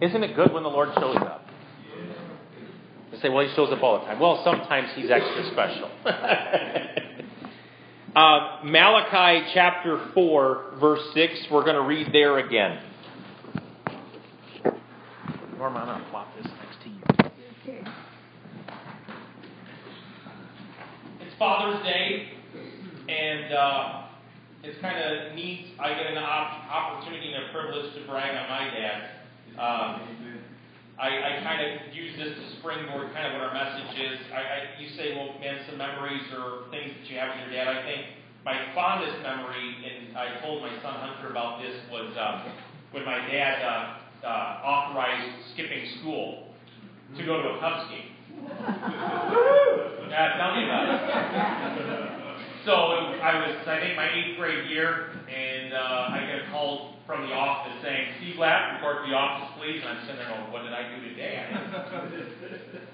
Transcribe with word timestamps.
Isn't 0.00 0.22
it 0.24 0.34
good 0.34 0.52
when 0.52 0.62
the 0.62 0.68
Lord 0.70 0.88
shows 0.94 1.16
up? 1.16 1.46
You 3.12 3.18
say, 3.20 3.28
well, 3.28 3.46
he 3.46 3.54
shows 3.54 3.70
up 3.70 3.82
all 3.82 3.98
the 4.00 4.06
time. 4.06 4.18
Well, 4.18 4.40
sometimes 4.42 4.88
he's 4.94 5.10
extra 5.10 5.50
special. 5.52 5.90
uh, 8.16 8.60
Malachi 8.64 9.50
chapter 9.52 10.10
4, 10.14 10.76
verse 10.80 11.02
6, 11.12 11.48
we're 11.50 11.64
going 11.64 11.74
to 11.74 11.82
read 11.82 12.14
there 12.14 12.38
again. 12.38 12.80
Norma, 15.58 15.80
I'm 15.80 15.86
going 15.86 16.02
to 16.02 16.10
plop 16.10 16.28
this 16.36 16.46
next 16.46 16.82
to 16.84 16.88
you. 16.88 17.02
It's 21.20 21.34
Father's 21.38 21.82
Day, 21.84 22.30
and 23.06 23.52
uh, 23.52 24.02
it's 24.62 24.80
kind 24.80 24.98
of 24.98 25.34
neat. 25.34 25.74
I 25.78 25.90
get 25.90 26.06
an 26.06 26.16
opportunity 26.16 27.34
and 27.34 27.44
a 27.44 27.52
privilege 27.52 27.92
to 27.96 28.06
brag 28.06 28.34
on 28.34 28.48
my 28.48 28.70
dad. 28.74 29.19
Um, 29.60 30.00
I, 30.96 31.08
I 31.08 31.44
kind 31.44 31.60
of 31.60 31.92
use 31.94 32.16
this 32.16 32.32
to 32.32 32.44
springboard 32.60 33.12
kind 33.12 33.28
of 33.28 33.32
what 33.36 33.44
our 33.44 33.52
message 33.52 33.92
is. 34.00 34.16
I, 34.32 34.40
I, 34.40 34.58
you 34.80 34.88
say, 34.96 35.12
well, 35.16 35.36
man, 35.40 35.60
some 35.68 35.76
memories 35.76 36.24
or 36.32 36.64
things 36.72 36.92
that 36.96 37.04
you 37.12 37.18
have 37.20 37.36
with 37.36 37.44
your 37.44 37.52
dad. 37.60 37.68
I 37.68 37.82
think 37.84 38.06
my 38.44 38.56
fondest 38.74 39.20
memory, 39.20 39.84
and 39.84 40.16
I 40.16 40.40
told 40.40 40.62
my 40.62 40.72
son 40.80 40.96
Hunter 40.96 41.28
about 41.28 41.60
this, 41.60 41.76
was 41.92 42.16
uh, 42.16 42.48
when 42.92 43.04
my 43.04 43.20
dad 43.28 43.60
uh, 43.60 44.26
uh, 44.26 44.64
authorized 44.64 45.52
skipping 45.52 45.84
school 46.00 46.48
to 47.16 47.24
go 47.24 47.42
to 47.42 47.48
a 47.48 47.60
Cubs 47.60 47.90
game. 47.92 48.16
yeah, 50.08 50.40
tell 50.40 50.56
me 50.56 50.64
about 50.64 50.88
it. 50.88 52.20
So 52.64 52.72
I 52.72 53.40
was, 53.40 53.56
I 53.66 53.80
think, 53.80 53.96
my 53.96 54.08
eighth 54.08 54.36
grade 54.38 54.68
year, 54.70 55.16
and 55.28 55.72
uh, 55.72 56.12
I 56.12 56.20
get 56.28 56.48
a 56.48 56.50
call 56.50 56.96
from 57.10 57.26
the 57.26 57.34
office 57.34 57.74
saying, 57.82 58.22
Steve 58.22 58.38
Lapp, 58.38 58.78
report 58.78 59.02
to 59.02 59.10
the 59.10 59.18
office, 59.18 59.50
please. 59.58 59.82
And 59.82 59.98
I'm 59.98 60.06
sitting 60.06 60.22
there 60.22 60.30
going, 60.30 60.46
what 60.54 60.62
did 60.62 60.70
I 60.70 60.86
do 60.94 61.02
today? 61.10 61.42
I 61.42 61.50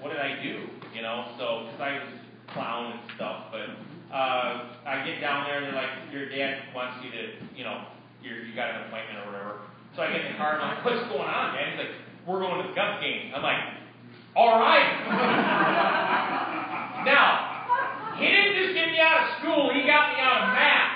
what 0.01 0.09
did 0.09 0.17
I 0.17 0.41
do? 0.41 0.65
You 0.97 1.05
know, 1.05 1.37
so, 1.37 1.69
because 1.69 1.77
I 1.77 2.01
was 2.01 2.17
clown 2.49 2.97
and 2.97 3.01
stuff. 3.13 3.53
But 3.53 3.77
uh, 4.09 4.73
I 4.89 5.05
get 5.05 5.21
down 5.21 5.45
there, 5.45 5.61
and 5.61 5.69
they're 5.69 5.77
like, 5.77 6.09
your 6.09 6.33
dad 6.33 6.65
wants 6.73 6.97
you 7.05 7.13
to, 7.13 7.37
you 7.53 7.61
know, 7.61 7.93
you're, 8.25 8.41
you 8.41 8.57
got 8.57 8.73
an 8.73 8.89
appointment 8.89 9.21
or 9.21 9.29
whatever. 9.29 9.61
So 9.93 10.01
I 10.01 10.09
get 10.09 10.25
in 10.25 10.33
the 10.33 10.41
car, 10.41 10.57
and 10.57 10.65
I'm 10.65 10.81
like, 10.81 10.81
what's 10.81 11.05
going 11.13 11.29
on, 11.29 11.53
man? 11.53 11.77
He's 11.77 11.85
like, 11.85 11.93
we're 12.25 12.41
going 12.41 12.65
to 12.65 12.73
the 12.73 12.73
Cubs 12.73 12.97
game. 12.97 13.37
I'm 13.37 13.45
like, 13.45 13.61
all 14.33 14.57
right. 14.57 14.97
now, 17.05 18.17
he 18.17 18.25
didn't 18.25 18.65
just 18.65 18.73
get 18.73 18.89
me 18.89 18.97
out 18.97 19.29
of 19.29 19.37
school, 19.37 19.69
he 19.77 19.85
got 19.85 20.09
me 20.09 20.17
out 20.25 20.41
of 20.41 20.57
math. 20.57 20.89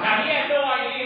now, 0.00 0.24
he 0.24 0.32
had 0.32 0.48
no 0.48 0.64
idea 0.64 1.03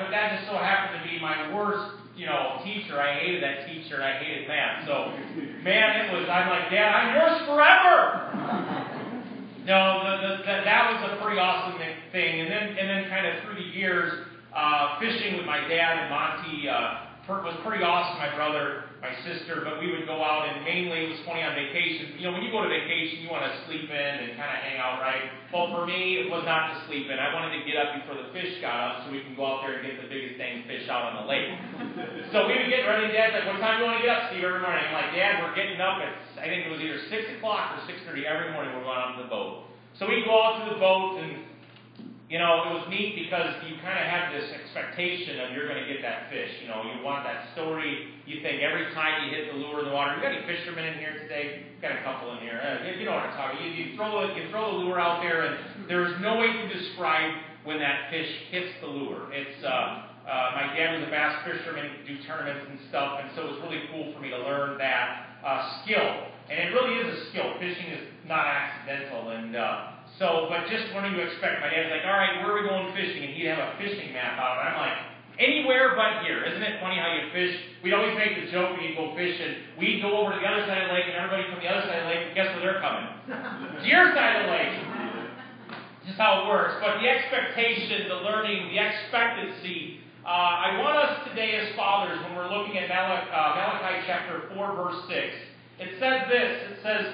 but 0.00 0.10
that 0.10 0.38
just 0.38 0.50
so 0.50 0.56
happened 0.56 1.02
to 1.02 1.08
be 1.08 1.20
my 1.20 1.52
worst, 1.54 1.96
you 2.16 2.26
know, 2.26 2.60
teacher. 2.64 3.00
I 3.00 3.18
hated 3.20 3.42
that 3.42 3.66
teacher 3.68 3.96
and 3.96 4.04
I 4.04 4.18
hated 4.18 4.48
math. 4.48 4.86
So, 4.86 5.12
man, 5.62 6.06
it 6.06 6.12
was, 6.12 6.28
I'm 6.28 6.48
like, 6.48 6.70
Dad, 6.70 6.88
I'm 6.88 7.08
yours 7.14 7.38
forever. 7.44 8.00
no, 9.68 9.78
the, 10.02 10.12
the, 10.22 10.32
the, 10.42 10.54
that 10.64 10.82
was 10.90 11.12
a 11.12 11.22
pretty 11.22 11.38
awesome 11.38 11.78
thing. 12.12 12.40
And 12.40 12.50
then, 12.50 12.76
and 12.78 12.88
then 12.88 13.10
kind 13.10 13.26
of 13.26 13.44
through 13.44 13.56
the 13.56 13.68
years, 13.76 14.26
uh, 14.56 14.98
fishing 14.98 15.36
with 15.36 15.44
my 15.44 15.60
dad 15.68 16.00
and 16.00 16.10
Monty 16.10 16.68
uh, 16.68 17.04
was 17.28 17.54
pretty 17.62 17.84
awesome. 17.84 18.16
My 18.18 18.34
brother 18.34 18.85
my 19.06 19.14
sister, 19.22 19.62
but 19.62 19.78
we 19.78 19.94
would 19.94 20.02
go 20.02 20.18
out 20.18 20.50
and 20.50 20.66
mainly 20.66 21.06
it 21.06 21.10
was 21.14 21.22
funny 21.22 21.46
on 21.46 21.54
vacation. 21.54 22.18
You 22.18 22.26
know, 22.26 22.34
when 22.34 22.42
you 22.42 22.50
go 22.50 22.66
to 22.66 22.70
vacation, 22.70 23.22
you 23.22 23.30
want 23.30 23.46
to 23.46 23.54
sleep 23.70 23.86
in 23.86 24.12
and 24.26 24.34
kind 24.34 24.50
of 24.50 24.58
hang 24.66 24.82
out, 24.82 24.98
right? 24.98 25.30
Well, 25.54 25.70
for 25.70 25.86
me, 25.86 26.18
it 26.18 26.26
was 26.26 26.42
not 26.42 26.74
to 26.74 26.76
sleep 26.90 27.06
in. 27.06 27.14
I 27.14 27.30
wanted 27.30 27.54
to 27.54 27.62
get 27.62 27.78
up 27.78 27.94
before 28.02 28.18
the 28.18 28.34
fish 28.34 28.58
got 28.58 28.74
up 28.74 28.94
so 29.06 29.14
we 29.14 29.22
can 29.22 29.38
go 29.38 29.46
out 29.46 29.62
there 29.62 29.78
and 29.78 29.86
get 29.86 30.02
the 30.02 30.10
biggest 30.10 30.42
dang 30.42 30.66
fish 30.66 30.90
out 30.90 31.14
on 31.14 31.22
the 31.22 31.26
lake. 31.30 31.54
so 32.34 32.50
we 32.50 32.58
would 32.58 32.66
get 32.66 32.82
ready. 32.82 33.14
Dad's 33.14 33.38
like, 33.38 33.46
"What 33.46 33.62
time 33.62 33.78
do 33.78 33.86
you 33.86 33.88
want 33.94 34.02
to 34.02 34.04
get 34.04 34.10
up, 34.10 34.22
Steve?" 34.34 34.42
Every 34.42 34.58
morning. 34.58 34.82
I'm 34.90 34.96
like, 34.98 35.14
"Dad, 35.14 35.38
we're 35.38 35.54
getting 35.54 35.78
up 35.78 36.02
at 36.02 36.10
I 36.42 36.50
think 36.50 36.66
it 36.66 36.70
was 36.74 36.82
either 36.82 36.98
six 37.06 37.30
o'clock 37.38 37.78
or 37.78 37.86
six 37.86 38.02
thirty 38.02 38.26
every 38.26 38.50
morning. 38.50 38.74
We're 38.74 38.82
going 38.82 38.98
out 38.98 39.14
to 39.14 39.22
the 39.22 39.30
boat." 39.30 39.70
So 40.02 40.10
we 40.10 40.26
go 40.26 40.34
out 40.34 40.66
to 40.66 40.74
the 40.74 40.82
boat 40.82 41.22
and 41.22 41.46
you 42.26 42.42
know, 42.42 42.66
it 42.66 42.70
was 42.74 42.90
neat 42.90 43.14
because 43.14 43.54
you 43.70 43.78
kind 43.78 43.94
of 44.02 44.06
have 44.10 44.34
this 44.34 44.50
expectation 44.50 45.38
of 45.46 45.54
you're 45.54 45.70
going 45.70 45.78
to 45.78 45.86
get 45.86 46.02
that 46.02 46.26
fish. 46.26 46.50
You 46.58 46.66
know, 46.66 46.82
you 46.82 46.98
want 47.06 47.22
that 47.22 47.54
story. 47.54 48.18
You 48.26 48.42
think 48.42 48.66
every 48.66 48.90
time 48.98 49.22
you 49.22 49.30
hit 49.30 49.54
the 49.54 49.58
lure 49.62 49.86
in 49.86 49.86
the 49.86 49.94
water. 49.94 50.18
You 50.18 50.22
got 50.26 50.34
any 50.34 50.42
fishermen 50.42 50.90
in 50.90 50.98
here 50.98 51.14
today? 51.22 51.70
Got 51.78 51.94
a 51.94 52.02
couple 52.02 52.34
in 52.34 52.42
here. 52.42 52.58
Uh, 52.58 52.82
you 52.98 53.06
know 53.06 53.14
what 53.14 53.30
I'm 53.30 53.36
talking. 53.38 53.62
You, 53.62 53.70
you 53.70 53.86
throw 53.94 54.26
you 54.34 54.50
throw 54.50 54.74
the 54.74 54.78
lure 54.82 54.98
out 54.98 55.22
there, 55.22 55.46
and 55.46 55.86
there 55.86 56.02
is 56.02 56.18
no 56.18 56.42
way 56.42 56.50
to 56.50 56.66
describe 56.66 57.30
when 57.62 57.78
that 57.78 58.10
fish 58.10 58.30
hits 58.50 58.74
the 58.82 58.90
lure. 58.90 59.30
It's 59.30 59.62
uh, 59.62 59.70
uh, 60.26 60.58
my 60.58 60.74
dad 60.74 60.98
was 60.98 61.06
a 61.06 61.10
bass 61.10 61.46
fisherman, 61.46 62.02
do 62.10 62.18
tournaments 62.26 62.66
and 62.70 62.78
stuff, 62.90 63.22
and 63.22 63.30
so 63.38 63.46
it 63.46 63.50
was 63.54 63.60
really 63.62 63.86
cool 63.94 64.10
for 64.10 64.18
me 64.18 64.30
to 64.30 64.38
learn 64.42 64.78
that 64.78 65.38
uh, 65.46 65.82
skill. 65.82 66.26
And 66.50 66.58
it 66.58 66.74
really 66.74 67.06
is 67.06 67.06
a 67.06 67.30
skill. 67.30 67.54
Fishing 67.58 67.86
is 67.94 68.02
not 68.26 68.46
accidental, 68.46 69.30
and 69.30 69.54
uh, 69.54 69.95
so, 70.18 70.48
but 70.48 70.64
just 70.72 70.88
when 70.96 71.04
you 71.12 71.20
expect, 71.20 71.60
my 71.60 71.68
dad's 71.68 71.92
like, 71.92 72.08
all 72.08 72.16
right, 72.16 72.40
where 72.40 72.56
are 72.56 72.58
we 72.60 72.64
going 72.64 72.88
fishing? 72.96 73.20
And 73.20 73.32
he'd 73.36 73.52
have 73.52 73.60
a 73.60 73.76
fishing 73.76 74.16
map 74.16 74.40
out. 74.40 74.64
And 74.64 74.72
I'm 74.72 74.78
like, 74.80 74.96
anywhere 75.36 75.92
but 75.92 76.24
here. 76.24 76.44
Isn't 76.44 76.62
it 76.64 76.80
funny 76.80 76.96
how 76.96 77.12
you 77.12 77.28
fish? 77.32 77.52
We'd 77.84 77.92
always 77.92 78.16
make 78.16 78.32
the 78.40 78.48
joke 78.48 78.72
when 78.76 78.84
you 78.84 78.96
go 78.96 79.12
fishing. 79.12 79.76
We'd 79.76 80.00
go 80.00 80.16
over 80.16 80.32
to 80.32 80.40
the 80.40 80.48
other 80.48 80.64
side 80.64 80.82
of 80.84 80.88
the 80.88 80.94
lake, 80.96 81.04
and 81.08 81.16
everybody 81.20 81.44
from 81.52 81.60
the 81.60 81.68
other 81.68 81.84
side 81.84 82.00
of 82.00 82.04
the 82.08 82.12
lake, 82.16 82.22
guess 82.32 82.48
where 82.56 82.64
they're 82.64 82.80
coming? 82.80 83.06
to 83.28 83.86
your 83.92 84.16
side 84.16 84.40
of 84.40 84.48
the 84.48 84.52
lake. 84.52 84.74
Just 86.08 86.18
how 86.18 86.44
it 86.44 86.48
works. 86.48 86.80
But 86.80 87.02
the 87.04 87.08
expectation, 87.12 88.08
the 88.08 88.24
learning, 88.24 88.72
the 88.72 88.78
expectancy. 88.80 90.00
Uh, 90.24 90.72
I 90.72 90.80
want 90.80 90.96
us 90.96 91.28
today 91.28 91.54
as 91.60 91.76
fathers, 91.76 92.18
when 92.24 92.34
we're 92.34 92.50
looking 92.50 92.78
at 92.78 92.88
Malachi, 92.88 93.30
uh, 93.30 93.52
Malachi 93.54 93.94
chapter 94.06 94.48
4, 94.54 94.74
verse 94.74 95.00
6, 95.06 95.12
it 95.78 96.00
says 96.00 96.24
this. 96.26 96.50
It 96.72 96.78
says, 96.82 97.04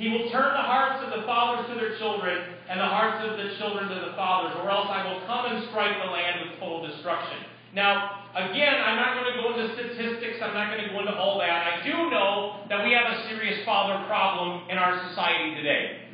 he 0.00 0.08
will 0.08 0.32
turn 0.32 0.56
the 0.56 0.64
hearts 0.64 1.04
of 1.04 1.12
the 1.12 1.28
fathers 1.28 1.68
to 1.68 1.76
their 1.76 1.92
children, 2.00 2.56
and 2.72 2.80
the 2.80 2.88
hearts 2.88 3.20
of 3.20 3.36
the 3.36 3.52
children 3.60 3.92
to 3.92 4.00
the 4.00 4.16
fathers, 4.16 4.56
or 4.56 4.72
else 4.72 4.88
I 4.88 5.04
will 5.04 5.20
come 5.28 5.52
and 5.52 5.68
strike 5.68 5.92
the 6.00 6.08
land 6.08 6.40
with 6.40 6.56
total 6.56 6.88
destruction. 6.88 7.44
Now, 7.76 8.24
again, 8.32 8.80
I'm 8.80 8.96
not 8.96 9.20
going 9.20 9.28
to 9.28 9.36
go 9.36 9.52
into 9.52 9.76
statistics, 9.76 10.40
I'm 10.40 10.56
not 10.56 10.72
going 10.72 10.88
to 10.88 10.90
go 10.96 11.04
into 11.04 11.12
all 11.12 11.36
that. 11.44 11.52
I 11.52 11.84
do 11.84 11.92
know 12.08 12.64
that 12.72 12.80
we 12.80 12.96
have 12.96 13.12
a 13.12 13.28
serious 13.28 13.60
father 13.68 14.00
problem 14.08 14.72
in 14.72 14.80
our 14.80 14.96
society 15.12 15.60
today. 15.60 16.08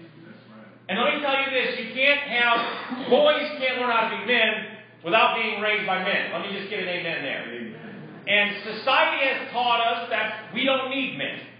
And 0.90 0.98
let 0.98 1.14
me 1.14 1.22
tell 1.22 1.38
you 1.46 1.54
this 1.54 1.78
you 1.78 1.94
can't 1.94 2.26
have, 2.26 3.06
boys 3.06 3.46
can't 3.62 3.78
learn 3.78 3.94
how 3.94 4.10
to 4.10 4.18
be 4.18 4.26
men 4.26 4.82
without 5.06 5.38
being 5.38 5.62
raised 5.62 5.86
by 5.86 6.02
men. 6.02 6.34
Let 6.34 6.42
me 6.42 6.58
just 6.58 6.68
get 6.74 6.82
an 6.82 6.90
amen 6.90 7.22
there. 7.22 7.46
And 8.26 8.50
society 8.66 9.30
has 9.30 9.52
taught 9.54 9.78
us 9.78 10.10
that 10.10 10.50
we 10.50 10.66
don't 10.66 10.90
need 10.90 11.14
men. 11.14 11.54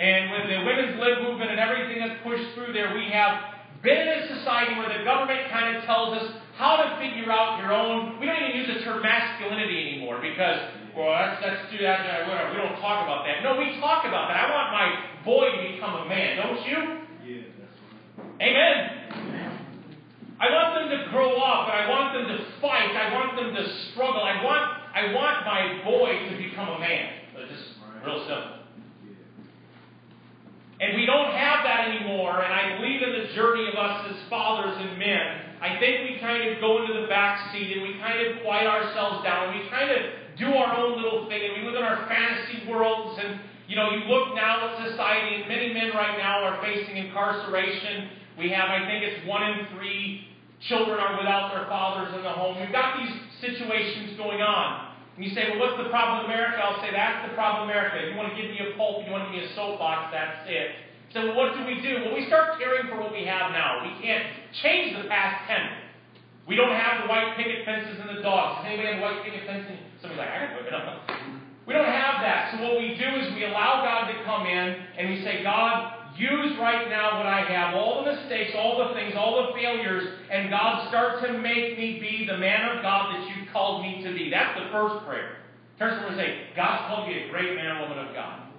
And 0.00 0.32
with 0.32 0.48
the 0.48 0.64
women's 0.64 0.96
lib 0.96 1.20
movement 1.28 1.52
and 1.52 1.60
everything 1.60 2.00
that's 2.00 2.16
pushed 2.24 2.56
through 2.56 2.72
there, 2.72 2.96
we 2.96 3.12
have 3.12 3.60
been 3.84 4.00
in 4.00 4.24
a 4.24 4.40
society 4.40 4.72
where 4.80 4.88
the 4.88 5.04
government 5.04 5.52
kind 5.52 5.76
of 5.76 5.84
tells 5.84 6.16
us 6.16 6.40
how 6.56 6.80
to 6.80 6.96
figure 6.96 7.28
out 7.28 7.60
your 7.60 7.72
own. 7.72 8.16
We 8.16 8.24
don't 8.24 8.40
even 8.40 8.64
use 8.64 8.68
the 8.72 8.80
term 8.80 9.04
masculinity 9.04 9.92
anymore 9.92 10.24
because, 10.24 10.72
well, 10.96 11.12
that's, 11.12 11.44
that's 11.44 11.68
too, 11.68 11.84
that, 11.84 12.00
uh, 12.00 12.32
whatever. 12.32 12.48
We 12.48 12.64
don't 12.64 12.80
talk 12.80 13.04
about 13.04 13.28
that. 13.28 13.44
No, 13.44 13.60
we 13.60 13.76
talk 13.76 14.08
about 14.08 14.32
that. 14.32 14.40
I 14.40 14.48
want 14.48 14.68
my 14.72 14.88
boy 15.20 15.52
to 15.52 15.60
become 15.68 15.92
a 15.92 16.08
man, 16.08 16.48
don't 16.48 16.64
you? 16.64 16.78
Yeah, 17.20 17.44
right. 17.60 18.40
Amen. 18.40 19.00
I 20.40 20.48
want 20.48 20.80
them 20.80 20.88
to 20.96 21.12
grow 21.12 21.36
up, 21.36 21.68
and 21.68 21.76
I 21.76 21.84
want 21.92 22.16
them 22.16 22.24
to 22.24 22.40
fight. 22.64 22.96
I 22.96 23.12
want 23.12 23.36
them 23.36 23.52
to 23.52 23.64
struggle. 23.92 24.24
I 24.24 24.40
want, 24.40 24.64
I 24.96 25.12
want 25.12 25.44
my 25.44 25.84
boy 25.84 26.24
to 26.32 26.36
become 26.40 26.68
a 26.68 26.78
man. 26.80 27.20
It's 27.36 27.52
just 27.52 27.76
real 28.04 28.24
simple. 28.24 28.59
And 30.80 30.96
we 30.96 31.04
don't 31.04 31.36
have 31.36 31.60
that 31.68 31.92
anymore. 31.92 32.40
And 32.40 32.52
I 32.52 32.80
believe 32.80 33.04
in 33.04 33.12
the 33.12 33.28
journey 33.36 33.68
of 33.68 33.76
us 33.76 34.08
as 34.08 34.16
fathers 34.32 34.80
and 34.80 34.98
men. 34.98 35.60
I 35.60 35.76
think 35.76 36.08
we 36.08 36.16
kind 36.24 36.48
of 36.48 36.58
go 36.58 36.80
into 36.80 37.04
the 37.04 37.06
back 37.06 37.52
seat 37.52 37.76
and 37.76 37.82
we 37.84 38.00
kind 38.00 38.16
of 38.16 38.40
quiet 38.40 38.66
ourselves 38.66 39.22
down. 39.22 39.52
We 39.52 39.68
kind 39.68 39.92
of 39.92 40.00
do 40.40 40.48
our 40.56 40.72
own 40.80 40.96
little 40.96 41.28
thing 41.28 41.36
and 41.44 41.60
we 41.60 41.68
live 41.68 41.76
in 41.76 41.84
our 41.84 42.08
fantasy 42.08 42.64
worlds. 42.64 43.20
And, 43.22 43.40
you 43.68 43.76
know, 43.76 43.92
you 43.92 44.08
look 44.08 44.34
now 44.34 44.72
at 44.72 44.88
society 44.88 45.44
and 45.44 45.48
many 45.52 45.74
men 45.74 45.92
right 45.92 46.16
now 46.16 46.48
are 46.48 46.56
facing 46.64 46.96
incarceration. 46.96 48.08
We 48.38 48.48
have, 48.48 48.72
I 48.72 48.88
think 48.88 49.04
it's 49.04 49.28
one 49.28 49.44
in 49.44 49.68
three 49.76 50.32
children 50.68 50.98
are 50.98 51.18
without 51.18 51.52
their 51.52 51.68
fathers 51.68 52.14
in 52.16 52.22
the 52.22 52.32
home. 52.32 52.58
We've 52.58 52.72
got 52.72 52.96
these 52.96 53.12
situations 53.40 54.16
going 54.16 54.40
on. 54.40 54.89
And 55.20 55.28
you 55.28 55.36
say, 55.36 55.52
well, 55.52 55.60
what's 55.60 55.76
the 55.76 55.92
problem 55.92 56.24
with 56.24 56.32
America? 56.32 56.56
I'll 56.64 56.80
say, 56.80 56.96
that's 56.96 57.28
the 57.28 57.36
problem 57.36 57.68
with 57.68 57.76
America. 57.76 58.00
If 58.00 58.08
you 58.08 58.16
want 58.16 58.32
to 58.32 58.40
give 58.40 58.56
me 58.56 58.56
a 58.64 58.72
pulp, 58.72 59.04
you 59.04 59.12
want 59.12 59.28
to 59.28 59.36
give 59.36 59.44
me 59.44 59.52
a 59.52 59.52
soapbox, 59.52 60.08
that's 60.16 60.48
it. 60.48 60.80
So, 61.12 61.28
well, 61.28 61.36
what 61.36 61.52
do 61.52 61.68
we 61.68 61.76
do? 61.84 62.08
Well, 62.08 62.16
we 62.16 62.24
start 62.24 62.56
caring 62.56 62.88
for 62.88 62.96
what 62.96 63.12
we 63.12 63.28
have 63.28 63.52
now. 63.52 63.84
We 63.84 63.92
can't 64.00 64.24
change 64.64 64.96
the 64.96 65.04
past 65.12 65.44
tense. 65.44 65.76
We 66.48 66.56
don't 66.56 66.72
have 66.72 67.04
the 67.04 67.06
white 67.12 67.36
picket 67.36 67.68
fences 67.68 68.00
and 68.00 68.16
the 68.16 68.24
dogs. 68.24 68.64
Does 68.64 68.72
anybody 68.72 68.96
have 68.96 69.04
white 69.04 69.20
picket 69.20 69.44
fences? 69.44 69.76
Somebody's 70.00 70.24
like, 70.24 70.32
I 70.32 70.56
it 70.56 70.72
up. 70.72 71.04
We 71.68 71.76
don't 71.76 71.84
have 71.84 72.24
that. 72.24 72.56
So 72.56 72.64
what 72.64 72.80
we 72.80 72.96
do 72.96 73.08
is 73.20 73.28
we 73.36 73.44
allow 73.44 73.84
God 73.84 74.08
to 74.08 74.16
come 74.24 74.48
in 74.48 74.72
and 74.96 75.12
we 75.12 75.20
say, 75.20 75.44
God, 75.44 76.16
use 76.16 76.56
right 76.56 76.88
now 76.88 77.20
what 77.20 77.26
I 77.26 77.44
have, 77.44 77.76
all 77.76 78.04
the 78.04 78.16
mistakes, 78.16 78.52
all 78.56 78.88
the 78.88 78.94
things, 78.94 79.12
all 79.16 79.46
the 79.46 79.52
failures, 79.52 80.16
and 80.32 80.48
God, 80.48 80.88
start 80.88 81.22
to 81.28 81.36
make 81.38 81.76
me 81.76 82.00
be 82.00 82.24
the 82.24 82.38
man 82.38 82.76
of 82.76 82.82
God 82.82 83.14
that 83.14 83.28
you've 83.28 83.39
called 83.52 83.82
me 83.82 84.02
to 84.04 84.12
be. 84.12 84.30
That's 84.30 84.58
the 84.58 84.70
first 84.72 85.04
prayer. 85.06 85.36
Turn 85.78 85.96
someone 85.96 86.12
and 86.12 86.20
say, 86.20 86.52
God's 86.54 86.88
called 86.88 87.08
you 87.08 87.26
a 87.26 87.30
great 87.30 87.54
man 87.56 87.76
or 87.76 87.88
woman 87.88 88.04
of 88.06 88.14
God. 88.14 88.50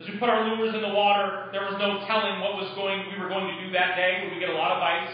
As 0.00 0.08
we 0.08 0.16
put 0.16 0.30
our 0.30 0.48
lures 0.48 0.74
in 0.74 0.80
the 0.80 0.94
water, 0.96 1.52
there 1.52 1.60
was 1.60 1.76
no 1.76 2.00
telling 2.08 2.40
what 2.40 2.56
was 2.56 2.72
going 2.74 3.04
we 3.12 3.20
were 3.20 3.28
going 3.28 3.52
to 3.52 3.66
do 3.66 3.72
that 3.76 3.96
day. 3.96 4.24
Would 4.24 4.32
we 4.32 4.40
get 4.40 4.48
a 4.48 4.56
lot 4.56 4.72
of 4.72 4.80
bites? 4.80 5.12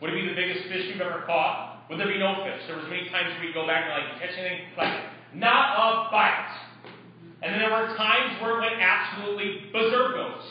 Would 0.00 0.14
it 0.14 0.14
be 0.14 0.28
the 0.28 0.38
biggest 0.38 0.70
fish 0.70 0.86
you've 0.86 1.02
ever 1.02 1.26
caught? 1.26 1.90
Would 1.90 1.98
there 1.98 2.06
be 2.06 2.22
no 2.22 2.46
fish? 2.46 2.62
There 2.68 2.76
was 2.76 2.86
many 2.86 3.08
times 3.10 3.34
we'd 3.42 3.54
go 3.54 3.66
back 3.66 3.90
and 3.90 3.98
like 3.98 4.20
catch 4.22 4.38
anything, 4.38 4.70
like 4.78 4.94
not 5.34 5.74
a 5.74 6.12
bite. 6.12 6.54
And 7.42 7.50
then 7.50 7.58
there 7.58 7.70
were 7.70 7.96
times 7.96 8.38
where 8.40 8.58
it 8.58 8.60
went 8.62 8.78
absolutely 8.78 9.72
berserkos. 9.74 10.44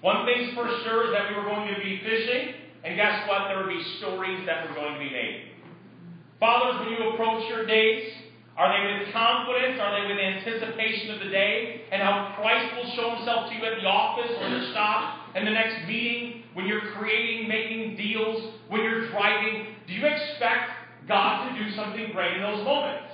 One 0.00 0.24
thing's 0.24 0.54
for 0.54 0.64
sure 0.84 1.06
is 1.06 1.12
that 1.12 1.28
we 1.30 1.36
were 1.36 1.44
going 1.44 1.68
to 1.68 1.80
be 1.80 2.00
fishing, 2.00 2.61
and 2.84 2.96
guess 2.96 3.28
what? 3.28 3.48
There 3.48 3.58
would 3.58 3.70
be 3.70 3.82
stories 3.98 4.44
that 4.46 4.68
were 4.68 4.74
going 4.74 4.94
to 4.94 4.98
be 4.98 5.10
made. 5.10 5.52
Fathers, 6.40 6.80
when 6.80 6.90
you 6.90 7.14
approach 7.14 7.48
your 7.48 7.66
days, 7.66 8.12
are 8.56 8.68
they 8.68 8.82
with 8.98 9.12
confidence? 9.12 9.80
Are 9.80 9.94
they 9.94 10.06
with 10.12 10.18
anticipation 10.18 11.14
of 11.14 11.20
the 11.20 11.30
day 11.30 11.82
and 11.92 12.02
how 12.02 12.34
Christ 12.36 12.74
will 12.76 12.90
show 12.94 13.16
himself 13.16 13.48
to 13.48 13.56
you 13.56 13.64
at 13.64 13.80
the 13.80 13.86
office 13.86 14.30
or 14.40 14.50
the 14.50 14.72
shop 14.74 15.30
and 15.34 15.46
the 15.46 15.52
next 15.52 15.86
meeting, 15.86 16.42
when 16.54 16.66
you're 16.66 16.92
creating, 16.98 17.48
making 17.48 17.96
deals, 17.96 18.54
when 18.68 18.82
you're 18.82 19.08
driving? 19.10 19.74
Do 19.86 19.94
you 19.94 20.04
expect 20.04 21.08
God 21.08 21.48
to 21.48 21.64
do 21.64 21.70
something 21.74 22.10
great 22.12 22.36
in 22.36 22.42
those 22.42 22.64
moments? 22.64 23.08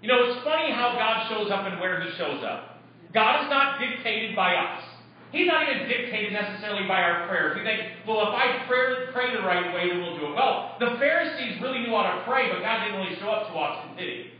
You 0.00 0.08
know, 0.08 0.30
it's 0.30 0.44
funny 0.44 0.72
how 0.72 0.94
God 0.94 1.28
shows 1.28 1.50
up 1.50 1.66
and 1.66 1.80
where 1.80 2.00
he 2.00 2.16
shows 2.16 2.42
up. 2.44 2.78
God 3.12 3.44
is 3.44 3.50
not 3.50 3.80
dictated 3.80 4.36
by 4.36 4.54
us. 4.54 4.84
He's 5.30 5.46
not 5.46 5.68
even 5.68 5.88
dictated 5.88 6.32
necessarily 6.32 6.88
by 6.88 7.04
our 7.04 7.28
prayers. 7.28 7.56
We 7.56 7.62
think, 7.62 8.06
well, 8.08 8.28
if 8.28 8.34
I 8.34 8.64
pray, 8.66 9.12
pray 9.12 9.36
the 9.36 9.44
right 9.44 9.74
way, 9.74 9.88
then 9.88 10.00
we'll 10.00 10.16
do 10.16 10.32
it. 10.32 10.34
Well, 10.34 10.76
the 10.80 10.96
Pharisees 10.96 11.60
really 11.60 11.80
knew 11.80 11.92
how 11.92 12.16
to 12.16 12.24
pray, 12.24 12.48
but 12.48 12.64
God 12.64 12.84
didn't 12.84 13.00
really 13.00 13.16
show 13.20 13.28
up 13.28 13.48
to 13.48 13.52
often, 13.52 13.96
did 13.96 14.08
he? 14.08 14.30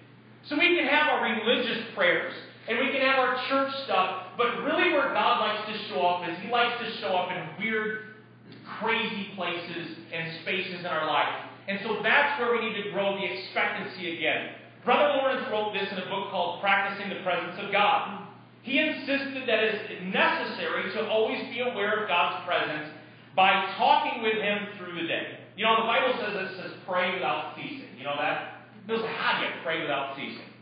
So 0.49 0.57
we 0.57 0.77
can 0.77 0.89
have 0.89 1.09
our 1.13 1.21
religious 1.29 1.85
prayers, 1.95 2.33
and 2.69 2.79
we 2.79 2.89
can 2.91 3.03
have 3.03 3.19
our 3.19 3.37
church 3.49 3.73
stuff, 3.85 4.33
but 4.39 4.65
really 4.65 4.97
where 4.97 5.13
God 5.13 5.45
likes 5.45 5.69
to 5.69 5.89
show 5.93 6.01
up 6.01 6.29
is 6.29 6.39
he 6.41 6.49
likes 6.49 6.81
to 6.81 6.89
show 7.01 7.13
up 7.13 7.29
in 7.37 7.63
weird, 7.63 8.17
crazy 8.81 9.29
places 9.37 9.99
and 10.13 10.41
spaces 10.41 10.81
in 10.81 10.87
our 10.87 11.07
life. 11.07 11.37
And 11.69 11.81
so 11.85 12.01
that's 12.03 12.41
where 12.41 12.57
we 12.57 12.65
need 12.65 12.83
to 12.83 12.91
grow 12.93 13.13
the 13.21 13.25
expectancy 13.25 14.17
again. 14.17 14.57
Brother 14.87 15.21
Lawrence 15.21 15.45
wrote 15.53 15.75
this 15.75 15.91
in 15.93 15.99
a 15.99 16.09
book 16.09 16.31
called 16.31 16.63
Practicing 16.63 17.11
the 17.11 17.21
Presence 17.23 17.61
of 17.61 17.71
God. 17.73 18.28
He 18.69 18.77
insisted 18.77 19.49
that 19.49 19.65
it 19.65 19.89
is 19.89 20.13
necessary 20.13 20.93
to 20.93 21.09
always 21.09 21.41
be 21.49 21.61
aware 21.61 22.05
of 22.05 22.09
God's 22.09 22.45
presence 22.45 22.93
by 23.35 23.73
talking 23.79 24.23
with 24.23 24.37
Him 24.45 24.77
through 24.77 25.01
the 25.01 25.09
day. 25.09 25.39
You 25.57 25.65
know, 25.65 25.81
the 25.81 25.89
Bible 25.89 26.13
says 26.21 26.37
it 26.37 26.61
says 26.61 26.73
pray 26.87 27.15
without 27.15 27.57
ceasing. 27.57 27.89
You 27.97 28.05
know 28.05 28.17
that? 28.21 28.69
It 28.87 28.93
was 28.93 29.01
do 29.01 29.07
you 29.09 29.53
pray 29.65 29.81
without 29.81 30.17
ceasing? 30.17 30.53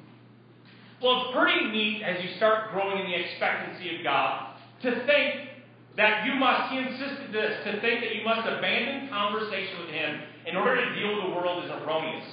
Well, 1.03 1.27
it's 1.27 1.37
pretty 1.37 1.67
neat 1.75 2.03
as 2.03 2.23
you 2.23 2.31
start 2.37 2.71
growing 2.71 3.05
in 3.05 3.11
the 3.11 3.19
expectancy 3.19 3.99
of 3.99 4.05
God 4.05 4.55
to 4.83 5.05
think 5.05 5.51
that 5.97 6.27
you 6.27 6.35
must, 6.39 6.71
he 6.71 6.79
insisted 6.79 7.35
this, 7.35 7.59
to 7.65 7.81
think 7.81 8.07
that 8.07 8.15
you 8.15 8.23
must 8.25 8.47
abandon 8.47 9.09
conversation 9.09 9.83
with 9.83 9.91
Him 9.91 10.21
in 10.47 10.57
order 10.57 10.79
to 10.79 10.95
deal 10.95 11.11
with 11.11 11.25
the 11.27 11.35
world 11.35 11.65
is 11.65 11.71
erroneous. 11.83 12.25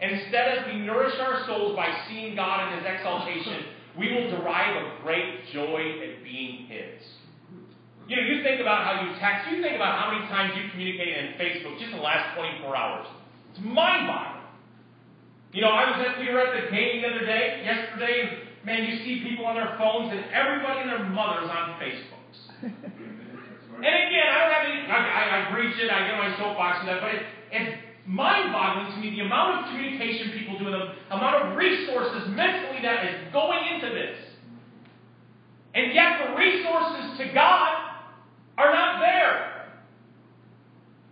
Instead, 0.00 0.58
as 0.58 0.66
we 0.66 0.80
nourish 0.80 1.14
our 1.20 1.46
souls 1.46 1.76
by 1.76 1.86
seeing 2.08 2.34
God 2.34 2.66
in 2.66 2.78
His 2.78 2.86
exaltation, 2.88 3.78
we 4.00 4.08
will 4.16 4.32
derive 4.32 4.80
a 4.80 5.02
great 5.04 5.44
joy 5.52 6.00
at 6.00 6.24
being 6.24 6.64
His. 6.72 7.04
You 8.08 8.16
know, 8.16 8.24
you 8.24 8.42
think 8.42 8.58
about 8.58 8.82
how 8.82 9.04
you 9.04 9.12
text, 9.20 9.52
you 9.52 9.62
think 9.62 9.76
about 9.76 10.00
how 10.00 10.10
many 10.10 10.24
times 10.26 10.56
you 10.56 10.66
communicated 10.72 11.14
in 11.14 11.28
Facebook 11.36 11.76
just 11.78 11.92
in 11.92 12.00
the 12.00 12.02
last 12.02 12.34
24 12.34 12.74
hours. 12.74 13.06
It's 13.52 13.60
mind 13.62 14.08
boggling. 14.08 14.40
You 15.52 15.62
know, 15.62 15.70
I 15.70 15.92
was 15.92 16.00
at, 16.00 16.18
we 16.18 16.32
were 16.32 16.40
at 16.40 16.56
the 16.56 16.72
game 16.72 17.04
the 17.04 17.12
other 17.12 17.26
day, 17.28 17.60
yesterday, 17.62 18.14
and 18.24 18.30
man, 18.64 18.88
you 18.88 19.04
see 19.04 19.20
people 19.22 19.44
on 19.44 19.54
their 19.54 19.76
phones, 19.76 20.10
and 20.10 20.24
everybody 20.32 20.80
and 20.80 20.90
their 20.90 21.06
mother's 21.12 21.52
on 21.52 21.76
Facebooks. 21.76 22.38
and 22.64 23.94
again, 23.94 24.26
I 24.26 24.36
don't 24.40 24.52
have 24.58 24.64
any, 24.64 24.78
I, 24.88 24.96
I, 24.96 25.22
I 25.36 25.38
preach 25.52 25.76
it, 25.76 25.92
I 25.92 26.08
get 26.08 26.16
on 26.16 26.24
my 26.24 26.32
soapbox 26.40 26.80
and 26.80 26.88
that, 26.88 26.98
but 27.04 27.14
it, 27.14 27.22
it's 27.52 27.89
mind 28.06 28.52
boggling 28.52 28.92
to 28.94 28.98
me 29.00 29.16
the 29.16 29.24
amount 29.24 29.60
of 29.60 29.70
communication 29.70 30.30
people 30.38 30.58
do, 30.58 30.64
the 30.64 30.94
amount 31.14 31.44
of 31.44 31.56
resources 31.56 32.28
mentally 32.28 32.82
that 32.82 33.06
is 33.06 33.32
going 33.32 33.60
into 33.74 33.94
this. 33.94 34.16
And 35.74 35.94
yet 35.94 36.26
the 36.26 36.36
resources 36.36 37.18
to 37.18 37.32
God 37.32 37.90
are 38.58 38.72
not 38.72 39.00
there. 39.00 39.70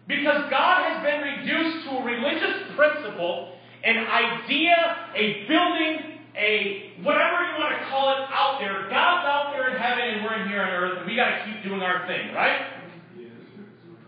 Because 0.08 0.50
God 0.50 0.90
has 0.90 1.02
been 1.04 1.20
reduced 1.20 1.86
to 1.86 1.90
a 1.98 2.04
religious 2.04 2.74
principle, 2.74 3.54
an 3.84 4.06
idea, 4.06 4.74
a 5.14 5.46
building, 5.46 6.18
a 6.34 6.94
whatever 7.02 7.44
you 7.44 7.54
want 7.60 7.78
to 7.78 7.88
call 7.90 8.10
it 8.10 8.24
out 8.32 8.58
there. 8.58 8.88
God's 8.88 9.26
out 9.26 9.52
there 9.52 9.70
in 9.70 9.76
heaven 9.76 10.04
and 10.04 10.24
we're 10.24 10.42
in 10.42 10.48
here 10.48 10.62
on 10.62 10.70
earth, 10.70 10.98
and 10.98 11.06
we 11.06 11.14
got 11.14 11.30
to 11.30 11.44
keep 11.44 11.62
doing 11.62 11.82
our 11.82 12.06
thing, 12.06 12.32
right? 12.34 12.77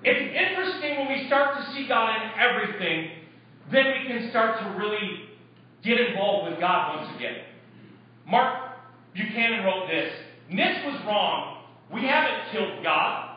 It's 0.02 0.34
interesting 0.34 0.98
when 0.98 1.08
we 1.08 1.26
start 1.26 1.58
to 1.58 1.72
see 1.72 1.86
God 1.86 2.16
in 2.16 2.30
everything, 2.40 3.10
then 3.70 3.84
we 3.84 4.08
can 4.08 4.30
start 4.30 4.58
to 4.60 4.78
really 4.78 5.28
get 5.84 6.00
involved 6.00 6.50
with 6.50 6.60
God 6.60 6.96
once 6.96 7.16
again. 7.16 7.36
Mark 8.26 8.76
Buchanan 9.14 9.64
wrote 9.64 9.88
this 9.88 10.12
Nietzsche 10.48 10.86
was 10.86 11.00
wrong. 11.06 11.64
We 11.92 12.02
haven't 12.02 12.50
killed 12.52 12.82
God, 12.82 13.36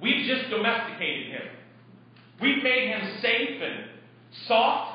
we've 0.00 0.26
just 0.26 0.50
domesticated 0.50 1.28
him. 1.28 1.42
We've 2.40 2.62
made 2.62 2.88
him 2.88 3.18
safe 3.20 3.62
and 3.62 3.90
soft. 4.48 4.92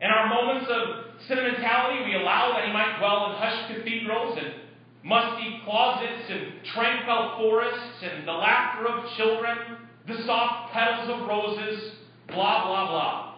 In 0.00 0.10
our 0.10 0.28
moments 0.28 0.68
of 0.68 1.22
sentimentality, 1.28 2.04
we 2.04 2.16
allow 2.16 2.52
that 2.52 2.66
he 2.66 2.72
might 2.72 2.98
dwell 2.98 3.30
in 3.30 3.36
hushed 3.38 3.68
cathedrals 3.68 4.38
and 4.38 4.54
musty 5.02 5.60
closets 5.64 6.28
and 6.28 6.64
tranquil 6.74 7.36
forests 7.38 8.02
and 8.02 8.26
the 8.26 8.32
laughter 8.32 8.88
of 8.88 9.16
children 9.16 9.83
the 10.06 10.22
soft 10.26 10.72
petals 10.72 11.08
of 11.08 11.28
roses, 11.28 11.92
blah, 12.28 12.66
blah, 12.66 12.90
blah. 12.90 13.34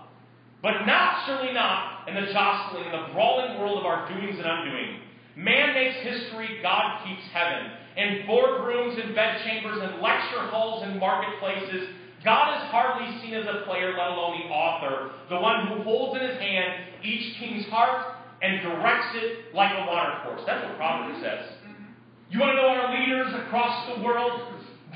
But 0.62 0.86
not, 0.86 1.26
surely 1.26 1.52
not, 1.52 2.08
in 2.08 2.14
the 2.14 2.32
jostling, 2.32 2.86
in 2.86 2.92
the 2.92 3.12
brawling 3.12 3.58
world 3.58 3.78
of 3.78 3.86
our 3.86 4.08
doings 4.08 4.36
and 4.38 4.46
undoing. 4.46 5.00
Man 5.36 5.74
makes 5.74 5.96
history, 6.02 6.60
God 6.62 7.04
keeps 7.06 7.22
heaven. 7.32 7.70
In 7.96 8.26
boardrooms 8.26 9.02
and 9.02 9.14
bedchambers 9.14 9.78
and 9.80 10.02
lecture 10.02 10.42
halls 10.50 10.82
and 10.82 10.98
marketplaces, 10.98 11.88
God 12.24 12.56
is 12.56 12.70
hardly 12.70 13.20
seen 13.20 13.34
as 13.34 13.46
a 13.46 13.64
player, 13.64 13.94
let 13.96 14.10
alone 14.10 14.40
the 14.40 14.52
author, 14.52 15.12
the 15.28 15.38
one 15.38 15.68
who 15.68 15.82
holds 15.82 16.20
in 16.20 16.26
his 16.26 16.38
hand 16.40 17.04
each 17.04 17.38
king's 17.38 17.66
heart 17.66 18.16
and 18.42 18.62
directs 18.62 19.14
it 19.14 19.54
like 19.54 19.70
a 19.72 19.86
water 19.86 20.18
course. 20.24 20.42
That's 20.46 20.64
what 20.66 20.76
Proverbs 20.76 21.20
says. 21.22 21.46
Mm-hmm. 21.62 21.84
You 22.30 22.40
want 22.40 22.56
to 22.56 22.62
know 22.62 22.68
our 22.68 22.98
leaders 22.98 23.32
across 23.46 23.94
the 23.94 24.02
world? 24.02 24.40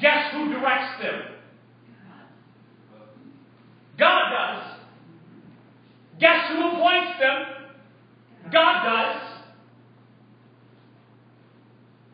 Guess 0.00 0.33
who 0.33 0.53
directs 0.53 1.03
them? 1.03 1.40
God 4.00 4.30
does. 4.33 4.64
Guess 6.19 6.49
who 6.49 6.69
appoints 6.73 7.19
them? 7.21 8.50
God 8.50 8.85
does. 8.85 9.23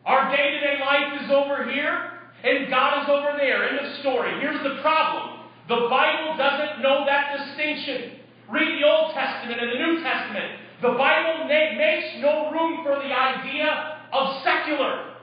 Our 0.05 0.35
day 0.35 0.51
to 0.51 0.59
day 0.59 0.79
life 0.79 1.21
is 1.23 1.31
over 1.31 1.69
here, 1.71 2.11
and 2.43 2.69
God 2.69 3.03
is 3.03 3.09
over 3.09 3.37
there. 3.37 3.67
End 3.67 3.79
of 3.79 3.99
story. 3.99 4.39
Here's 4.39 4.61
the 4.63 4.81
problem 4.81 5.47
the 5.67 5.87
Bible 5.89 6.37
doesn't 6.37 6.81
know 6.81 7.03
that 7.05 7.35
distinction. 7.37 8.19
Read 8.49 8.79
the 8.79 8.87
Old 8.87 9.13
Testament 9.13 9.59
and 9.59 9.71
the 9.71 9.79
New 9.79 10.03
Testament. 10.03 10.59
The 10.81 10.95
Bible 10.95 11.47
makes 11.47 12.21
no 12.21 12.51
room 12.51 12.83
for 12.83 12.95
the 12.95 13.11
idea 13.11 13.99
of 14.13 14.43
secular. 14.43 15.15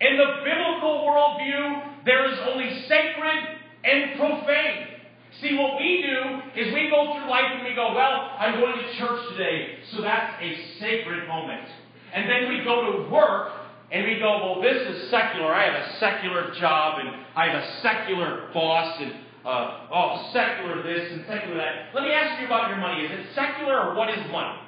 In 0.00 0.16
the 0.16 0.40
biblical 0.44 1.04
worldview, 1.04 2.04
there 2.06 2.30
is 2.32 2.38
only 2.48 2.84
sacred 2.88 3.60
and 3.84 4.18
profane. 4.18 4.93
See, 5.40 5.56
what 5.56 5.78
we 5.78 6.02
do 6.02 6.60
is 6.60 6.72
we 6.72 6.88
go 6.90 7.12
through 7.12 7.28
life 7.28 7.50
and 7.54 7.64
we 7.64 7.74
go, 7.74 7.92
well, 7.94 8.30
I'm 8.38 8.60
going 8.60 8.78
to 8.78 8.98
church 8.98 9.20
today, 9.30 9.78
so 9.92 10.02
that's 10.02 10.40
a 10.40 10.78
sacred 10.80 11.26
moment. 11.26 11.66
And 12.14 12.28
then 12.30 12.48
we 12.48 12.62
go 12.64 12.92
to 12.92 13.10
work 13.10 13.52
and 13.90 14.04
we 14.04 14.18
go, 14.18 14.38
well, 14.38 14.62
this 14.62 14.76
is 14.76 15.10
secular. 15.10 15.52
I 15.52 15.64
have 15.64 15.74
a 15.74 15.98
secular 15.98 16.54
job 16.60 17.00
and 17.00 17.08
I 17.36 17.48
have 17.48 17.62
a 17.62 17.80
secular 17.82 18.50
boss 18.54 18.96
and, 19.00 19.12
uh, 19.44 19.88
oh, 19.92 20.30
secular 20.32 20.82
this 20.82 21.12
and 21.12 21.24
secular 21.26 21.56
that. 21.56 21.94
Let 21.94 22.04
me 22.04 22.12
ask 22.12 22.40
you 22.40 22.46
about 22.46 22.68
your 22.68 22.78
money. 22.78 23.02
Is 23.02 23.10
it 23.10 23.26
secular 23.34 23.88
or 23.88 23.94
what 23.96 24.10
is 24.10 24.18
money? 24.30 24.58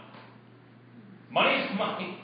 Money 1.30 1.62
is 1.62 1.78
money. 1.78 2.18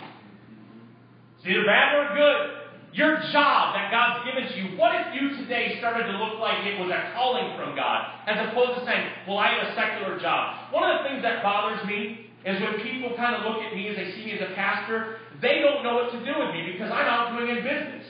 It's 1.38 1.46
either 1.46 1.64
bad 1.64 1.94
or 1.96 2.16
good. 2.16 2.61
Your 2.92 3.16
job 3.32 3.72
that 3.72 3.88
God's 3.88 4.24
given 4.28 4.44
to 4.44 4.54
you, 4.60 4.76
what 4.76 4.92
if 4.92 5.16
you 5.16 5.36
today 5.40 5.76
started 5.78 6.12
to 6.12 6.14
look 6.20 6.38
like 6.38 6.64
it 6.68 6.78
was 6.78 6.92
a 6.92 7.12
calling 7.16 7.56
from 7.56 7.74
God, 7.74 8.12
as 8.28 8.36
opposed 8.48 8.80
to 8.80 8.84
saying, 8.84 9.08
Well, 9.26 9.38
I 9.38 9.56
have 9.56 9.68
a 9.68 9.74
secular 9.74 10.20
job? 10.20 10.72
One 10.72 10.84
of 10.84 11.00
the 11.00 11.08
things 11.08 11.22
that 11.22 11.42
bothers 11.42 11.80
me 11.88 12.28
is 12.44 12.60
when 12.60 12.84
people 12.84 13.16
kind 13.16 13.36
of 13.36 13.48
look 13.48 13.62
at 13.64 13.72
me 13.72 13.88
as 13.88 13.96
they 13.96 14.12
see 14.12 14.26
me 14.26 14.32
as 14.36 14.44
a 14.44 14.54
pastor, 14.54 15.16
they 15.40 15.60
don't 15.60 15.82
know 15.82 15.94
what 15.94 16.12
to 16.12 16.20
do 16.20 16.34
with 16.36 16.52
me 16.52 16.72
because 16.72 16.92
I'm 16.92 17.08
out 17.08 17.32
doing 17.32 17.48
in 17.56 17.64
business. 17.64 18.04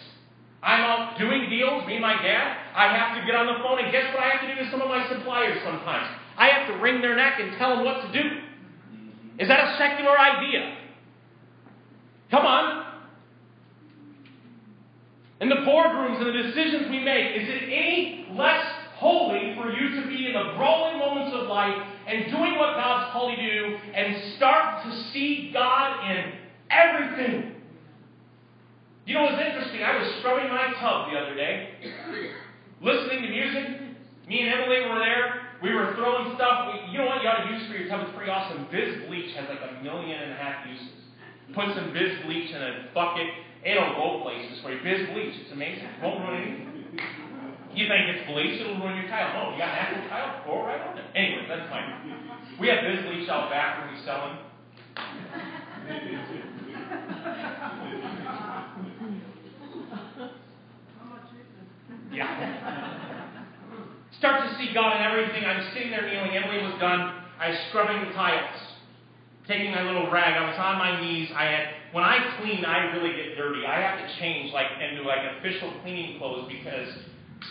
I'm 0.62 0.83
out 0.83 1.19
doing 1.19 1.51
deals, 1.51 1.87
me 1.87 1.99
and 1.99 2.03
my 2.03 2.15
dad. 2.23 2.57
I 2.75 2.91
have 2.97 3.19
to 3.19 3.27
get 3.27 3.35
on 3.35 3.47
the 3.47 3.59
phone, 3.62 3.83
and 3.83 3.91
guess 3.91 4.15
what 4.15 4.23
I 4.23 4.31
have 4.31 4.43
to 4.47 4.55
do 4.55 4.62
to 4.62 4.71
some 4.71 4.81
of 4.81 4.89
my 4.89 5.07
suppliers 5.09 5.59
sometimes? 5.62 6.07
I 6.39 6.49
have 6.49 6.62
have 6.62 6.77
to 6.77 6.83
wring 6.83 7.01
their 7.01 7.17
neck 7.17 7.41
and 7.41 7.57
tell 7.59 7.77
them 7.77 7.85
what 7.85 8.03
to 8.07 8.12
do? 8.12 8.29
Is 9.39 9.49
that 9.49 9.61
a 9.61 9.79
secular 9.79 10.19
idea? 10.19 10.77
Come 12.31 12.47
on. 12.47 12.92
In 15.43 15.49
the 15.49 15.67
boardrooms 15.67 16.23
and 16.23 16.29
the 16.29 16.39
decisions 16.41 16.89
we 16.89 17.01
make, 17.01 17.35
is 17.35 17.49
it 17.49 17.67
any 17.67 18.29
less 18.39 18.63
holy 18.95 19.59
for 19.59 19.75
you 19.75 20.01
to 20.01 20.07
be 20.07 20.31
in 20.31 20.35
the 20.35 20.55
growing 20.55 21.03
moments 21.03 21.35
of 21.35 21.49
life 21.49 21.75
and 22.07 22.31
doing 22.31 22.55
what 22.55 22.79
God's 22.79 23.11
called 23.11 23.37
you 23.37 23.43
to 23.43 23.51
do 23.51 23.77
and 23.93 24.37
start 24.37 24.85
to 24.85 24.91
see 25.11 25.51
God 25.53 26.09
in 26.09 26.33
everything? 26.71 27.57
You 29.05 29.15
know 29.15 29.23
what's 29.23 29.43
interesting? 29.43 29.83
I 29.83 29.99
was 29.99 30.15
scrubbing 30.21 30.47
my 30.47 30.79
tub 30.79 31.11
the 31.11 31.19
other 31.19 31.35
day, 31.35 31.75
listening 32.81 33.23
to 33.23 33.29
music. 33.29 33.83
Me 34.29 34.47
and 34.47 34.63
Emily 34.63 34.87
were 34.89 35.01
there. 35.01 35.59
We 35.61 35.75
were 35.75 35.93
throwing 35.97 36.37
stuff. 36.37 36.71
We, 36.71 36.93
you 36.93 36.99
know 36.99 37.07
what 37.07 37.21
you 37.21 37.29
ought 37.29 37.51
to 37.51 37.51
use 37.51 37.67
for 37.67 37.75
your 37.75 37.89
tub? 37.89 38.07
It's 38.07 38.15
pretty 38.15 38.31
awesome. 38.31 38.69
Viz 38.71 39.09
Bleach 39.09 39.35
has 39.35 39.49
like 39.49 39.59
a 39.59 39.83
million 39.83 40.23
and 40.23 40.31
a 40.31 40.37
half 40.37 40.69
uses. 40.71 40.87
Put 41.53 41.75
some 41.75 41.93
Viz 41.93 42.23
Bleach 42.25 42.55
in 42.55 42.63
a 42.63 42.87
bucket. 42.95 43.27
It'll 43.64 43.95
go 43.95 44.23
places 44.23 44.61
for 44.62 44.73
you. 44.73 44.83
Viz 44.83 45.09
Bleach. 45.11 45.35
It's 45.42 45.52
amazing. 45.52 45.85
It 45.85 46.02
won't 46.02 46.21
ruin 46.26 46.42
anything. 46.42 46.73
You 47.75 47.88
think 47.88 48.04
it's 48.12 48.28
bleach, 48.28 48.61
it'll 48.61 48.76
ruin 48.76 49.00
your 49.00 49.09
tile. 49.09 49.33
No, 49.33 49.52
you 49.52 49.59
got 49.59 49.73
natural 49.73 50.07
tile, 50.11 50.45
go 50.45 50.61
right 50.61 50.81
on 50.83 50.99
it. 50.99 51.04
Anyway, 51.14 51.47
that's 51.49 51.71
fine. 51.71 51.88
We 52.61 52.69
have 52.69 52.85
Viz 52.85 53.00
Bleach 53.07 53.28
out 53.31 53.49
back 53.49 53.81
when 53.81 53.95
we 53.97 54.04
sell 54.04 54.28
them. 54.28 54.38
Yeah. 62.12 62.28
Start 64.19 64.49
to 64.49 64.59
see 64.59 64.75
God 64.75 64.97
in 64.97 65.02
everything. 65.02 65.45
I'm 65.45 65.73
sitting 65.73 65.90
there 65.90 66.04
kneeling. 66.04 66.37
Emily 66.37 66.62
was 66.62 66.78
done. 66.78 67.25
I 67.40 67.49
was 67.49 67.59
scrubbing 67.71 68.07
the 68.07 68.12
tiles, 68.12 68.54
taking 69.47 69.71
my 69.71 69.83
little 69.83 70.11
rag. 70.11 70.35
I 70.37 70.49
was 70.49 70.59
on 70.59 70.79
my 70.79 71.01
knees. 71.01 71.29
I 71.35 71.45
had 71.45 71.65
when 71.93 72.05
I 72.05 72.39
clean, 72.41 72.65
I 72.65 72.95
really 72.97 73.15
get 73.15 73.37
dirty. 73.37 73.67
I 73.67 73.81
have 73.81 73.99
to 73.99 74.19
change 74.19 74.53
like 74.53 74.67
into 74.81 75.03
like 75.03 75.21
official 75.39 75.73
cleaning 75.83 76.19
clothes 76.19 76.49
because 76.49 76.89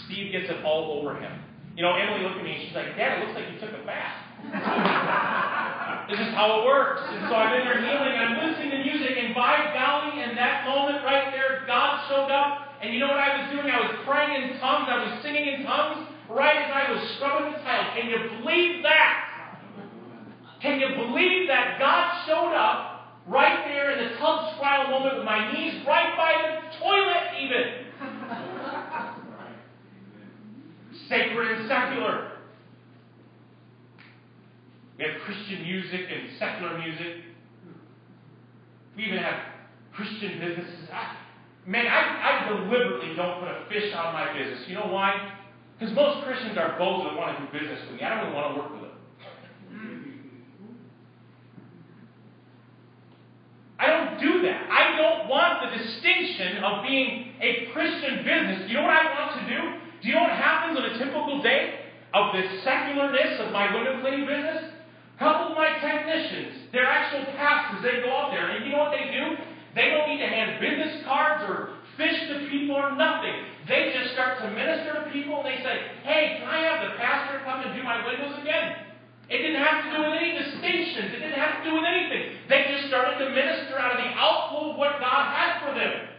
Steve 0.05 0.31
gets 0.31 0.49
it 0.49 0.63
all 0.63 0.99
over 0.99 1.19
him. 1.19 1.31
You 1.75 1.83
know, 1.83 1.95
Emily 1.95 2.23
looked 2.23 2.37
at 2.37 2.43
me 2.43 2.53
and 2.55 2.61
she's 2.67 2.75
like, 2.75 2.95
Dad, 2.97 3.19
it 3.19 3.27
looks 3.27 3.35
like 3.39 3.47
you 3.51 3.59
took 3.59 3.71
a 3.71 3.85
bath. 3.85 4.31
this 6.09 6.19
is 6.19 6.33
how 6.35 6.59
it 6.59 6.65
works. 6.65 6.99
And 7.07 7.29
so 7.29 7.35
I'm 7.35 7.53
in 7.55 7.63
there 7.63 7.79
kneeling, 7.79 8.15
I'm 8.17 8.35
listening 8.43 8.71
to 8.71 8.79
music, 8.83 9.15
and 9.15 9.35
by 9.35 9.71
golly, 9.71 10.19
in 10.19 10.35
that 10.35 10.67
moment 10.67 11.05
right 11.05 11.31
there, 11.31 11.63
God 11.67 12.03
showed 12.09 12.31
up. 12.31 12.75
And 12.81 12.91
you 12.91 12.99
know 12.99 13.07
what 13.07 13.21
I 13.21 13.39
was 13.39 13.55
doing? 13.55 13.71
I 13.71 13.79
was 13.79 13.93
praying 14.03 14.35
in 14.35 14.59
tongues, 14.59 14.89
I 14.89 14.97
was 15.05 15.23
singing 15.23 15.47
in 15.47 15.63
tongues 15.63 16.09
right 16.27 16.57
as 16.57 16.71
I 16.73 16.91
was 16.91 16.99
scrubbing 17.15 17.53
the 17.53 17.59
tile. 17.59 17.93
Can 17.95 18.09
you 18.09 18.19
believe 18.41 18.83
that? 18.83 19.30
Can 20.61 20.79
you 20.79 20.89
believe 20.95 21.47
that 21.47 21.79
God 21.79 22.25
showed 22.27 22.53
up 22.53 23.17
right 23.27 23.65
there 23.65 23.91
in 23.91 24.11
the 24.11 24.17
tub 24.17 24.55
spiral 24.55 24.91
moment 24.91 25.17
with 25.17 25.25
my 25.25 25.51
knees 25.51 25.83
right 25.87 26.15
by 26.15 26.33
the 26.45 26.77
toilet, 26.77 27.33
even? 27.41 27.63
Sacred 31.09 31.57
and 31.57 31.67
secular. 31.67 32.31
We 34.97 35.05
have 35.05 35.21
Christian 35.21 35.63
music 35.63 36.01
and 36.13 36.37
secular 36.37 36.77
music. 36.77 37.23
We 38.95 39.05
even 39.05 39.17
have 39.17 39.41
Christian 39.93 40.39
businesses. 40.39 40.89
I, 40.93 41.15
man, 41.65 41.87
I, 41.87 42.45
I 42.45 42.49
deliberately 42.49 43.15
don't 43.15 43.39
put 43.39 43.47
a 43.49 43.65
fish 43.67 43.91
on 43.95 44.13
my 44.13 44.31
business. 44.37 44.61
You 44.67 44.75
know 44.75 44.87
why? 44.87 45.33
Because 45.79 45.95
most 45.95 46.23
Christians 46.23 46.55
are 46.55 46.77
bold 46.77 47.07
and 47.07 47.17
want 47.17 47.35
to 47.35 47.45
do 47.45 47.59
business 47.59 47.79
with 47.89 47.99
me. 47.99 48.03
I 48.05 48.09
don't 48.09 48.27
even 48.27 48.35
want 48.35 48.53
to 48.53 48.61
work 48.61 48.71
with 48.71 48.81
them. 48.81 48.91
I 53.81 53.87
don't 53.87 54.19
do 54.19 54.43
that. 54.43 54.69
I 54.69 54.95
don't 54.95 55.27
want 55.27 55.65
the 55.65 55.75
distinction 56.01 56.63
of 56.63 56.83
being 56.83 57.33
a 57.41 57.69
Christian 57.73 58.25
business. 58.25 58.65
You 58.69 58.81
know 58.81 58.83
what 58.83 58.97
I 58.97 59.05
want 59.13 59.37
to 59.37 59.43
do? 59.45 59.59
Do 60.01 60.09
you 60.09 60.15
know 60.15 60.25
what 60.25 60.33
happens 60.33 60.77
on 60.77 60.85
a 60.85 60.97
typical 60.97 61.41
day 61.41 61.93
of 62.13 62.33
the 62.33 62.41
secularness 62.65 63.39
of 63.39 63.53
my 63.53 63.69
window 63.69 64.01
cleaning 64.01 64.25
business? 64.25 64.73
A 65.15 65.17
couple 65.21 65.53
of 65.53 65.57
my 65.57 65.77
technicians, 65.77 66.73
they're 66.73 66.89
actual 66.89 67.25
pastors, 67.37 67.85
they 67.85 68.01
go 68.01 68.09
out 68.09 68.33
there, 68.33 68.49
and 68.49 68.65
you 68.65 68.73
know 68.73 68.89
what 68.89 68.91
they 68.97 69.13
do? 69.13 69.37
They 69.77 69.93
don't 69.93 70.09
need 70.09 70.17
to 70.17 70.27
hand 70.27 70.57
business 70.57 71.05
cards 71.05 71.45
or 71.45 71.77
fish 71.95 72.17
to 72.33 72.49
people 72.49 72.75
or 72.75 72.97
nothing. 72.97 73.45
They 73.69 73.93
just 73.93 74.17
start 74.17 74.41
to 74.41 74.49
minister 74.49 74.97
to 74.97 75.13
people 75.13 75.45
and 75.45 75.45
they 75.45 75.61
say, 75.61 75.77
Hey, 76.01 76.41
can 76.41 76.49
I 76.49 76.59
have 76.65 76.89
the 76.89 76.97
pastor 76.97 77.39
come 77.45 77.61
and 77.61 77.77
do 77.77 77.83
my 77.83 78.01
windows 78.03 78.41
again? 78.41 78.90
It 79.31 79.39
didn't 79.39 79.63
have 79.63 79.87
to 79.87 79.95
do 79.95 80.03
with 80.03 80.19
any 80.19 80.35
distinctions. 80.35 81.15
It 81.15 81.23
didn't 81.23 81.39
have 81.39 81.63
to 81.63 81.69
do 81.69 81.79
with 81.79 81.87
anything. 81.87 82.35
They 82.51 82.67
just 82.67 82.91
started 82.91 83.15
to 83.23 83.31
minister 83.31 83.79
out 83.79 83.95
of 83.95 84.03
the 84.03 84.11
outflow 84.11 84.71
of 84.71 84.77
what 84.77 84.99
God 84.99 85.31
had 85.31 85.63
for 85.63 85.71
them. 85.71 86.11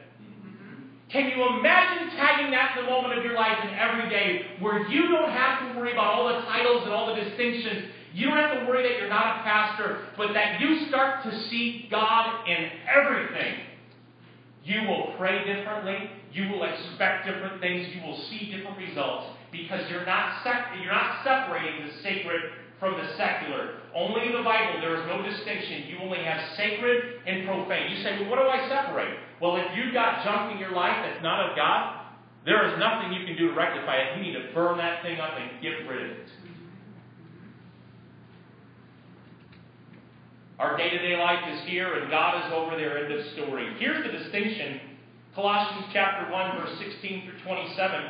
Can 1.13 1.29
you 1.29 1.45
imagine 1.61 2.09
tagging 2.17 2.51
that 2.57 2.73
in 2.73 2.85
the 2.85 2.91
moment 2.91 3.19
of 3.19 3.23
your 3.23 3.35
life 3.35 3.59
and 3.61 3.77
every 3.77 4.09
day 4.09 4.57
where 4.61 4.89
you 4.89 5.13
don't 5.13 5.29
have 5.29 5.61
to 5.61 5.79
worry 5.79 5.93
about 5.93 6.17
all 6.17 6.25
the 6.25 6.41
titles 6.49 6.85
and 6.85 6.93
all 6.93 7.15
the 7.15 7.21
distinctions? 7.21 7.93
You 8.15 8.29
don't 8.29 8.39
have 8.39 8.61
to 8.61 8.65
worry 8.65 8.83
that 8.89 8.97
you're 8.97 9.13
not 9.13 9.41
a 9.41 9.43
pastor, 9.43 10.09
but 10.17 10.33
that 10.33 10.59
you 10.59 10.89
start 10.89 11.23
to 11.25 11.49
see 11.51 11.89
God 11.91 12.49
in 12.49 12.71
everything. 12.89 13.61
You 14.65 14.89
will 14.89 15.15
pray 15.19 15.45
differently. 15.45 16.09
You 16.33 16.49
will 16.49 16.65
expect 16.65 17.27
different 17.27 17.61
things. 17.61 17.89
You 17.95 18.09
will 18.09 18.17
see 18.31 18.51
different 18.57 18.79
results 18.79 19.37
because 19.51 19.85
you're 19.91 20.07
not, 20.07 20.41
you're 20.81 20.93
not 20.93 21.23
separating 21.25 21.87
the 21.87 21.93
sacred 22.03 22.41
from 22.83 22.99
the 22.99 23.07
secular. 23.15 23.79
Only 23.95 24.27
in 24.27 24.35
the 24.35 24.43
Bible 24.43 24.83
there 24.83 24.99
is 24.99 25.07
no 25.07 25.23
distinction. 25.23 25.87
You 25.87 26.03
only 26.03 26.19
have 26.19 26.43
sacred 26.59 27.23
and 27.31 27.47
profane. 27.47 27.95
You 27.95 28.03
say, 28.03 28.19
well, 28.19 28.35
what 28.35 28.43
do 28.43 28.51
I 28.51 28.67
separate? 28.67 29.23
Well, 29.41 29.55
if 29.55 29.71
you've 29.79 29.95
got 29.95 30.25
junk 30.27 30.51
in 30.51 30.59
your 30.59 30.75
life 30.75 30.99
that's 31.07 31.23
not 31.23 31.49
of 31.49 31.55
God, 31.55 32.11
there 32.45 32.67
is 32.67 32.75
nothing 32.83 33.15
you 33.15 33.25
can 33.25 33.39
do 33.39 33.55
to 33.55 33.55
rectify 33.55 34.03
it. 34.03 34.19
You 34.19 34.27
need 34.27 34.35
to 34.35 34.51
burn 34.53 34.79
that 34.79 35.01
thing 35.07 35.21
up 35.21 35.31
and 35.39 35.63
get 35.63 35.87
rid 35.87 36.11
of 36.11 36.11
it. 36.11 36.27
Our 40.59 40.77
day 40.77 40.91
to 40.91 40.99
day 40.99 41.17
life 41.17 41.47
is 41.55 41.63
here 41.71 42.03
and 42.03 42.11
God 42.11 42.45
is 42.45 42.53
over 42.53 42.75
there. 42.75 42.99
End 42.99 43.15
of 43.15 43.25
story. 43.35 43.77
Here's 43.79 44.03
the 44.03 44.11
distinction 44.11 44.81
Colossians 45.37 45.87
chapter 45.93 46.33
1, 46.33 46.59
verse 46.59 46.79
16 46.79 47.31
through 47.31 47.39
27. 47.47 48.01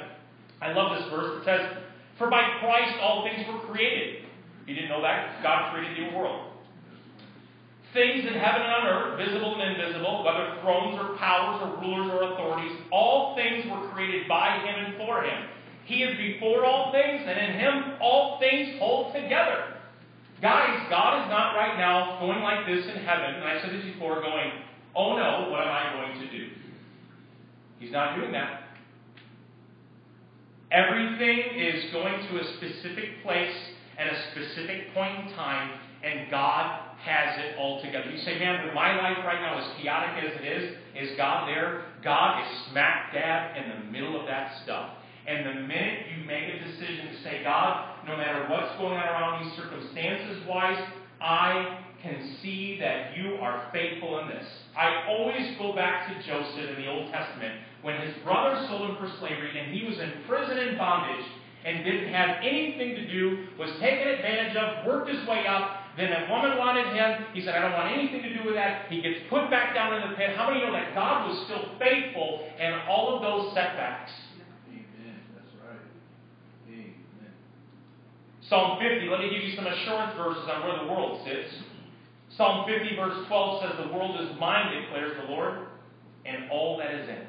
I 0.63 0.73
love 0.73 0.97
this 0.97 1.11
verse. 1.11 1.43
It 1.43 1.45
says, 1.45 1.61
For 2.17 2.31
by 2.31 2.57
Christ 2.59 2.97
all 3.03 3.29
things 3.29 3.47
were 3.47 3.61
created 3.71 4.22
if 4.63 4.69
you 4.69 4.75
didn't 4.75 4.91
know 4.91 5.03
that, 5.03 5.43
God 5.43 5.75
created 5.75 6.13
the 6.13 6.17
world. 6.17 6.49
Things 7.93 8.25
in 8.25 8.33
heaven 8.33 8.63
and 8.63 8.73
on 8.73 8.87
earth, 8.87 9.19
visible 9.19 9.61
and 9.61 9.77
invisible, 9.77 10.25
whether 10.25 10.57
thrones 10.63 10.97
or 10.99 11.17
powers 11.19 11.61
or 11.61 11.83
rulers 11.83 12.11
or 12.11 12.33
authorities, 12.33 12.73
all 12.91 13.37
things 13.37 13.67
were 13.71 13.89
created 13.91 14.27
by 14.29 14.59
Him 14.65 14.87
and 14.87 14.97
for 14.97 15.23
Him. 15.23 15.49
He 15.85 16.03
is 16.03 16.17
before 16.17 16.65
all 16.65 16.93
things, 16.93 17.21
and 17.27 17.39
in 17.39 17.59
Him 17.59 17.99
all 18.01 18.39
things 18.39 18.79
hold 18.79 19.13
together. 19.13 19.75
Guys, 20.41 20.87
God 20.89 21.23
is 21.23 21.29
not 21.29 21.55
right 21.55 21.77
now 21.77 22.19
going 22.19 22.43
like 22.43 22.67
this 22.67 22.87
in 22.87 23.05
heaven, 23.05 23.35
and 23.35 23.45
I 23.45 23.61
said 23.61 23.75
this 23.75 23.85
before, 23.85 24.23
going, 24.23 24.51
oh 24.97 25.17
no, 25.17 25.51
what 25.51 25.61
am 25.61 25.69
I 25.69 25.93
going 25.93 26.21
to 26.21 26.31
do? 26.31 26.49
He's 27.79 27.93
not 27.93 28.17
doing 28.17 28.33
that. 28.33 28.63
Everything 30.71 31.61
is 31.61 31.93
going 31.93 32.27
to 32.29 32.41
a 32.41 32.45
specific 32.57 33.23
place 33.23 33.55
at 33.99 34.07
a 34.07 34.17
specific 34.31 34.95
point 34.95 35.27
in 35.29 35.35
time, 35.35 35.79
and 36.03 36.31
God 36.31 36.81
has 37.05 37.39
it 37.39 37.57
all 37.59 37.83
together. 37.83 38.11
You 38.11 38.19
say, 38.19 38.39
man, 38.39 38.65
but 38.65 38.75
my 38.75 38.97
life 38.97 39.19
right 39.25 39.41
now, 39.41 39.59
as 39.59 39.81
chaotic 39.81 40.25
as 40.25 40.41
it 40.41 40.47
is, 40.47 40.77
is 40.95 41.17
God 41.17 41.49
there? 41.49 41.85
God 42.03 42.43
is 42.43 42.49
smack 42.71 43.13
dab 43.13 43.57
in 43.57 43.71
the 43.71 43.91
middle 43.91 44.21
of 44.21 44.27
that 44.27 44.63
stuff. 44.63 44.91
And 45.27 45.47
the 45.47 45.55
minute 45.63 46.07
you 46.11 46.25
make 46.27 46.45
a 46.49 46.59
decision 46.65 47.07
to 47.13 47.23
say, 47.23 47.43
God, 47.45 48.07
no 48.07 48.17
matter 48.17 48.47
what's 48.51 48.77
going 48.79 48.95
on 48.95 49.07
around 49.07 49.47
me 49.47 49.53
circumstances 49.57 50.43
wise, 50.49 50.83
I 51.21 51.79
can 52.03 52.37
see 52.43 52.79
that 52.81 53.17
you 53.17 53.35
are 53.35 53.69
faithful 53.73 54.19
in 54.21 54.29
this. 54.29 54.45
I 54.77 55.07
always 55.09 55.57
go 55.59 55.73
back 55.75 56.09
to 56.09 56.27
Joseph 56.27 56.77
in 56.77 56.83
the 56.83 56.89
Old 56.89 57.13
Testament 57.13 57.61
when 57.83 58.01
his 58.01 58.15
brother 58.25 58.67
sold 58.69 58.91
him 58.91 58.97
for 58.97 59.11
slavery 59.21 59.57
and 59.59 59.73
he 59.73 59.87
was 59.87 59.99
in 59.99 60.13
prison 60.27 60.59
and 60.59 60.79
bondage 60.79 61.25
and 61.65 61.85
didn't 61.85 62.13
have 62.13 62.39
anything 62.43 62.95
to 62.97 63.07
do, 63.07 63.47
was 63.59 63.71
taken 63.81 64.09
advantage 64.09 64.57
of, 64.57 64.87
worked 64.87 65.09
his 65.09 65.27
way 65.29 65.47
up. 65.47 65.79
Then 65.97 66.11
a 66.11 66.31
woman 66.31 66.59
wanted 66.59 66.87
him. 66.95 67.27
He 67.35 67.43
said, 67.43 67.55
I 67.55 67.61
don't 67.61 67.73
want 67.73 67.93
anything 67.93 68.23
to 68.23 68.33
do 68.33 68.47
with 68.47 68.55
that. 68.55 68.87
He 68.89 69.03
gets 69.03 69.21
put 69.29 69.51
back 69.51 69.75
down 69.75 69.95
in 69.95 70.11
the 70.11 70.17
pit. 70.17 70.35
How 70.37 70.49
many 70.49 70.65
know 70.65 70.73
that 70.73 70.95
God 70.95 71.29
was 71.29 71.45
still 71.45 71.69
faithful 71.79 72.49
in 72.59 72.73
all 72.89 73.15
of 73.15 73.23
those 73.23 73.55
setbacks? 73.55 74.11
Amen. 74.71 75.21
That's 75.37 75.53
right. 75.61 75.85
Amen. 76.67 77.33
Psalm 78.49 78.81
50, 78.81 79.07
let 79.09 79.21
me 79.21 79.31
give 79.31 79.45
you 79.45 79.55
some 79.55 79.67
assurance 79.67 80.17
verses 80.17 80.49
on 80.49 80.67
where 80.67 80.79
the 80.83 80.91
world 80.91 81.21
sits. 81.27 81.63
Psalm 82.37 82.65
50, 82.67 82.97
verse 82.97 83.27
12 83.29 83.63
says, 83.63 83.87
The 83.87 83.93
world 83.93 84.19
is 84.21 84.29
mine, 84.41 84.83
declares 84.83 85.13
the 85.21 85.31
Lord, 85.31 85.69
and 86.25 86.51
all 86.51 86.79
that 86.79 86.95
is 86.95 87.09
in 87.09 87.17
it. 87.17 87.29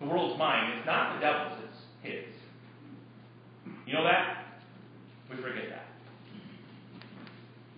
The 0.00 0.06
world's 0.06 0.38
mine. 0.38 0.78
It's 0.78 0.86
not 0.86 1.14
the 1.14 1.20
devil's, 1.20 1.58
it's 1.64 1.82
his. 2.02 2.36
You 3.86 3.94
know 3.94 4.04
that? 4.04 4.46
We 5.30 5.36
forget 5.36 5.70
that. 5.70 5.86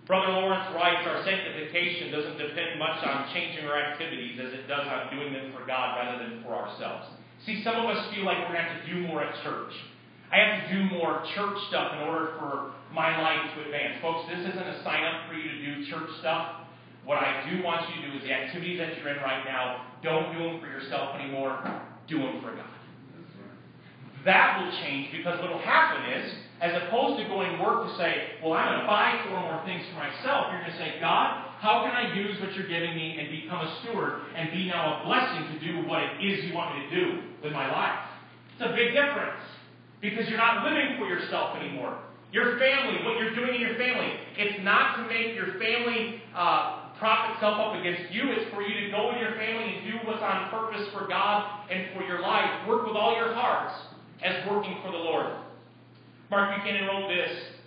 Brother 0.05 0.33
Lawrence 0.33 0.73
writes, 0.73 1.07
Our 1.07 1.23
sanctification 1.69 2.11
doesn't 2.11 2.37
depend 2.37 2.79
much 2.79 3.03
on 3.05 3.33
changing 3.33 3.65
our 3.65 3.77
activities 3.77 4.39
as 4.39 4.53
it 4.53 4.67
does 4.67 4.87
on 4.87 5.15
doing 5.15 5.33
them 5.33 5.53
for 5.53 5.65
God 5.65 5.97
rather 5.97 6.23
than 6.23 6.43
for 6.43 6.55
ourselves. 6.55 7.07
See, 7.45 7.63
some 7.63 7.75
of 7.75 7.85
us 7.85 8.13
feel 8.13 8.25
like 8.25 8.37
we're 8.39 8.53
going 8.53 8.65
to 8.65 8.73
have 8.73 8.85
to 8.85 8.93
do 8.93 9.07
more 9.07 9.23
at 9.23 9.43
church. 9.43 9.73
I 10.31 10.37
have 10.37 10.69
to 10.69 10.75
do 10.75 10.83
more 10.95 11.23
church 11.35 11.57
stuff 11.69 11.93
in 11.93 11.99
order 12.07 12.33
for 12.37 12.73
my 12.93 13.21
life 13.21 13.53
to 13.55 13.65
advance. 13.65 14.01
Folks, 14.01 14.29
this 14.29 14.39
isn't 14.39 14.67
a 14.67 14.83
sign 14.83 15.03
up 15.03 15.29
for 15.29 15.35
you 15.35 15.49
to 15.49 15.57
do 15.57 15.89
church 15.89 16.09
stuff. 16.19 16.67
What 17.05 17.17
I 17.17 17.49
do 17.49 17.63
want 17.63 17.89
you 17.89 18.01
to 18.01 18.11
do 18.11 18.17
is 18.17 18.23
the 18.23 18.33
activities 18.33 18.77
that 18.77 18.97
you're 18.97 19.09
in 19.09 19.21
right 19.23 19.43
now, 19.45 19.87
don't 20.03 20.33
do 20.37 20.43
them 20.43 20.59
for 20.59 20.67
yourself 20.67 21.15
anymore. 21.15 21.57
Do 22.07 22.17
them 22.19 22.41
for 22.41 22.53
God. 22.55 22.69
That 24.25 24.59
will 24.59 24.71
change 24.83 25.15
because 25.15 25.39
what 25.39 25.49
will 25.49 25.63
happen 25.63 26.11
is, 26.11 26.33
as 26.59 26.75
opposed 26.83 27.23
to 27.23 27.27
going 27.29 27.57
work 27.57 27.87
to 27.87 27.97
say, 27.97 28.35
well, 28.43 28.53
I'm 28.53 28.67
going 28.67 28.81
to 28.81 28.87
buy 28.87 29.15
four 29.29 29.39
more 29.39 29.63
things 29.63 29.81
for 29.89 30.03
myself, 30.03 30.51
you're 30.51 30.59
going 30.59 30.75
to 30.75 30.77
say, 30.77 30.99
God, 30.99 31.48
how 31.59 31.83
can 31.83 31.91
I 31.91 32.15
use 32.15 32.39
what 32.39 32.55
you're 32.55 32.67
giving 32.67 32.95
me 32.95 33.19
and 33.19 33.27
become 33.29 33.59
a 33.59 33.79
steward 33.83 34.21
and 34.35 34.49
be 34.51 34.67
now 34.67 35.01
a 35.01 35.05
blessing 35.05 35.43
to 35.51 35.57
do 35.59 35.87
what 35.87 35.99
it 36.01 36.23
is 36.23 36.45
you 36.45 36.55
want 36.55 36.71
me 36.77 36.87
to 36.87 36.89
do 36.95 37.05
with 37.43 37.51
my 37.51 37.69
life? 37.69 37.99
It's 38.55 38.63
a 38.63 38.71
big 38.71 38.95
difference 38.95 39.43
because 39.99 40.29
you're 40.29 40.39
not 40.39 40.63
living 40.63 40.95
for 40.97 41.05
yourself 41.07 41.57
anymore. 41.59 41.99
Your 42.31 42.57
family, 42.59 43.03
what 43.03 43.19
you're 43.19 43.35
doing 43.35 43.55
in 43.55 43.61
your 43.61 43.75
family, 43.75 44.07
it's 44.37 44.63
not 44.63 44.97
to 44.97 45.07
make 45.11 45.35
your 45.35 45.59
family 45.59 46.23
uh, 46.31 46.95
prop 46.95 47.35
itself 47.35 47.59
up 47.59 47.75
against 47.75 48.13
you. 48.13 48.31
It's 48.31 48.47
for 48.53 48.61
you 48.61 48.85
to 48.85 48.91
go 48.91 49.11
in 49.11 49.19
your 49.19 49.35
family 49.35 49.75
and 49.75 49.91
do 49.91 50.07
what's 50.07 50.23
on 50.23 50.49
purpose 50.49 50.87
for 50.93 51.07
God 51.07 51.67
and 51.69 51.91
for 51.93 52.03
your 52.03 52.21
life. 52.21 52.67
Work 52.67 52.87
with 52.87 52.95
all 52.95 53.15
your 53.15 53.33
hearts 53.33 53.75
as 54.23 54.47
working 54.47 54.77
for 54.85 54.91
the 54.91 54.97
Lord. 54.97 55.27
Mark 56.31 56.55
Buchanan 56.55 56.87
wrote 56.87 57.09
this. 57.09 57.58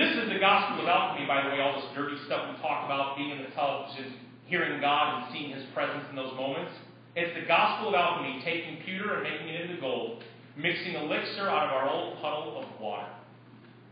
This 0.00 0.16
is 0.16 0.32
the 0.32 0.40
gospel 0.40 0.80
of 0.80 0.88
alchemy, 0.88 1.28
by 1.28 1.44
the 1.44 1.52
way, 1.52 1.60
all 1.60 1.76
this 1.76 1.84
dirty 1.92 2.16
stuff 2.24 2.48
we 2.48 2.56
talk 2.64 2.88
about, 2.88 3.20
being 3.20 3.36
in 3.36 3.44
the 3.44 3.52
tubs 3.52 3.92
and 4.00 4.16
hearing 4.48 4.80
God 4.80 5.20
and 5.20 5.22
seeing 5.28 5.52
His 5.52 5.60
presence 5.76 6.08
in 6.08 6.16
those 6.16 6.32
moments. 6.40 6.72
It's 7.12 7.36
the 7.36 7.44
gospel 7.44 7.92
of 7.92 7.94
alchemy, 7.94 8.40
taking 8.40 8.80
pewter 8.80 9.20
and 9.20 9.28
making 9.28 9.52
it 9.52 9.68
into 9.68 9.78
gold, 9.78 10.24
mixing 10.56 10.94
elixir 10.94 11.44
out 11.52 11.68
of 11.68 11.72
our 11.76 11.90
old 11.92 12.16
puddle 12.16 12.64
of 12.64 12.80
water. 12.80 13.12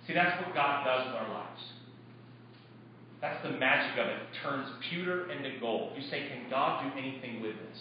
See, 0.06 0.14
that's 0.14 0.32
what 0.40 0.54
God 0.56 0.88
does 0.88 1.12
with 1.12 1.16
our 1.20 1.28
lives. 1.28 1.60
That's 3.20 3.42
the 3.44 3.52
magic 3.60 4.00
of 4.00 4.08
it. 4.08 4.16
it 4.16 4.32
turns 4.42 4.64
pewter 4.88 5.30
into 5.30 5.60
gold. 5.60 5.92
You 5.94 6.08
say, 6.08 6.24
Can 6.32 6.48
God 6.48 6.88
do 6.88 6.98
anything 6.98 7.42
with 7.42 7.52
this? 7.52 7.78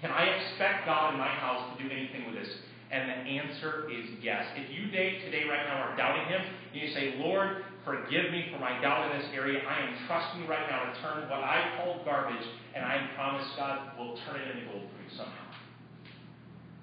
Can 0.00 0.12
I 0.12 0.22
expect 0.22 0.86
God 0.86 1.14
in 1.14 1.18
my 1.18 1.34
house 1.34 1.76
to 1.76 1.82
do 1.82 1.90
anything 1.90 2.30
with 2.30 2.36
this? 2.36 2.54
And 2.90 3.10
the 3.10 3.18
answer 3.42 3.90
is 3.90 4.06
yes. 4.22 4.46
If 4.54 4.70
you 4.70 4.86
today, 4.90 5.18
today, 5.24 5.44
right 5.50 5.66
now, 5.66 5.90
are 5.90 5.96
doubting 5.96 6.26
Him, 6.30 6.40
and 6.40 6.80
you 6.80 6.94
say, 6.94 7.18
Lord, 7.18 7.64
forgive 7.84 8.30
me 8.30 8.46
for 8.52 8.60
my 8.60 8.80
doubt 8.80 9.10
in 9.10 9.18
this 9.18 9.28
area, 9.34 9.58
I 9.66 9.90
am 9.90 10.06
trusting 10.06 10.46
right 10.46 10.70
now 10.70 10.86
to 10.86 11.00
turn 11.02 11.28
what 11.28 11.42
I 11.42 11.74
call 11.76 12.02
garbage, 12.04 12.46
and 12.74 12.84
I 12.84 13.10
promise 13.16 13.46
God 13.56 13.98
will 13.98 14.18
turn 14.26 14.40
it 14.40 14.54
into 14.54 14.70
gold 14.70 14.86
for 14.86 15.02
you 15.02 15.10
somehow. 15.16 15.46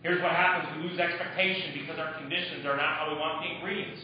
Here's 0.03 0.21
what 0.21 0.31
happens 0.31 0.67
we 0.75 0.89
lose 0.89 0.99
expectation 0.99 1.71
because 1.79 1.97
our 1.97 2.19
conditions 2.19 2.65
are 2.65 2.75
not 2.75 2.99
how 2.99 3.07
we 3.07 3.15
want 3.15 3.39
the 3.39 3.55
ingredients. 3.55 4.03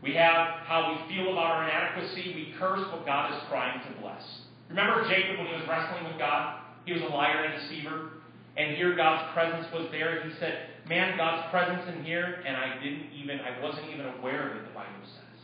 We 0.00 0.14
have 0.14 0.64
how 0.64 0.96
we 0.96 1.14
feel 1.14 1.32
about 1.32 1.60
our 1.60 1.64
inadequacy. 1.68 2.32
We 2.32 2.54
curse 2.58 2.80
what 2.88 3.04
God 3.04 3.36
is 3.36 3.42
trying 3.50 3.84
to 3.84 4.00
bless. 4.00 4.22
Remember 4.70 5.04
Jacob 5.08 5.36
when 5.36 5.48
he 5.48 5.52
was 5.52 5.68
wrestling 5.68 6.04
with 6.04 6.18
God? 6.18 6.60
He 6.86 6.92
was 6.92 7.02
a 7.02 7.12
liar 7.12 7.44
and 7.44 7.60
deceiver. 7.60 8.10
And 8.56 8.76
here 8.76 8.96
God's 8.96 9.32
presence 9.34 9.66
was 9.72 9.88
there. 9.90 10.22
He 10.22 10.32
said, 10.40 10.70
Man, 10.88 11.18
God's 11.18 11.50
presence 11.50 11.84
in 11.94 12.02
here, 12.02 12.40
and 12.46 12.56
I 12.56 12.80
didn't 12.82 13.12
even, 13.12 13.40
I 13.40 13.60
wasn't 13.60 13.92
even 13.92 14.08
aware 14.18 14.48
of 14.48 14.56
it, 14.56 14.64
the 14.64 14.72
Bible 14.72 15.04
says. 15.04 15.40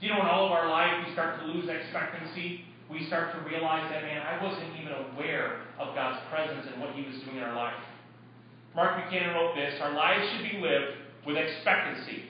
Do 0.00 0.06
you 0.06 0.12
know 0.12 0.20
in 0.20 0.26
all 0.26 0.46
of 0.46 0.52
our 0.52 0.68
life 0.68 1.06
we 1.06 1.12
start 1.12 1.38
to 1.40 1.46
lose 1.46 1.70
expectancy? 1.70 2.66
We 2.90 3.06
start 3.06 3.32
to 3.38 3.38
realize 3.48 3.88
that, 3.90 4.02
man, 4.02 4.20
I 4.26 4.42
wasn't 4.42 4.74
even 4.82 4.92
aware 5.14 5.62
of 5.78 5.94
God's 5.94 6.18
presence 6.28 6.66
and 6.66 6.82
what 6.82 6.90
He 6.98 7.06
was 7.06 7.22
doing 7.22 7.38
in 7.38 7.42
our 7.44 7.54
life. 7.54 7.78
Mark 8.74 8.98
Buchanan 8.98 9.34
wrote 9.34 9.54
this 9.54 9.78
Our 9.80 9.94
lives 9.94 10.26
should 10.34 10.50
be 10.50 10.58
lived 10.58 10.98
with 11.24 11.36
expectancy, 11.36 12.26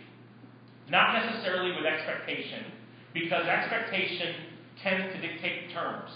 not 0.91 1.17
necessarily 1.17 1.73
with 1.73 1.87
expectation, 1.89 2.69
because 3.15 3.47
expectation 3.47 4.53
tends 4.83 5.15
to 5.17 5.21
dictate 5.21 5.73
terms. 5.73 6.13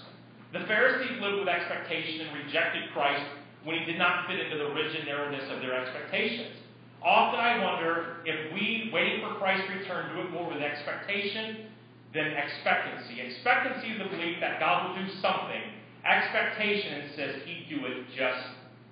The 0.52 0.60
Pharisees 0.68 1.20
lived 1.20 1.40
with 1.40 1.48
expectation 1.48 2.28
and 2.28 2.44
rejected 2.44 2.92
Christ 2.92 3.24
when 3.64 3.78
he 3.78 3.84
did 3.84 3.98
not 3.98 4.26
fit 4.26 4.38
into 4.38 4.56
the 4.56 4.70
rigid 4.74 5.06
narrowness 5.06 5.44
of 5.50 5.60
their 5.60 5.74
expectations. 5.74 6.56
Often 7.02 7.40
I 7.40 7.62
wonder 7.62 8.16
if 8.24 8.52
we, 8.52 8.90
waiting 8.92 9.20
for 9.20 9.38
Christ's 9.38 9.68
return, 9.70 10.14
do 10.14 10.22
it 10.22 10.30
more 10.30 10.48
with 10.48 10.62
expectation 10.62 11.66
than 12.14 12.32
expectancy. 12.32 13.20
Expectancy 13.20 13.88
is 13.92 13.98
the 13.98 14.16
belief 14.16 14.38
that 14.40 14.58
God 14.58 14.88
will 14.88 15.04
do 15.04 15.10
something. 15.20 15.62
Expectation 16.04 17.10
says 17.14 17.36
he'd 17.44 17.66
do 17.68 17.86
it 17.86 18.06
just 18.16 18.46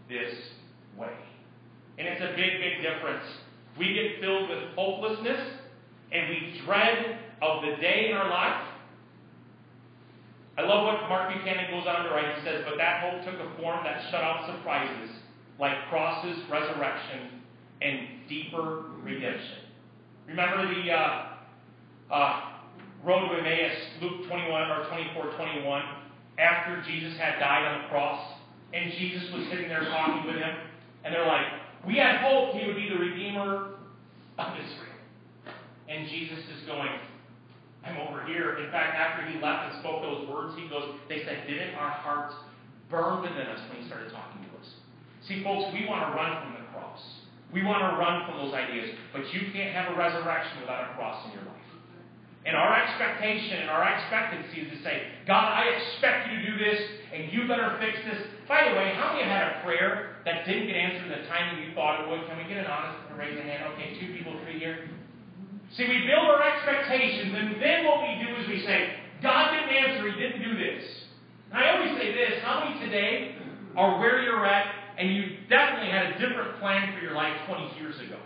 this 0.09 0.35
way. 0.99 1.15
And 1.99 2.07
it's 2.07 2.21
a 2.21 2.37
big, 2.37 2.61
big 2.61 2.83
difference. 2.83 3.25
We 3.79 3.95
get 3.95 4.21
filled 4.21 4.51
with 4.51 4.63
hopelessness 4.75 5.41
and 6.13 6.29
we 6.29 6.61
dread 6.65 7.19
of 7.43 7.63
the 7.63 7.77
day 7.81 8.11
in 8.11 8.17
our 8.17 8.29
life 8.29 8.63
I 10.59 10.63
love 10.63 10.85
what 10.85 11.09
Mark 11.09 11.33
Buchanan 11.35 11.71
goes 11.71 11.87
on 11.87 12.05
to 12.05 12.11
write. 12.11 12.35
He 12.39 12.45
says, 12.45 12.65
But 12.65 12.79
that 12.79 13.03
hope 13.03 13.25
took 13.25 13.41
a 13.41 13.61
form 13.61 13.85
that 13.85 14.11
shut 14.11 14.23
out 14.23 14.47
surprises 14.47 15.11
like 15.59 15.73
crosses, 15.89 16.37
resurrection, 16.51 17.43
and 17.83 18.29
deeper 18.29 18.85
redemption. 19.03 19.59
Remember 20.27 20.67
the 20.75 20.91
uh, 20.91 21.27
uh, 22.11 22.53
road 23.05 23.29
to 23.29 23.39
Emmaus, 23.39 23.77
Luke 24.01 24.27
21 24.29 24.71
or 24.71 24.89
24 24.89 25.37
21, 25.37 25.83
after 26.39 26.83
Jesus 26.83 27.17
had 27.19 27.39
died 27.39 27.65
on 27.65 27.83
the 27.83 27.89
cross, 27.89 28.35
and 28.73 28.93
Jesus 28.99 29.31
was 29.33 29.47
sitting 29.51 29.69
there 29.69 29.85
talking 29.85 30.27
with 30.27 30.37
him, 30.37 30.57
and 31.05 31.15
they're 31.15 31.27
like, 31.27 31.47
We 31.87 31.97
had 31.97 32.21
hoped 32.21 32.57
he 32.57 32.67
would 32.67 32.77
be 32.77 32.89
the 32.89 32.99
Redeemer 32.99 33.75
of 34.39 34.53
Israel. 34.55 35.55
And 35.89 36.09
Jesus 36.09 36.39
is 36.39 36.67
going, 36.67 36.91
I'm 37.87 38.03
over 38.03 38.27
here. 38.27 38.59
In 38.59 38.71
fact, 38.71 38.99
after 38.99 39.23
he 39.31 39.39
left 39.39 39.73
and 39.73 39.81
spoke 39.81 40.03
those 40.03 40.27
words, 40.29 40.59
he 40.59 40.69
goes, 40.69 40.99
they 41.09 41.23
said, 41.23 41.47
Didn't 41.47 41.75
our 41.79 41.91
hearts 41.91 42.35
burn 42.91 43.23
within 43.23 43.47
us 43.47 43.63
when 43.71 43.83
he 43.83 43.87
started 43.87 44.11
talking 44.11 44.43
to 44.43 44.51
us? 44.59 44.69
See, 45.27 45.43
folks, 45.43 45.71
we 45.73 45.87
want 45.87 46.03
to 46.07 46.11
run 46.15 46.43
from 46.43 46.59
the 46.59 46.67
cross. 46.75 47.03
We 47.55 47.63
want 47.63 47.87
to 47.87 47.95
run 47.95 48.27
from 48.27 48.43
those 48.43 48.55
ideas. 48.55 48.91
But 49.15 49.31
you 49.31 49.55
can't 49.55 49.71
have 49.71 49.95
a 49.95 49.97
resurrection 49.97 50.61
without 50.61 50.91
a 50.91 50.95
cross 50.99 51.23
in 51.27 51.39
your 51.39 51.47
life. 51.47 51.67
And 52.47 52.55
our 52.55 52.79
expectation 52.79 53.67
and 53.67 53.71
our 53.71 53.83
expectancy 53.83 54.63
is 54.63 54.71
to 54.71 54.79
say, 54.87 55.11
God, 55.27 55.51
I 55.51 55.67
expect 55.67 56.31
you 56.31 56.39
to 56.39 56.45
do 56.47 56.55
this, 56.63 56.79
and 57.11 57.33
you 57.35 57.51
better 57.51 57.75
fix 57.83 57.99
this. 58.07 58.23
By 58.47 58.71
the 58.71 58.79
way, 58.79 58.95
how 58.95 59.15
many 59.15 59.27
had 59.27 59.59
a 59.59 59.67
prayer 59.67 60.23
that 60.23 60.47
didn't 60.47 60.71
get 60.71 60.79
answered 60.79 61.11
in 61.11 61.23
the 61.23 61.27
time 61.27 61.59
you 61.59 61.75
thought 61.75 62.07
it 62.07 62.07
would? 62.07 62.23
Can 62.31 62.39
we 62.39 62.47
get 62.47 62.63
an 62.63 62.71
honest 62.71 63.03
raise 63.19 63.35
a 63.35 63.43
hand? 63.43 63.67
Okay, 63.75 63.99
two 63.99 64.15
people, 64.15 64.39
three 64.47 64.63
here. 64.63 64.87
See, 65.75 65.89
we 65.89 66.07
build 66.07 66.29
our 66.29 66.43
expectations, 66.43 67.35
and 67.37 67.61
then 67.61 67.85
what 67.85 68.03
we 68.03 68.25
do 68.25 68.37
is 68.41 68.49
we 68.49 68.65
say, 68.65 68.97
God 69.23 69.51
didn't 69.51 69.71
answer, 69.71 70.11
He 70.11 70.21
didn't 70.21 70.43
do 70.43 70.57
this. 70.57 70.85
And 71.51 71.59
I 71.59 71.77
always 71.77 71.99
say 71.99 72.13
this 72.13 72.43
how 72.43 72.65
many 72.65 72.79
today 72.85 73.37
are 73.77 73.99
where 73.99 74.23
you're 74.23 74.47
at, 74.47 74.75
and 74.99 75.15
you 75.15 75.37
definitely 75.49 75.91
had 75.91 76.13
a 76.13 76.19
different 76.19 76.59
plan 76.61 76.95
for 76.95 77.05
your 77.05 77.15
life 77.15 77.35
20 77.47 77.81
years 77.81 77.97
ago? 78.01 78.19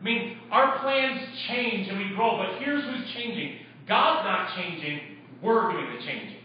I 0.00 0.04
mean, 0.04 0.38
our 0.50 0.80
plans 0.80 1.20
change 1.48 1.88
and 1.88 1.98
we 1.98 2.14
grow, 2.16 2.36
but 2.36 2.60
here's 2.62 2.84
who's 2.84 3.14
changing 3.14 3.58
God's 3.88 4.24
not 4.24 4.56
changing, 4.56 5.18
we're 5.42 5.72
doing 5.72 5.86
the 5.96 6.04
changing. 6.04 6.38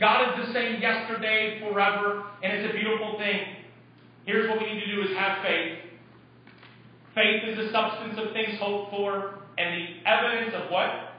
God 0.00 0.40
is 0.40 0.46
the 0.46 0.52
same 0.52 0.80
yesterday, 0.80 1.60
forever, 1.60 2.24
and 2.42 2.52
it's 2.52 2.70
a 2.70 2.76
beautiful 2.76 3.16
thing. 3.18 3.40
Here's 4.24 4.48
what 4.48 4.58
we 4.58 4.72
need 4.72 4.80
to 4.80 4.96
do 4.96 5.02
is 5.02 5.16
have 5.16 5.42
faith. 5.42 5.78
Faith 7.14 7.42
is 7.48 7.56
the 7.58 7.70
substance 7.70 8.18
of 8.18 8.32
things 8.32 8.58
hoped 8.58 8.90
for, 8.90 9.43
and 9.58 9.74
the 9.74 10.08
evidence 10.08 10.54
of 10.54 10.70
what? 10.70 11.12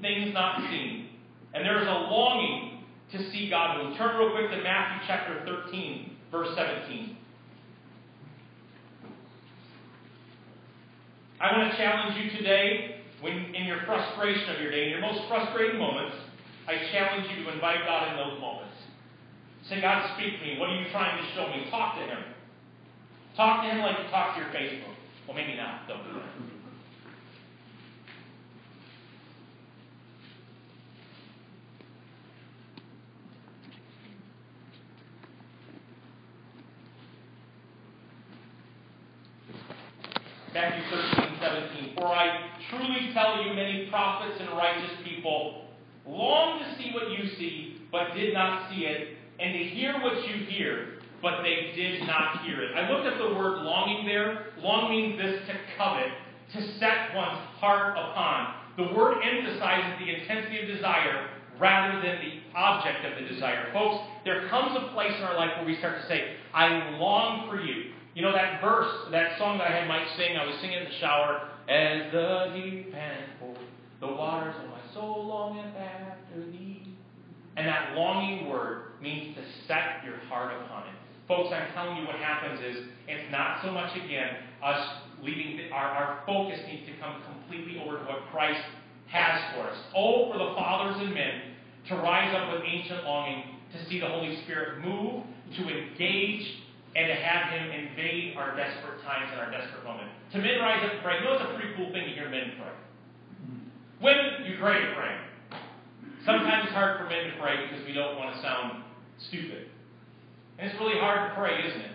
Things 0.00 0.34
not 0.34 0.60
seen. 0.70 1.08
And 1.54 1.64
there 1.64 1.80
is 1.80 1.86
a 1.86 1.90
longing 1.90 2.84
to 3.12 3.30
see 3.30 3.48
God 3.48 3.78
We'll 3.78 3.96
Turn 3.96 4.16
real 4.18 4.32
quick 4.32 4.50
to 4.50 4.62
Matthew 4.62 5.06
chapter 5.06 5.42
13, 5.46 6.16
verse 6.30 6.48
17. 6.56 7.16
I 11.40 11.58
want 11.58 11.70
to 11.70 11.76
challenge 11.76 12.16
you 12.18 12.36
today, 12.38 13.02
when 13.20 13.54
in 13.54 13.66
your 13.66 13.82
frustration 13.86 14.54
of 14.54 14.60
your 14.60 14.70
day, 14.70 14.84
in 14.84 14.90
your 14.90 15.00
most 15.00 15.28
frustrating 15.28 15.78
moments, 15.78 16.16
I 16.66 16.90
challenge 16.92 17.28
you 17.30 17.44
to 17.44 17.52
invite 17.52 17.84
God 17.84 18.10
in 18.10 18.16
those 18.16 18.40
moments. 18.40 18.74
Say, 19.68 19.80
God, 19.80 20.16
speak 20.16 20.40
to 20.40 20.44
me. 20.44 20.58
What 20.58 20.70
are 20.70 20.76
you 20.80 20.90
trying 20.90 21.22
to 21.22 21.34
show 21.34 21.48
me? 21.48 21.70
Talk 21.70 21.96
to 21.96 22.02
Him. 22.02 22.24
Talk 23.36 23.64
to 23.64 23.70
Him 23.70 23.80
like 23.80 23.98
you 23.98 24.10
talk 24.10 24.36
to 24.36 24.42
your 24.42 24.50
Facebook. 24.50 24.94
Well, 25.26 25.36
maybe 25.36 25.56
not. 25.56 25.88
Don't 25.88 26.04
do 26.04 26.14
that. 26.14 26.54
Matthew 40.54 40.84
13, 40.88 41.38
17. 41.40 41.94
For 41.98 42.06
I 42.06 42.48
truly 42.70 43.10
tell 43.12 43.42
you, 43.42 43.54
many 43.54 43.88
prophets 43.90 44.38
and 44.38 44.56
righteous 44.56 44.92
people 45.04 45.64
long 46.06 46.60
to 46.60 46.80
see 46.80 46.92
what 46.94 47.10
you 47.10 47.28
see, 47.36 47.82
but 47.90 48.14
did 48.14 48.32
not 48.32 48.70
see 48.70 48.86
it, 48.86 49.18
and 49.40 49.52
to 49.52 49.64
hear 49.74 49.94
what 49.94 50.14
you 50.28 50.46
hear, 50.46 51.00
but 51.20 51.42
they 51.42 51.72
did 51.74 52.06
not 52.06 52.44
hear 52.44 52.62
it. 52.62 52.76
I 52.76 52.88
looked 52.88 53.04
at 53.04 53.18
the 53.18 53.34
word 53.34 53.64
longing 53.64 54.06
there. 54.06 54.46
Long 54.58 54.90
means 54.90 55.18
this 55.18 55.40
to 55.48 55.54
covet, 55.76 56.12
to 56.52 56.78
set 56.78 57.16
one's 57.16 57.42
heart 57.58 57.98
upon. 57.98 58.54
The 58.76 58.94
word 58.94 59.22
emphasizes 59.24 59.98
the 59.98 60.14
intensity 60.14 60.62
of 60.62 60.68
desire 60.68 61.30
rather 61.58 62.00
than 62.00 62.18
the 62.20 62.56
object 62.56 63.04
of 63.04 63.20
the 63.20 63.28
desire. 63.28 63.72
Folks, 63.72 64.06
there 64.24 64.48
comes 64.48 64.76
a 64.76 64.92
place 64.94 65.14
in 65.16 65.24
our 65.24 65.36
life 65.36 65.50
where 65.56 65.66
we 65.66 65.78
start 65.78 66.00
to 66.00 66.06
say, 66.06 66.36
I 66.52 66.90
long 66.90 67.48
for 67.50 67.60
you. 67.60 67.90
You 68.14 68.22
know 68.22 68.32
that 68.32 68.60
verse, 68.60 69.10
that 69.10 69.38
song 69.38 69.58
that 69.58 69.68
I 69.68 69.80
had 69.80 69.88
Mike 69.88 70.06
sing, 70.16 70.36
I 70.36 70.46
was 70.46 70.54
singing 70.60 70.78
in 70.78 70.84
the 70.84 70.98
shower, 71.00 71.50
as 71.68 72.12
the 72.12 72.52
deep 72.54 72.92
pant 72.92 73.26
for 73.40 73.56
the 74.00 74.06
waters 74.06 74.54
of 74.62 74.70
my 74.70 74.94
soul 74.94 75.26
longeth 75.26 75.74
after 75.76 76.46
thee. 76.52 76.94
And 77.56 77.66
that 77.66 77.96
longing 77.96 78.48
word 78.48 79.02
means 79.02 79.34
to 79.36 79.42
set 79.66 80.04
your 80.04 80.18
heart 80.28 80.52
upon 80.62 80.86
it. 80.86 80.94
Folks, 81.26 81.52
I'm 81.52 81.72
telling 81.72 81.96
you 81.96 82.06
what 82.06 82.16
happens 82.16 82.60
is 82.60 82.84
it's 83.08 83.32
not 83.32 83.58
so 83.64 83.72
much 83.72 83.96
again 83.96 84.36
us 84.62 84.88
leaving 85.22 85.56
the, 85.56 85.70
our, 85.70 85.88
our 85.88 86.22
focus 86.26 86.60
needs 86.68 86.86
to 86.86 86.92
come 87.00 87.22
completely 87.32 87.80
over 87.80 87.98
to 87.98 88.04
what 88.04 88.30
Christ 88.30 88.60
has 89.08 89.40
for 89.54 89.68
us. 89.68 89.76
Oh, 89.96 90.30
for 90.30 90.38
the 90.38 90.54
fathers 90.54 90.96
and 91.00 91.14
men 91.14 91.40
to 91.88 91.96
rise 91.96 92.34
up 92.36 92.52
with 92.52 92.62
ancient 92.64 93.04
longing 93.04 93.44
to 93.72 93.88
see 93.88 93.98
the 93.98 94.06
Holy 94.06 94.40
Spirit 94.44 94.84
move, 94.84 95.24
to 95.56 95.62
engage, 95.68 96.46
and 96.96 97.08
to 97.10 97.14
have 97.14 97.50
Him 97.50 97.70
invade 97.70 98.36
our 98.36 98.56
desperate 98.56 99.02
times 99.02 99.30
and 99.32 99.40
our 99.40 99.50
desperate 99.50 99.84
moment. 99.84 100.08
To 100.32 100.38
men 100.38 100.62
rise 100.62 100.82
up 100.84 100.92
and 100.94 101.02
pray. 101.02 101.18
You 101.18 101.24
know, 101.24 101.34
it's 101.34 101.42
a 101.42 101.54
pretty 101.58 101.74
cool 101.74 101.90
thing 101.90 102.06
to 102.06 102.14
hear 102.14 102.30
men 102.30 102.54
pray. 102.58 102.74
Women, 104.02 104.46
you're 104.46 104.58
great 104.58 104.82
at 104.82 104.96
praying. 104.96 105.22
Sometimes 106.24 106.66
it's 106.66 106.74
hard 106.74 106.98
for 106.98 107.08
men 107.08 107.30
to 107.30 107.34
pray 107.40 107.66
because 107.68 107.84
we 107.86 107.92
don't 107.92 108.16
want 108.16 108.34
to 108.34 108.40
sound 108.40 108.84
stupid. 109.18 109.68
And 110.58 110.70
it's 110.70 110.78
really 110.80 110.98
hard 110.98 111.30
to 111.30 111.34
pray, 111.34 111.58
isn't 111.66 111.80
it? 111.80 111.94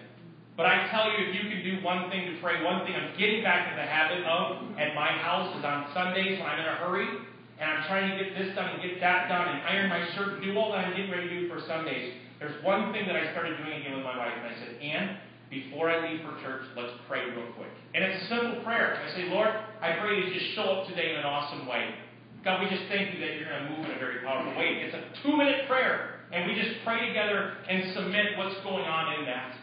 But 0.59 0.67
I 0.67 0.91
tell 0.91 1.07
you, 1.07 1.31
if 1.31 1.31
you 1.31 1.47
can 1.47 1.63
do 1.63 1.79
one 1.79 2.11
thing 2.11 2.27
to 2.27 2.35
pray, 2.43 2.61
one 2.63 2.83
thing 2.83 2.91
I'm 2.91 3.15
getting 3.17 3.41
back 3.41 3.71
to 3.71 3.75
the 3.79 3.87
habit 3.87 4.27
of 4.27 4.75
at 4.77 4.93
my 4.93 5.07
house 5.23 5.55
is 5.55 5.63
on 5.63 5.87
Sundays 5.93 6.37
when 6.37 6.47
I'm 6.49 6.59
in 6.59 6.65
a 6.67 6.75
hurry 6.83 7.07
and 7.59 7.71
I'm 7.71 7.87
trying 7.87 8.11
to 8.11 8.23
get 8.23 8.35
this 8.35 8.55
done 8.55 8.75
and 8.75 8.81
get 8.83 8.99
that 8.99 9.29
done 9.29 9.47
and 9.47 9.63
iron 9.63 9.89
my 9.89 10.03
shirt 10.15 10.35
and 10.35 10.43
do 10.43 10.57
all 10.59 10.71
that 10.73 10.83
I'm 10.83 10.95
getting 10.95 11.11
ready 11.11 11.29
to 11.29 11.39
do 11.39 11.47
for 11.47 11.61
Sundays. 11.65 12.13
There's 12.39 12.63
one 12.63 12.91
thing 12.93 13.05
that 13.07 13.15
I 13.15 13.31
started 13.31 13.57
doing 13.57 13.81
again 13.81 13.95
with 13.95 14.05
my 14.07 14.17
wife, 14.17 14.33
and 14.35 14.47
I 14.47 14.55
said, 14.57 14.81
Ann, 14.81 15.17
before 15.49 15.91
I 15.91 16.07
leave 16.07 16.21
for 16.21 16.39
church, 16.41 16.63
let's 16.77 16.93
pray 17.07 17.25
real 17.35 17.51
quick. 17.57 17.73
And 17.93 18.03
it's 18.03 18.23
a 18.23 18.27
simple 18.27 18.63
prayer. 18.63 18.95
I 18.95 19.15
say, 19.15 19.27
Lord, 19.27 19.49
I 19.81 19.99
pray 19.99 20.15
you 20.15 20.33
just 20.33 20.55
show 20.55 20.63
up 20.63 20.87
today 20.87 21.11
in 21.11 21.17
an 21.17 21.25
awesome 21.25 21.67
way. 21.67 21.95
God, 22.45 22.63
we 22.63 22.69
just 22.69 22.87
thank 22.87 23.13
you 23.13 23.19
that 23.19 23.35
you're 23.35 23.49
going 23.49 23.65
to 23.65 23.69
move 23.75 23.85
in 23.85 23.91
a 23.91 23.99
very 23.99 24.23
powerful 24.23 24.55
way. 24.55 24.79
It's 24.79 24.95
a 24.95 25.03
two 25.21 25.35
minute 25.35 25.67
prayer. 25.67 26.21
And 26.31 26.45
we 26.45 26.55
just 26.55 26.85
pray 26.85 27.07
together 27.07 27.57
and 27.67 27.93
submit 27.95 28.37
what's 28.37 28.55
going 28.63 28.85
on 28.85 29.19
in 29.19 29.25
that. 29.25 29.55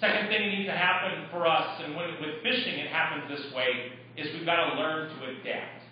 Second 0.00 0.28
thing 0.28 0.42
that 0.42 0.56
needs 0.56 0.68
to 0.68 0.74
happen 0.74 1.28
for 1.30 1.46
us, 1.46 1.80
and 1.84 1.94
when, 1.94 2.18
with 2.18 2.42
fishing 2.42 2.80
it 2.80 2.88
happens 2.88 3.28
this 3.28 3.52
way, 3.54 3.92
is 4.16 4.26
we've 4.34 4.46
got 4.46 4.72
to 4.72 4.80
learn 4.80 5.08
to 5.08 5.16
adapt. 5.38 5.84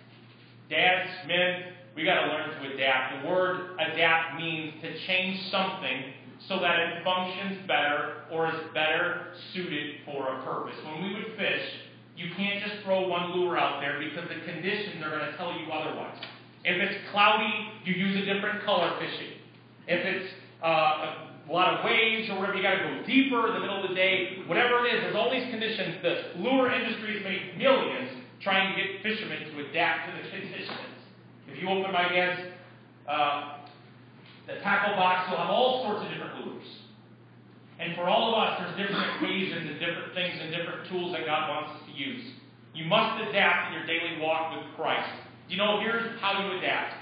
Dads, 0.69 1.09
men, 1.27 1.77
we 1.95 2.03
got 2.05 2.21
to 2.21 2.27
learn 2.27 2.49
to 2.49 2.73
adapt. 2.73 3.21
The 3.21 3.29
word 3.29 3.77
adapt 3.79 4.39
means 4.39 4.73
to 4.81 5.07
change 5.07 5.51
something 5.51 6.13
so 6.47 6.59
that 6.59 6.79
it 6.79 7.03
functions 7.03 7.67
better 7.67 8.23
or 8.31 8.47
is 8.47 8.59
better 8.73 9.33
suited 9.53 9.97
for 10.05 10.33
a 10.33 10.43
purpose. 10.43 10.75
When 10.85 11.03
we 11.03 11.13
would 11.15 11.37
fish, 11.37 11.61
you 12.15 12.29
can't 12.35 12.63
just 12.63 12.83
throw 12.83 13.07
one 13.07 13.31
lure 13.33 13.57
out 13.57 13.81
there 13.81 13.99
because 13.99 14.27
the 14.29 14.39
conditions 14.51 15.03
are 15.03 15.09
going 15.09 15.31
to 15.31 15.37
tell 15.37 15.51
you 15.53 15.71
otherwise. 15.71 16.17
If 16.63 16.77
it's 16.81 17.11
cloudy, 17.11 17.71
you 17.85 17.93
use 17.93 18.21
a 18.21 18.33
different 18.33 18.63
color 18.63 18.93
fishing. 18.99 19.33
If 19.87 20.05
it's 20.05 20.31
uh, 20.63 21.29
a 21.49 21.51
lot 21.51 21.79
of 21.79 21.85
waves 21.85 22.29
or 22.29 22.39
whatever, 22.39 22.57
you 22.57 22.63
got 22.63 22.77
to 22.77 22.83
go 22.83 23.03
deeper 23.05 23.47
in 23.47 23.53
the 23.55 23.59
middle 23.59 23.83
of 23.83 23.89
the 23.89 23.95
day. 23.95 24.43
Whatever 24.45 24.85
it 24.85 24.93
is, 24.93 25.01
there's 25.01 25.15
all 25.15 25.31
these 25.31 25.49
conditions. 25.49 25.97
The 26.01 26.39
lure 26.39 26.71
industry 26.71 27.17
has 27.17 27.23
made 27.23 27.57
millions 27.57 28.09
trying 28.41 28.73
to 28.73 28.81
get 28.81 29.01
fishermen 29.01 29.51
to 29.51 29.69
adapt 29.69 30.09
to 30.09 30.23
the 30.23 30.29
conditions. 30.29 30.90
You 31.61 31.69
open 31.69 31.93
my 31.93 32.09
dad's 32.09 32.41
uh, 33.07 33.61
the 34.47 34.57
tackle 34.61 34.95
box, 34.95 35.29
you'll 35.29 35.37
have 35.37 35.49
all 35.49 35.85
sorts 35.85 36.05
of 36.05 36.11
different 36.11 36.45
lures. 36.45 36.65
And 37.79 37.95
for 37.95 38.09
all 38.09 38.33
of 38.33 38.37
us, 38.37 38.57
there's 38.57 38.77
different 38.77 39.05
occasions 39.17 39.69
and 39.69 39.77
different 39.79 40.13
things 40.13 40.37
and 40.41 40.49
different 40.49 40.89
tools 40.89 41.13
that 41.13 41.25
God 41.25 41.49
wants 41.49 41.77
us 41.77 41.81
to 41.85 41.93
use. 41.93 42.23
You 42.73 42.85
must 42.85 43.21
adapt 43.29 43.69
in 43.69 43.77
your 43.77 43.85
daily 43.85 44.21
walk 44.21 44.57
with 44.57 44.65
Christ. 44.75 45.09
You 45.49 45.57
know, 45.57 45.79
here's 45.81 46.19
how 46.21 46.41
you 46.41 46.57
adapt 46.57 46.93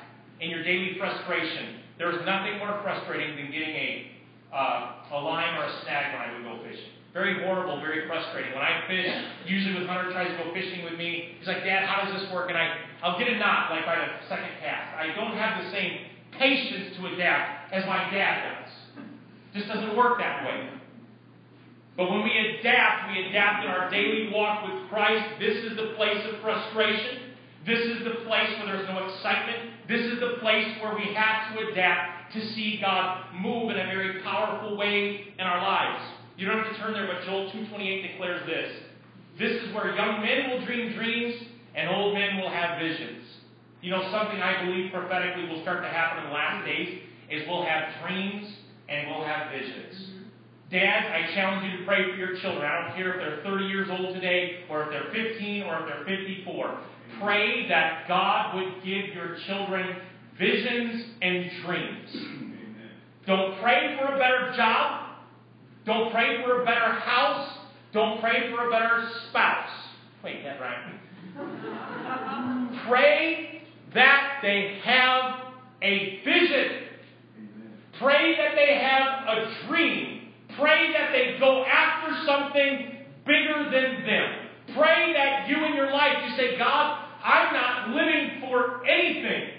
in 0.41 0.49
your 0.49 0.63
daily 0.63 0.95
frustration. 0.97 1.79
There's 1.97 2.19
nothing 2.25 2.59
more 2.59 2.79
frustrating 2.83 3.35
than 3.35 3.51
getting 3.51 3.75
a, 3.75 4.11
uh, 4.55 5.15
a 5.15 5.19
line 5.19 5.55
or 5.55 5.67
a 5.67 5.73
snag 5.83 6.15
when 6.15 6.21
I 6.21 6.27
would 6.35 6.43
go 6.43 6.63
fishing. 6.63 6.95
Very 7.13 7.43
horrible, 7.43 7.81
very 7.81 8.07
frustrating. 8.07 8.53
When 8.53 8.63
I 8.63 8.87
fish, 8.87 9.07
usually 9.45 9.75
when 9.75 9.87
Hunter 9.87 10.11
tries 10.11 10.31
to 10.31 10.43
go 10.43 10.53
fishing 10.53 10.83
with 10.83 10.93
me, 10.93 11.35
he's 11.39 11.47
like, 11.47 11.63
Dad, 11.63 11.87
how 11.87 12.05
does 12.05 12.21
this 12.21 12.31
work? 12.31 12.49
And 12.49 12.57
I, 12.57 12.88
I'll 13.01 13.17
get 13.17 13.27
a 13.27 13.37
knot 13.37 13.71
like 13.71 13.85
by 13.85 13.95
the 13.95 14.27
second 14.27 14.51
cast. 14.59 14.95
I 14.97 15.15
don't 15.15 15.37
have 15.37 15.63
the 15.63 15.71
same 15.71 16.05
patience 16.37 16.97
to 16.97 17.07
adapt 17.13 17.73
as 17.73 17.85
my 17.85 18.09
dad 18.11 18.63
does. 18.63 19.03
This 19.53 19.67
doesn't 19.67 19.95
work 19.95 20.19
that 20.19 20.45
way. 20.45 20.69
But 21.95 22.09
when 22.09 22.23
we 22.23 22.31
adapt, 22.59 23.11
we 23.11 23.27
adapt 23.27 23.65
in 23.65 23.71
our 23.71 23.89
daily 23.89 24.31
walk 24.31 24.67
with 24.67 24.89
Christ. 24.89 25.39
This 25.39 25.57
is 25.63 25.75
the 25.75 25.93
place 25.95 26.25
of 26.31 26.41
frustration. 26.41 27.35
This 27.65 27.79
is 27.79 28.03
the 28.03 28.23
place 28.25 28.49
where 28.57 28.77
there's 28.77 28.87
no 28.87 29.05
excitement. 29.05 29.73
This 29.87 30.01
is 30.01 30.19
the 30.19 30.37
place 30.39 30.67
where 30.81 30.95
we 30.95 31.13
have 31.13 31.55
to 31.55 31.67
adapt 31.71 32.33
to 32.33 32.53
see 32.53 32.79
God 32.79 33.25
move 33.33 33.69
in 33.71 33.79
a 33.79 33.85
very 33.85 34.21
powerful 34.21 34.77
way 34.77 35.33
in 35.37 35.45
our 35.45 35.61
lives. 35.61 36.03
You 36.37 36.47
don't 36.47 36.63
have 36.63 36.71
to 36.71 36.79
turn 36.79 36.93
there, 36.93 37.07
but 37.07 37.25
Joel 37.25 37.51
2.28 37.51 38.11
declares 38.11 38.45
this. 38.45 38.71
This 39.37 39.61
is 39.63 39.73
where 39.73 39.93
young 39.95 40.21
men 40.21 40.49
will 40.49 40.65
dream 40.65 40.93
dreams 40.93 41.35
and 41.75 41.89
old 41.89 42.13
men 42.13 42.37
will 42.37 42.49
have 42.49 42.79
visions. 42.79 43.23
You 43.81 43.91
know, 43.91 44.01
something 44.11 44.41
I 44.41 44.65
believe 44.65 44.91
prophetically 44.91 45.47
will 45.47 45.61
start 45.61 45.83
to 45.83 45.89
happen 45.89 46.23
in 46.23 46.29
the 46.29 46.35
last 46.35 46.65
days 46.65 46.99
is 47.29 47.47
we'll 47.47 47.65
have 47.65 47.93
dreams 48.03 48.51
and 48.89 49.07
we'll 49.07 49.25
have 49.25 49.51
visions. 49.51 49.95
Mm-hmm. 49.95 50.19
Dads, 50.71 51.07
I 51.07 51.33
challenge 51.33 51.71
you 51.71 51.79
to 51.79 51.85
pray 51.85 52.09
for 52.11 52.15
your 52.15 52.39
children. 52.41 52.63
I 52.63 52.87
don't 52.87 52.95
care 52.95 53.13
if 53.13 53.43
they're 53.43 53.51
30 53.51 53.65
years 53.65 53.87
old 53.89 54.13
today, 54.13 54.65
or 54.69 54.83
if 54.83 54.89
they're 54.91 55.11
15, 55.11 55.63
or 55.63 55.79
if 55.79 55.85
they're 55.87 56.17
54. 56.17 56.79
Pray 57.21 57.67
that 57.69 58.07
God 58.07 58.55
would 58.55 58.83
give 58.83 59.15
your 59.15 59.37
children 59.47 59.97
visions 60.37 61.05
and 61.21 61.49
dreams. 61.65 62.55
Don't 63.25 63.59
pray 63.61 63.97
for 63.99 64.13
a 64.13 64.17
better 64.17 64.53
job. 64.55 65.17
Don't 65.85 66.11
pray 66.11 66.43
for 66.43 66.61
a 66.61 66.65
better 66.65 66.91
house. 66.93 67.57
Don't 67.91 68.21
pray 68.21 68.51
for 68.51 68.67
a 68.67 68.71
better 68.71 69.09
spouse. 69.29 69.69
Wait, 70.23 70.43
that 70.43 70.61
right? 70.61 70.99
Pray 72.89 73.61
that 73.93 74.39
they 74.41 74.79
have 74.83 75.53
a 75.81 76.19
vision. 76.25 76.83
Pray 77.99 78.35
that 78.37 78.55
they 78.55 78.79
have 78.79 79.27
a 79.27 79.67
dream. 79.67 80.31
Pray 80.57 80.91
that 80.93 81.11
they 81.11 81.37
go 81.39 81.63
after 81.65 82.25
something 82.25 83.05
bigger 83.25 83.63
than 83.65 84.05
them. 84.05 84.75
Pray 84.75 85.13
that 85.13 85.47
you 85.49 85.65
in 85.65 85.75
your 85.75 85.91
life, 85.91 86.17
you 86.29 86.35
say, 86.35 86.57
God, 86.57 87.05
I'm 87.23 87.53
not 87.53 87.89
living 87.89 88.41
for 88.41 88.85
anything. 88.85 89.49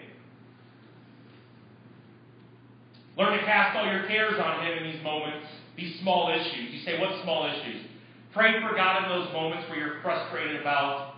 Learn 3.19 3.38
to 3.38 3.45
cast 3.45 3.77
all 3.77 3.90
your 3.90 4.07
cares 4.07 4.40
on 4.40 4.64
Him 4.64 4.79
in 4.79 4.93
these 4.93 5.03
moments, 5.03 5.47
these 5.77 6.01
small 6.01 6.33
issues. 6.33 6.73
You 6.73 6.81
say, 6.85 6.99
what 6.99 7.23
small 7.23 7.47
issues? 7.47 7.85
Pray 8.33 8.61
for 8.62 8.75
God 8.75 9.05
in 9.05 9.09
those 9.11 9.33
moments 9.33 9.69
where 9.69 9.79
you're 9.79 10.03
frustrated 10.03 10.61
about 10.61 11.14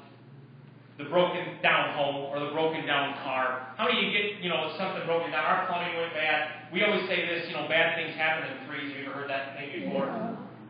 the 1.03 1.11
broken 1.11 1.59
down 1.63 1.99
home 1.99 2.31
or 2.31 2.39
the 2.39 2.55
broken 2.55 2.87
down 2.87 3.19
car. 3.27 3.75
How 3.77 3.91
many 3.91 3.99
of 3.99 4.05
you 4.07 4.11
get, 4.15 4.27
you 4.39 4.49
know, 4.49 4.71
something 4.79 5.03
broken 5.05 5.35
down? 5.35 5.43
Our 5.43 5.67
plumbing 5.67 5.99
went 5.99 6.15
bad. 6.15 6.71
We 6.71 6.87
always 6.87 7.09
say 7.11 7.27
this, 7.27 7.51
you 7.51 7.55
know, 7.59 7.67
bad 7.67 7.99
things 7.99 8.15
happen 8.15 8.47
in 8.47 8.67
threes. 8.67 8.95
Have 8.95 9.03
you 9.03 9.11
ever 9.11 9.27
heard 9.27 9.31
that 9.31 9.59
thing 9.59 9.83
before? 9.83 10.07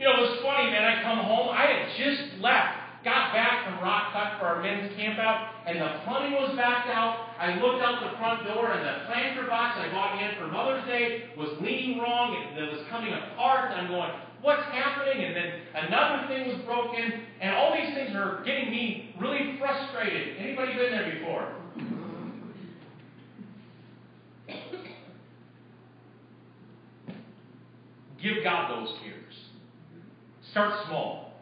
You 0.00 0.08
know, 0.08 0.16
it 0.16 0.32
was 0.32 0.40
funny, 0.40 0.72
man. 0.72 0.82
I 0.82 1.04
come 1.04 1.20
home, 1.20 1.52
I 1.52 1.68
had 1.68 1.82
just 2.00 2.40
left 2.40 2.82
got 3.02 3.34
back 3.34 3.66
from 3.66 3.82
Rock 3.82 4.14
Cut 4.14 4.38
for 4.38 4.46
our 4.46 4.62
men's 4.62 4.94
camp 4.94 5.18
out, 5.18 5.66
and 5.66 5.78
the 5.78 6.06
plumbing 6.06 6.38
was 6.38 6.54
backed 6.54 6.86
out. 6.86 7.34
I 7.38 7.58
looked 7.58 7.82
out 7.82 7.98
the 7.98 8.14
front 8.18 8.46
door, 8.46 8.70
and 8.70 8.82
the 8.82 9.06
planter 9.10 9.46
box 9.50 9.74
I 9.78 9.90
bought 9.90 10.22
in 10.22 10.38
for 10.38 10.46
Mother's 10.46 10.86
Day 10.86 11.34
was 11.36 11.50
leaning 11.60 11.98
wrong, 11.98 12.30
it 12.54 12.70
was 12.70 12.86
coming 12.90 13.12
apart. 13.12 13.74
And 13.74 13.82
I'm 13.82 13.90
going, 13.90 14.10
what's 14.42 14.64
happening? 14.64 15.24
And 15.24 15.36
then 15.36 15.52
another 15.86 16.28
thing 16.28 16.48
was 16.48 16.58
broken, 16.66 17.22
and 17.40 17.56
all 17.56 17.72
these 17.74 17.94
things 17.94 18.14
are 18.14 18.42
getting 18.44 18.70
me 18.70 19.14
really 19.20 19.56
frustrated. 19.58 20.36
Anybody 20.38 20.74
been 20.74 20.90
there 20.92 21.12
before? 21.18 21.48
Give 28.22 28.44
God 28.44 28.70
those 28.70 28.94
tears. 29.02 29.34
Start 30.52 30.86
small. 30.86 31.32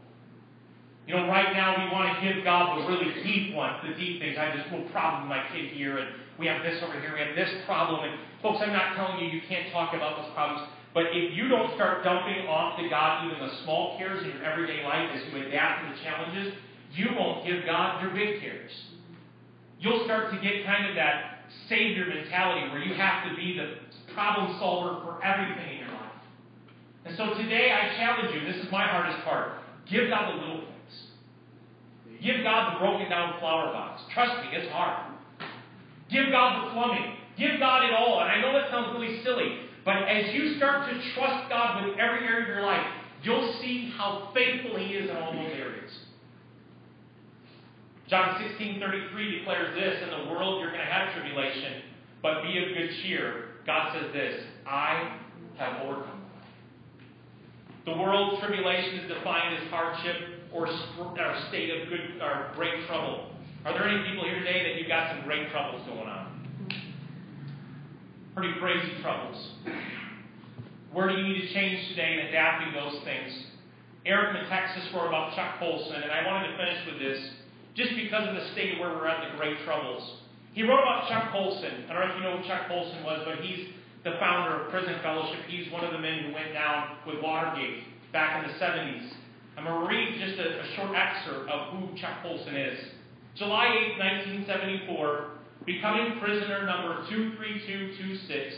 You 1.06 1.16
know, 1.16 1.26
right 1.26 1.52
now 1.52 1.76
we 1.76 1.90
want 1.92 2.16
to 2.16 2.22
give 2.22 2.44
God 2.44 2.78
the 2.78 2.86
really 2.86 3.12
deep 3.22 3.54
ones, 3.54 3.82
the 3.82 3.94
deep 3.98 4.20
things. 4.20 4.38
I 4.38 4.44
have 4.44 4.56
this 4.56 4.66
little 4.72 4.88
problem 4.90 5.28
with 5.28 5.36
my 5.36 5.44
kid 5.52 5.72
here, 5.72 5.98
and 5.98 6.08
we 6.38 6.46
have 6.46 6.62
this 6.62 6.80
over 6.82 6.98
here, 7.00 7.12
we 7.12 7.20
have 7.20 7.34
this 7.34 7.50
problem. 7.66 8.08
And 8.08 8.14
folks, 8.40 8.62
I'm 8.62 8.72
not 8.72 8.96
telling 8.96 9.18
you 9.18 9.28
you 9.28 9.42
can't 9.48 9.72
talk 9.72 9.92
about 9.92 10.22
those 10.22 10.32
problems, 10.32 10.70
but 10.92 11.04
if 11.12 11.36
you 11.36 11.48
don't 11.48 11.74
start 11.74 12.02
dumping 12.02 12.46
off 12.48 12.78
to 12.78 12.88
God 12.88 13.26
even 13.26 13.38
the 13.38 13.54
small 13.62 13.96
cares 13.98 14.22
in 14.24 14.30
your 14.30 14.44
everyday 14.44 14.82
life 14.82 15.10
as 15.14 15.22
you 15.32 15.46
adapt 15.46 15.86
to 15.86 15.94
the 15.94 16.02
challenges, 16.02 16.54
you 16.92 17.06
won't 17.16 17.46
give 17.46 17.64
God 17.64 18.02
your 18.02 18.10
big 18.10 18.40
cares. 18.40 18.70
You'll 19.78 20.04
start 20.04 20.32
to 20.32 20.40
get 20.40 20.66
kind 20.66 20.88
of 20.88 20.94
that 20.96 21.46
savior 21.68 22.06
mentality 22.06 22.68
where 22.70 22.82
you 22.82 22.94
have 22.94 23.30
to 23.30 23.36
be 23.36 23.56
the 23.56 23.78
problem 24.14 24.58
solver 24.58 25.00
for 25.02 25.24
everything 25.24 25.78
in 25.78 25.78
your 25.78 25.94
life. 25.94 26.20
And 27.04 27.16
so 27.16 27.34
today 27.34 27.70
I 27.72 27.96
challenge 27.96 28.34
you, 28.34 28.52
this 28.52 28.62
is 28.62 28.70
my 28.70 28.86
hardest 28.86 29.24
part. 29.24 29.52
Give 29.88 30.10
God 30.10 30.34
the 30.34 30.40
little 30.40 30.60
things. 30.60 32.20
Give 32.22 32.42
God 32.42 32.74
the 32.74 32.78
broken 32.80 33.08
down 33.08 33.38
flower 33.38 33.72
box. 33.72 34.02
Trust 34.12 34.44
me, 34.44 34.56
it's 34.58 34.70
hard. 34.72 35.14
Give 36.10 36.26
God 36.30 36.66
the 36.66 36.72
plumbing. 36.72 37.16
Give 37.38 37.58
God 37.58 37.84
it 37.84 37.94
all. 37.94 38.20
And 38.20 38.30
I 38.30 38.40
know 38.40 38.52
that 38.52 38.70
sounds 38.70 38.92
really 38.92 39.22
silly, 39.22 39.69
but 39.90 40.06
as 40.08 40.32
you 40.32 40.54
start 40.56 40.88
to 40.88 40.94
trust 41.14 41.50
God 41.50 41.84
with 41.84 41.98
every 41.98 42.24
area 42.24 42.42
of 42.42 42.46
your 42.48 42.62
life, 42.62 42.86
you'll 43.24 43.58
see 43.60 43.92
how 43.96 44.30
faithful 44.32 44.78
He 44.78 44.94
is 44.94 45.10
in 45.10 45.16
all 45.16 45.32
those 45.32 45.50
areas. 45.52 45.90
John 48.06 48.40
16:33 48.40 49.38
declares 49.40 49.74
this, 49.74 50.00
in 50.04 50.10
the 50.10 50.30
world 50.30 50.60
you're 50.60 50.70
going 50.70 50.86
to 50.86 50.92
have 50.92 51.12
tribulation, 51.14 51.82
but 52.22 52.42
be 52.42 52.56
of 52.58 52.68
good 52.76 52.90
cheer. 53.02 53.46
God 53.66 53.92
says 53.92 54.12
this, 54.12 54.44
I 54.64 55.18
have 55.58 55.82
overcome. 55.82 56.22
The 57.84 57.96
world 57.96 58.38
tribulation 58.40 59.00
is 59.00 59.08
defined 59.08 59.56
as 59.56 59.70
hardship 59.70 60.16
or, 60.52 60.68
or 60.68 61.42
state 61.48 61.82
of 61.82 61.88
good 61.88 62.22
or 62.22 62.52
great 62.54 62.86
trouble. 62.86 63.30
Are 63.64 63.72
there 63.72 63.88
any 63.88 64.08
people 64.08 64.24
here 64.24 64.38
today 64.38 64.70
that 64.70 64.78
you've 64.78 64.88
got 64.88 65.16
some 65.16 65.24
great 65.24 65.50
troubles 65.50 65.82
going 65.88 66.06
on? 66.06 66.29
Pretty 68.34 68.54
crazy 68.60 69.02
troubles. 69.02 69.36
Where 70.92 71.08
do 71.08 71.14
you 71.14 71.22
need 71.22 71.40
to 71.42 71.54
change 71.54 71.88
today 71.88 72.18
in 72.18 72.26
adapting 72.26 72.74
those 72.74 73.02
things? 73.04 73.46
Eric 74.06 74.36
Metaxas 74.36 74.92
wrote 74.94 75.08
about 75.08 75.34
Chuck 75.36 75.58
Colson, 75.58 76.02
and 76.02 76.10
I 76.10 76.26
wanted 76.26 76.52
to 76.52 76.56
finish 76.56 76.86
with 76.86 76.98
this 76.98 77.20
just 77.74 77.94
because 77.94 78.28
of 78.28 78.34
the 78.34 78.50
state 78.52 78.80
where 78.80 78.90
we're 78.90 79.06
at, 79.06 79.30
the 79.30 79.36
great 79.36 79.56
troubles. 79.64 80.22
He 80.52 80.62
wrote 80.62 80.80
about 80.80 81.08
Chuck 81.08 81.30
Colson. 81.30 81.86
I 81.88 81.92
don't 81.92 82.08
know 82.08 82.14
if 82.14 82.16
you 82.16 82.22
know 82.22 82.36
who 82.38 82.48
Chuck 82.48 82.66
Colson 82.66 83.04
was, 83.04 83.22
but 83.24 83.44
he's 83.44 83.68
the 84.02 84.16
founder 84.18 84.64
of 84.64 84.70
Prison 84.70 84.96
Fellowship. 85.02 85.44
He's 85.46 85.70
one 85.72 85.84
of 85.84 85.92
the 85.92 85.98
men 85.98 86.24
who 86.24 86.34
went 86.34 86.52
down 86.52 86.96
with 87.06 87.22
Watergate 87.22 87.84
back 88.12 88.42
in 88.42 88.50
the 88.50 88.58
70s. 88.58 89.10
I'm 89.56 89.64
going 89.64 89.80
to 89.80 89.86
read 89.86 90.18
just 90.18 90.38
a, 90.40 90.60
a 90.60 90.66
short 90.74 90.96
excerpt 90.96 91.50
of 91.50 91.74
who 91.74 91.94
Chuck 91.98 92.22
Colson 92.22 92.56
is. 92.56 92.78
July 93.36 93.94
8, 93.94 93.98
1974, 94.48 95.39
becoming 95.66 96.18
prisoner 96.20 96.66
number 96.66 97.04
23226, 97.08 98.54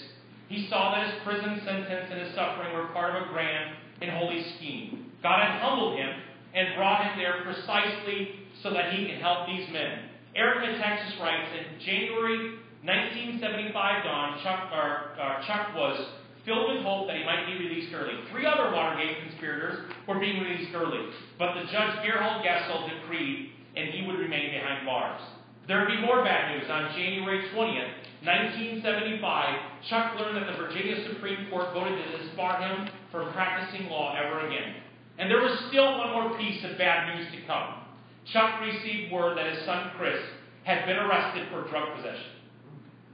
he 0.49 0.69
saw 0.69 0.95
that 0.95 1.11
his 1.11 1.23
prison 1.25 1.61
sentence 1.65 2.09
and 2.11 2.21
his 2.21 2.35
suffering 2.35 2.75
were 2.75 2.87
part 2.93 3.17
of 3.17 3.29
a 3.29 3.33
grand 3.33 3.77
and 4.01 4.11
holy 4.11 4.45
scheme. 4.57 5.11
God 5.23 5.41
had 5.41 5.61
humbled 5.61 5.99
him 5.99 6.11
and 6.55 6.77
brought 6.77 7.05
him 7.05 7.19
there 7.19 7.43
precisely 7.43 8.47
so 8.63 8.73
that 8.73 8.93
he 8.93 9.07
could 9.07 9.19
help 9.19 9.47
these 9.47 9.69
men. 9.73 10.11
Eric 10.35 10.65
Metaxas 10.65 11.21
writes, 11.21 11.49
in 11.57 11.81
January 11.81 12.59
1975 12.85 14.05
dawn, 14.05 14.41
Chuck, 14.43 14.71
or, 14.73 15.15
or 15.21 15.43
Chuck 15.47 15.75
was 15.75 16.07
filled 16.45 16.75
with 16.75 16.83
hope 16.83 17.07
that 17.07 17.17
he 17.17 17.25
might 17.25 17.47
be 17.47 17.55
released 17.55 17.95
early. 17.95 18.15
Three 18.31 18.47
other 18.47 18.75
Watergate 18.75 19.19
conspirators 19.23 19.91
were 20.09 20.19
being 20.19 20.43
released 20.43 20.75
early, 20.75 21.11
but 21.39 21.55
the 21.55 21.71
judge 21.71 22.03
Gerhard 22.05 22.45
Gesell 22.45 22.89
decreed 22.91 23.53
and 23.77 23.91
he 23.91 24.07
would 24.07 24.19
remain 24.19 24.51
behind 24.51 24.85
bars. 24.85 25.21
There 25.69 25.79
would 25.79 25.89
be 25.89 26.01
more 26.01 26.25
bad 26.25 26.57
news. 26.57 26.69
On 26.71 26.91
January 26.95 27.47
20th, 27.55 28.03
1975, 28.23 29.23
Chuck 29.89 30.19
learned 30.19 30.37
that 30.37 30.51
the 30.51 30.59
Virginia 30.59 31.07
Supreme 31.09 31.51
Court 31.51 31.73
voted 31.73 31.99
to 31.99 32.19
disbar 32.19 32.59
him 32.59 32.89
from 33.11 33.33
practicing 33.33 33.89
law 33.89 34.15
ever 34.19 34.47
again. 34.47 34.75
And 35.19 35.31
there 35.31 35.41
was 35.41 35.59
still 35.69 35.99
one 35.99 36.11
more 36.11 36.39
piece 36.39 36.65
of 36.65 36.79
bad 36.79 37.15
news 37.15 37.31
to 37.33 37.47
come. 37.47 37.83
Chuck 38.33 38.61
received 38.61 39.13
word 39.13 39.39
that 39.39 39.55
his 39.55 39.65
son 39.65 39.91
Chris 39.97 40.19
had 40.65 40.87
been 40.87 40.97
arrested 40.97 41.49
for 41.51 41.69
drug 41.71 41.95
possession. 41.97 42.43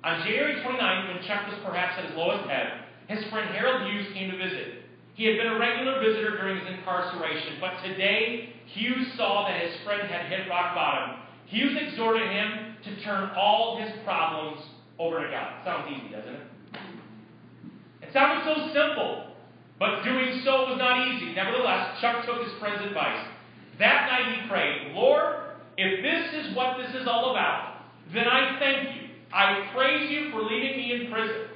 On 0.05 0.25
January 0.25 0.63
29th, 0.63 1.09
when 1.09 1.27
Chuck 1.27 1.49
was 1.49 1.59
perhaps 1.65 1.99
at 1.99 2.07
his 2.07 2.17
lowest 2.17 2.49
ebb, 2.49 2.85
his 3.09 3.25
friend 3.31 3.51
Harold 3.51 3.91
Hughes 3.91 4.13
came 4.15 4.31
to 4.31 4.37
visit. 4.37 4.85
He 5.15 5.25
had 5.25 5.37
been 5.37 5.49
a 5.49 5.59
regular 5.59 5.99
visitor 6.01 6.37
during 6.37 6.61
his 6.61 6.69
incarceration, 6.79 7.59
but 7.61 7.83
today 7.83 8.55
Hughes 8.67 9.13
saw 9.17 9.49
that 9.49 9.61
his 9.61 9.75
friend 9.85 10.09
had 10.09 10.31
hit 10.31 10.49
rock 10.49 10.75
bottom. 10.75 11.28
Hughes 11.49 11.77
exhorted 11.81 12.31
him 12.31 12.77
to 12.85 13.05
turn 13.05 13.31
all 13.37 13.81
his 13.81 13.91
problems 14.05 14.61
over 14.99 15.25
to 15.25 15.31
God. 15.31 15.65
Sounds 15.65 15.89
easy, 15.91 16.15
doesn't 16.15 16.35
it? 16.35 16.47
It 18.03 18.13
sounded 18.13 18.45
so 18.45 18.73
simple, 18.73 19.35
but 19.79 20.03
doing 20.03 20.41
so 20.45 20.71
was 20.71 20.79
not 20.79 21.09
easy. 21.09 21.35
Nevertheless, 21.35 22.01
Chuck 22.01 22.25
took 22.25 22.43
his 22.43 22.53
friend's 22.61 22.85
advice. 22.85 23.27
That 23.79 24.09
night 24.11 24.41
he 24.41 24.49
prayed, 24.49 24.93
Lord, 24.95 25.57
if 25.77 26.03
this 26.03 26.47
is 26.47 26.57
what 26.57 26.79
this 26.79 27.01
is 27.01 27.07
all 27.07 27.31
about, 27.31 27.83
then 28.13 28.27
I 28.29 28.59
thank 28.59 28.97
you. 28.97 29.09
I 29.33 29.71
praise 29.75 30.11
you 30.11 30.31
for 30.31 30.43
leaving 30.43 30.77
me 30.77 30.93
in 30.93 31.13
prison 31.13 31.49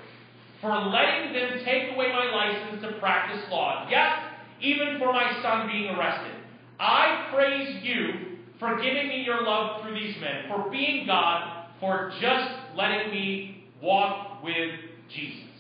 for 0.63 0.71
letting 0.71 1.33
them 1.35 1.61
take 1.65 1.93
away 1.93 2.07
my 2.13 2.31
license 2.31 2.81
to 2.83 2.99
practice 3.01 3.43
law. 3.51 3.87
Yes, 3.91 4.17
even 4.61 4.97
for 4.99 5.13
my 5.13 5.43
son 5.43 5.67
being 5.67 5.91
arrested. 5.91 6.37
I 6.79 7.29
praise 7.35 7.83
you 7.83 8.32
for 8.63 8.81
giving 8.81 9.09
me 9.09 9.25
your 9.25 9.43
love 9.43 9.83
through 9.83 9.95
these 9.95 10.15
men, 10.21 10.45
for 10.47 10.71
being 10.71 11.05
God, 11.05 11.67
for 11.81 12.13
just 12.21 12.49
letting 12.77 13.11
me 13.11 13.65
walk 13.83 14.43
with 14.45 14.71
Jesus. 15.13 15.51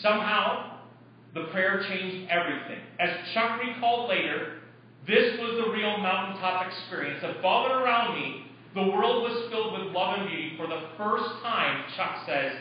Somehow, 0.00 0.78
the 1.34 1.46
prayer 1.50 1.82
changed 1.88 2.30
everything. 2.30 2.80
As 3.00 3.10
Chuck 3.34 3.60
recalled 3.60 4.08
later, 4.08 4.60
this 5.08 5.40
was 5.40 5.64
the 5.64 5.72
real 5.72 5.98
mountaintop 5.98 6.68
experience. 6.68 7.22
Above 7.36 7.72
and 7.72 7.82
around 7.82 8.14
me, 8.14 8.46
the 8.76 8.82
world 8.82 9.24
was 9.24 9.50
filled 9.50 9.72
with 9.72 9.92
love 9.92 10.20
and 10.20 10.28
beauty. 10.28 10.52
For 10.56 10.68
the 10.68 10.82
first 10.96 11.42
time, 11.42 11.84
Chuck 11.96 12.24
says, 12.26 12.52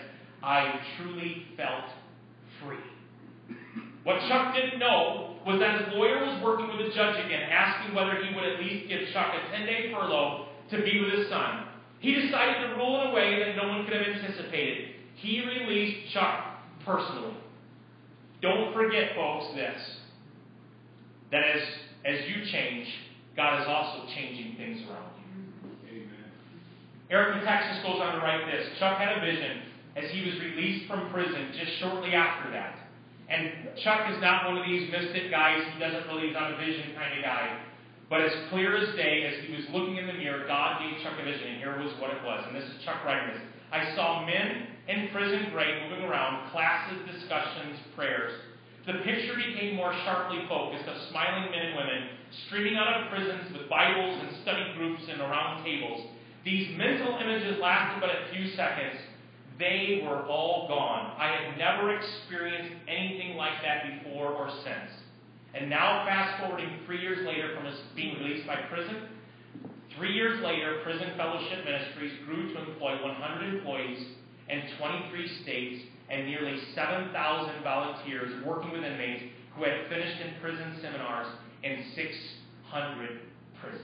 I 0.41 0.79
truly 0.97 1.45
felt 1.55 1.91
free. 2.63 3.55
What 4.03 4.19
Chuck 4.27 4.55
didn't 4.55 4.79
know 4.79 5.34
was 5.45 5.59
that 5.59 5.85
his 5.85 5.93
lawyer 5.93 6.25
was 6.25 6.41
working 6.41 6.67
with 6.67 6.87
the 6.87 6.93
judge 6.93 7.23
again, 7.23 7.43
asking 7.51 7.93
whether 7.93 8.17
he 8.23 8.33
would 8.33 8.43
at 8.43 8.59
least 8.59 8.89
give 8.89 9.01
Chuck 9.13 9.33
a 9.33 9.55
10 9.55 9.65
day 9.65 9.91
furlough 9.93 10.47
to 10.71 10.81
be 10.81 10.99
with 10.99 11.19
his 11.19 11.29
son. 11.29 11.67
He 11.99 12.15
decided 12.15 12.67
to 12.67 12.75
rule 12.75 13.01
in 13.01 13.07
a 13.09 13.13
way 13.13 13.39
that 13.45 13.55
no 13.55 13.69
one 13.69 13.85
could 13.85 13.93
have 13.93 14.07
anticipated. 14.07 14.95
He 15.15 15.45
released 15.45 16.13
Chuck 16.13 16.59
personally. 16.83 17.37
Don't 18.41 18.73
forget, 18.73 19.15
folks, 19.15 19.53
this 19.55 19.77
that 21.31 21.43
as, 21.43 21.61
as 22.05 22.29
you 22.29 22.45
change, 22.51 22.87
God 23.35 23.61
is 23.61 23.67
also 23.67 24.07
changing 24.15 24.55
things 24.55 24.81
around 24.89 25.11
you. 25.17 25.69
Amen. 25.89 26.31
Eric 27.09 27.41
Metaxas 27.41 27.83
goes 27.83 27.99
on 28.01 28.13
to 28.13 28.19
write 28.19 28.45
this 28.45 28.67
Chuck 28.79 28.97
had 28.97 29.17
a 29.17 29.21
vision 29.21 29.61
as 29.95 30.09
he 30.11 30.25
was 30.25 30.39
released 30.39 30.87
from 30.87 31.11
prison 31.11 31.51
just 31.57 31.79
shortly 31.79 32.13
after 32.13 32.51
that. 32.51 32.84
And 33.29 33.73
Chuck 33.83 34.09
is 34.13 34.21
not 34.21 34.45
one 34.45 34.57
of 34.57 34.65
these 34.65 34.91
mystic 34.91 35.31
guys. 35.31 35.63
He 35.73 35.79
doesn't 35.79 36.05
really, 36.07 36.27
he's 36.29 36.37
not 36.37 36.53
a 36.53 36.57
vision 36.57 36.93
kind 36.95 37.17
of 37.17 37.23
guy. 37.25 37.57
But 38.09 38.21
as 38.21 38.31
clear 38.49 38.77
as 38.77 38.95
day, 38.95 39.25
as 39.25 39.45
he 39.45 39.55
was 39.57 39.65
looking 39.73 39.97
in 39.97 40.05
the 40.05 40.13
mirror, 40.13 40.45
God 40.45 40.77
gave 40.77 41.01
Chuck 41.01 41.17
a 41.17 41.25
vision, 41.25 41.53
and 41.53 41.57
here 41.57 41.73
was 41.81 41.89
what 41.97 42.13
it 42.13 42.21
was. 42.21 42.45
And 42.45 42.55
this 42.55 42.63
is 42.63 42.85
Chuck 42.85 43.01
writing 43.03 43.33
this. 43.33 43.41
I 43.73 43.95
saw 43.95 44.25
men 44.25 44.67
in 44.87 45.09
prison 45.09 45.49
gray 45.51 45.89
moving 45.89 46.05
around, 46.05 46.51
classes, 46.51 47.01
discussions, 47.09 47.81
prayers. 47.95 48.31
The 48.85 49.01
picture 49.01 49.33
became 49.33 49.75
more 49.75 49.91
sharply 50.05 50.45
focused 50.47 50.85
of 50.85 50.93
smiling 51.09 51.49
men 51.49 51.73
and 51.73 51.75
women 51.75 52.01
streaming 52.45 52.75
out 52.75 53.01
of 53.01 53.09
prisons 53.09 53.57
with 53.57 53.69
Bibles 53.69 54.21
and 54.21 54.37
study 54.43 54.73
groups 54.77 55.01
and 55.09 55.21
around 55.21 55.63
tables. 55.63 56.05
These 56.43 56.77
mental 56.77 57.17
images 57.17 57.57
lasted 57.59 58.01
but 58.01 58.13
a 58.13 58.29
few 58.29 58.53
seconds, 58.53 59.01
they 59.57 60.03
were 60.05 60.25
all 60.27 60.67
gone. 60.67 61.15
I 61.17 61.27
had 61.31 61.57
never 61.57 61.95
experienced 61.95 62.75
anything 62.87 63.37
like 63.37 63.61
that 63.63 64.03
before 64.03 64.31
or 64.31 64.49
since. 64.63 64.91
And 65.53 65.69
now, 65.69 66.03
fast 66.05 66.41
forwarding 66.41 66.79
three 66.85 67.01
years 67.01 67.25
later 67.25 67.55
from 67.55 67.73
being 67.95 68.17
released 68.19 68.45
by 68.45 68.57
prison, 68.69 69.07
three 69.97 70.13
years 70.13 70.43
later, 70.43 70.81
Prison 70.83 71.11
Fellowship 71.15 71.63
Ministries 71.63 72.19
grew 72.25 72.53
to 72.53 72.59
employ 72.59 73.01
100 73.01 73.55
employees 73.55 74.05
in 74.49 74.63
23 74.77 75.43
states 75.43 75.85
and 76.09 76.25
nearly 76.25 76.59
7,000 76.75 77.63
volunteers 77.63 78.45
working 78.45 78.71
with 78.71 78.83
inmates 78.83 79.23
who 79.55 79.63
had 79.63 79.87
finished 79.89 80.21
in 80.21 80.33
prison 80.41 80.77
seminars 80.81 81.27
in 81.63 81.85
600 81.95 83.19
prisons. 83.61 83.81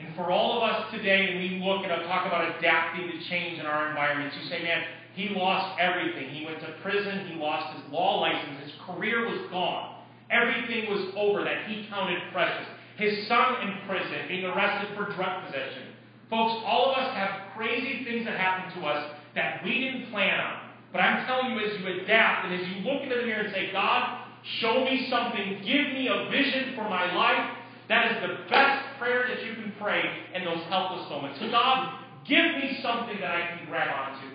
And 0.00 0.01
for 0.16 0.30
all 0.30 0.58
of 0.58 0.62
us 0.62 0.90
today, 0.92 1.34
when 1.34 1.38
we 1.38 1.64
look 1.64 1.84
and 1.84 1.90
talk 2.06 2.26
about 2.26 2.58
adapting 2.58 3.10
to 3.10 3.28
change 3.28 3.58
in 3.58 3.66
our 3.66 3.88
environments, 3.88 4.36
you 4.40 4.48
say, 4.48 4.62
man, 4.62 4.82
he 5.14 5.28
lost 5.30 5.78
everything. 5.78 6.30
He 6.30 6.44
went 6.44 6.60
to 6.60 6.74
prison, 6.82 7.26
he 7.28 7.34
lost 7.34 7.76
his 7.76 7.92
law 7.92 8.20
license, 8.20 8.62
his 8.64 8.72
career 8.86 9.26
was 9.28 9.50
gone. 9.50 10.02
everything 10.32 10.88
was 10.90 11.12
over 11.16 11.44
that 11.44 11.68
he 11.68 11.86
counted 11.88 12.18
precious. 12.32 12.66
His 12.96 13.28
son 13.28 13.60
in 13.62 13.86
prison, 13.86 14.28
being 14.28 14.44
arrested 14.44 14.96
for 14.96 15.12
drug 15.14 15.46
possession. 15.46 15.92
Folks, 16.30 16.64
all 16.64 16.92
of 16.92 16.98
us 16.98 17.14
have 17.14 17.52
crazy 17.56 18.04
things 18.04 18.24
that 18.24 18.38
happen 18.38 18.80
to 18.80 18.88
us 18.88 19.14
that 19.34 19.62
we 19.64 19.80
didn't 19.80 20.10
plan 20.10 20.40
on. 20.40 20.70
But 20.92 21.00
I'm 21.00 21.26
telling 21.26 21.52
you, 21.52 21.60
as 21.64 21.80
you 21.80 22.02
adapt 22.02 22.46
and 22.46 22.54
as 22.54 22.66
you 22.68 22.90
look 22.90 23.02
into 23.02 23.16
the 23.16 23.22
mirror 23.24 23.44
and 23.44 23.52
say, 23.52 23.70
God, 23.72 24.24
show 24.60 24.84
me 24.84 25.08
something, 25.10 25.60
give 25.64 25.92
me 25.92 26.08
a 26.08 26.30
vision 26.30 26.74
for 26.74 26.88
my 26.88 27.14
life, 27.14 27.56
that 27.88 28.12
is 28.12 28.16
the 28.22 28.48
best 28.48 28.81
prayer 29.02 29.26
that 29.26 29.44
you 29.44 29.54
can 29.54 29.74
pray 29.80 30.00
in 30.34 30.44
those 30.44 30.62
helpless 30.70 31.10
moments. 31.10 31.40
So, 31.40 31.50
God, 31.50 31.98
give 32.28 32.38
me 32.38 32.78
something 32.82 33.18
that 33.18 33.30
I 33.34 33.58
can 33.58 33.66
grab 33.66 33.90
onto. 33.90 34.28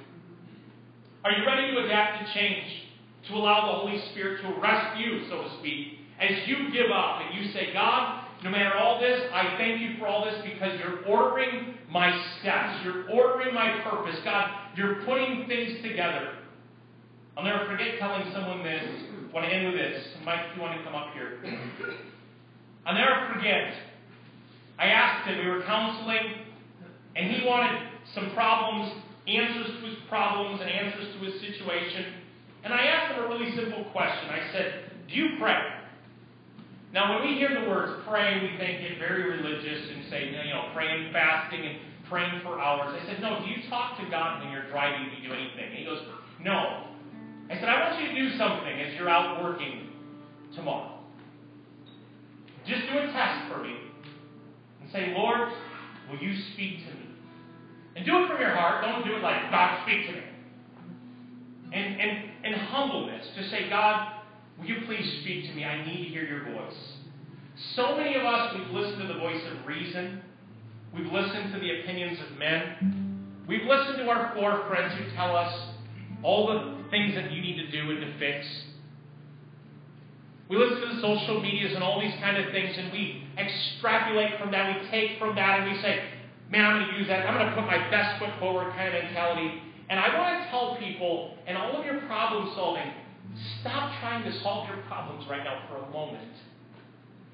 Are 1.23 1.31
you 1.31 1.47
ready 1.47 1.71
to 1.71 1.85
adapt 1.85 2.21
and 2.21 2.33
change? 2.33 2.83
To 3.29 3.33
allow 3.35 3.71
the 3.71 3.79
Holy 3.79 4.01
Spirit 4.11 4.41
to 4.41 4.59
arrest 4.59 4.99
you, 4.99 5.27
so 5.29 5.43
to 5.43 5.49
speak, 5.59 5.99
as 6.19 6.47
you 6.47 6.71
give 6.71 6.91
up 6.91 7.21
and 7.21 7.39
you 7.39 7.51
say, 7.51 7.73
God, 7.73 8.25
no 8.43 8.49
matter 8.49 8.75
all 8.75 8.99
this, 8.99 9.21
I 9.33 9.55
thank 9.57 9.81
you 9.81 9.97
for 9.99 10.07
all 10.07 10.23
this 10.23 10.35
because 10.43 10.79
you're 10.79 11.03
ordering 11.05 11.75
my 11.89 12.11
steps. 12.39 12.83
You're 12.83 13.09
ordering 13.09 13.53
my 13.53 13.81
purpose. 13.83 14.15
God, 14.23 14.49
you're 14.75 15.03
putting 15.05 15.45
things 15.47 15.81
together. 15.81 16.35
I'll 17.35 17.43
never 17.43 17.65
forget 17.65 17.99
telling 17.99 18.31
someone 18.33 18.63
this. 18.63 18.83
I 18.83 19.33
want 19.33 19.45
to 19.45 19.53
end 19.53 19.65
with 19.65 19.75
this. 19.75 20.07
Mike, 20.23 20.39
you 20.55 20.61
want 20.61 20.77
to 20.77 20.83
come 20.83 20.95
up 20.95 21.13
here. 21.13 21.39
I'll 22.85 22.95
never 22.95 23.33
forget. 23.33 23.73
I 24.79 24.85
asked 24.85 25.27
him, 25.27 25.39
we 25.39 25.49
were 25.49 25.63
counseling, 25.63 26.45
and 27.15 27.31
he 27.31 27.45
wanted 27.45 27.81
some 28.13 28.31
problems, 28.33 28.93
answers 29.27 29.67
to 29.67 29.87
his 29.87 29.97
problems, 30.07 30.61
and 30.61 30.69
answers 30.69 31.13
to 31.17 31.25
his 31.25 31.41
situation. 31.41 32.13
And 32.63 32.73
I 32.73 32.83
asked 32.85 33.15
him 33.15 33.25
a 33.25 33.27
really 33.27 33.55
simple 33.55 33.85
question. 33.91 34.29
I 34.29 34.51
said, 34.51 34.91
Do 35.09 35.15
you 35.15 35.37
pray? 35.39 35.57
Now, 36.93 37.15
when 37.15 37.27
we 37.27 37.37
hear 37.37 37.49
the 37.49 37.67
words 37.67 38.01
pray, 38.07 38.39
we 38.39 38.57
think 38.57 38.81
it 38.81 38.97
very 38.99 39.29
religious 39.29 39.89
and 39.93 40.05
say, 40.09 40.27
you 40.27 40.53
know, 40.53 40.69
praying, 40.73 41.11
fasting, 41.11 41.65
and 41.65 41.77
praying 42.07 42.41
for 42.43 42.59
hours. 42.59 42.95
I 43.01 43.05
said, 43.05 43.21
No, 43.21 43.39
do 43.43 43.49
you 43.49 43.67
talk 43.69 43.97
to 43.99 44.05
God 44.09 44.43
when 44.43 44.53
you're 44.53 44.69
driving? 44.69 45.09
Do 45.09 45.21
you 45.21 45.29
do 45.29 45.33
anything? 45.33 45.73
And 45.73 45.77
he 45.77 45.85
goes, 45.85 46.05
No. 46.41 46.85
I 47.49 47.55
said, 47.55 47.69
I 47.69 47.89
want 47.89 48.01
you 48.03 48.09
to 48.09 48.15
do 48.15 48.37
something 48.37 48.79
as 48.81 48.93
you're 48.95 49.09
out 49.09 49.43
working 49.43 49.89
tomorrow. 50.53 50.99
Just 52.67 52.83
do 52.91 52.99
a 52.99 53.07
test 53.13 53.51
for 53.51 53.63
me 53.63 53.86
say, 54.91 55.13
Lord, 55.15 55.49
will 56.09 56.17
you 56.19 56.33
speak 56.53 56.85
to 56.85 56.93
me? 56.93 57.07
And 57.95 58.05
do 58.05 58.23
it 58.23 58.27
from 58.27 58.39
your 58.39 58.55
heart. 58.55 58.83
Don't 58.83 59.05
do 59.05 59.15
it 59.15 59.23
like, 59.23 59.49
God, 59.51 59.83
speak 59.83 60.07
to 60.07 60.13
me. 60.13 60.23
And, 61.73 61.99
and, 61.99 62.29
and 62.43 62.55
humbleness. 62.55 63.27
Just 63.35 63.49
say, 63.49 63.69
God, 63.69 64.13
will 64.57 64.65
you 64.65 64.77
please 64.85 65.21
speak 65.21 65.45
to 65.49 65.53
me? 65.53 65.65
I 65.65 65.85
need 65.85 66.03
to 66.03 66.09
hear 66.09 66.23
your 66.23 66.43
voice. 66.45 66.75
So 67.75 67.97
many 67.97 68.15
of 68.15 68.23
us, 68.23 68.55
we've 68.55 68.69
listened 68.69 69.01
to 69.01 69.13
the 69.13 69.19
voice 69.19 69.41
of 69.51 69.67
reason. 69.67 70.21
We've 70.95 71.11
listened 71.11 71.53
to 71.53 71.59
the 71.59 71.81
opinions 71.81 72.19
of 72.19 72.37
men. 72.37 73.43
We've 73.47 73.63
listened 73.67 73.97
to 73.97 74.09
our 74.09 74.33
four 74.35 74.65
friends 74.67 74.93
who 74.97 75.15
tell 75.15 75.35
us 75.35 75.69
all 76.23 76.47
the 76.47 76.89
things 76.91 77.15
that 77.15 77.31
you 77.31 77.41
need 77.41 77.57
to 77.57 77.71
do 77.71 77.91
and 77.91 78.01
to 78.01 78.19
fix. 78.19 78.45
We 80.49 80.57
listen 80.57 80.81
to 80.81 80.95
the 80.95 81.01
social 81.01 81.41
medias 81.41 81.73
and 81.73 81.83
all 81.83 81.99
these 81.99 82.13
kind 82.21 82.37
of 82.37 82.51
things, 82.51 82.75
and 82.77 82.91
we 82.91 83.26
extrapolate 83.37 84.39
from 84.39 84.51
that. 84.51 84.81
We 84.81 84.89
take 84.89 85.19
from 85.19 85.35
that, 85.35 85.61
and 85.61 85.71
we 85.71 85.81
say, 85.81 86.03
man, 86.49 86.65
I'm 86.65 86.79
going 86.79 86.91
to 86.91 86.97
use 86.99 87.07
that. 87.07 87.27
I'm 87.27 87.37
going 87.37 87.49
to 87.49 87.55
put 87.55 87.65
my 87.65 87.89
best 87.89 88.19
foot 88.19 88.31
forward 88.39 88.73
kind 88.73 88.93
of 88.93 89.03
mentality. 89.03 89.61
And 89.89 89.99
I 89.99 90.17
want 90.17 90.43
to 90.43 90.49
tell 90.49 90.77
people, 90.77 91.37
in 91.47 91.55
all 91.55 91.77
of 91.77 91.85
your 91.85 92.01
problem 92.07 92.51
solving, 92.55 92.91
stop 93.61 93.99
trying 94.01 94.23
to 94.23 94.39
solve 94.41 94.67
your 94.67 94.77
problems 94.87 95.25
right 95.29 95.43
now 95.43 95.63
for 95.69 95.77
a 95.77 95.89
moment. 95.91 96.31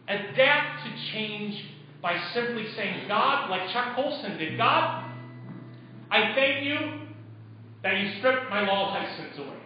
Adapt 0.08 0.86
to 0.86 1.12
change 1.14 1.66
by 2.02 2.22
simply 2.34 2.66
saying, 2.76 3.08
God, 3.08 3.50
like 3.50 3.72
Chuck 3.72 3.96
Colson 3.96 4.38
did, 4.38 4.58
God, 4.58 5.10
I 6.12 6.34
thank 6.36 6.66
you 6.66 7.00
that 7.82 7.98
you 7.98 8.12
stripped 8.20 8.50
my 8.50 8.62
law 8.62 8.94
license 8.94 9.38
away. 9.38 9.58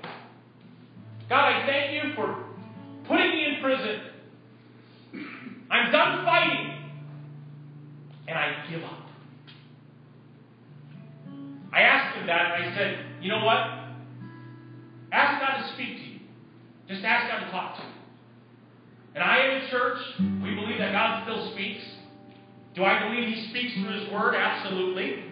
God, 1.28 1.54
I 1.54 1.65
thank 1.65 1.93
you 1.93 2.13
for 2.15 2.45
putting 3.08 3.32
me 3.32 3.45
in 3.45 3.62
prison. 3.62 4.02
I'm 5.69 5.91
done 5.91 6.25
fighting. 6.25 6.73
And 8.27 8.38
I 8.38 8.65
give 8.69 8.84
up. 8.84 9.08
I 11.73 11.82
asked 11.82 12.17
him 12.17 12.27
that, 12.27 12.56
and 12.56 12.65
I 12.65 12.75
said, 12.75 13.06
You 13.21 13.30
know 13.30 13.43
what? 13.43 13.58
Ask 15.12 15.41
God 15.41 15.67
to 15.67 15.73
speak 15.73 15.97
to 15.97 16.03
you. 16.03 16.19
Just 16.88 17.03
ask 17.03 17.32
God 17.32 17.45
to 17.45 17.51
talk 17.51 17.77
to 17.77 17.84
you. 17.84 17.89
And 19.15 19.23
I 19.23 19.38
am 19.38 19.63
a 19.63 19.69
church. 19.69 19.97
We 20.43 20.56
believe 20.56 20.77
that 20.80 20.91
God 20.91 21.23
still 21.23 21.51
speaks. 21.53 21.84
Do 22.75 22.84
I 22.84 23.08
believe 23.08 23.34
He 23.34 23.49
speaks 23.49 23.73
through 23.73 23.99
His 23.99 24.12
Word? 24.12 24.36
Absolutely. 24.36 25.23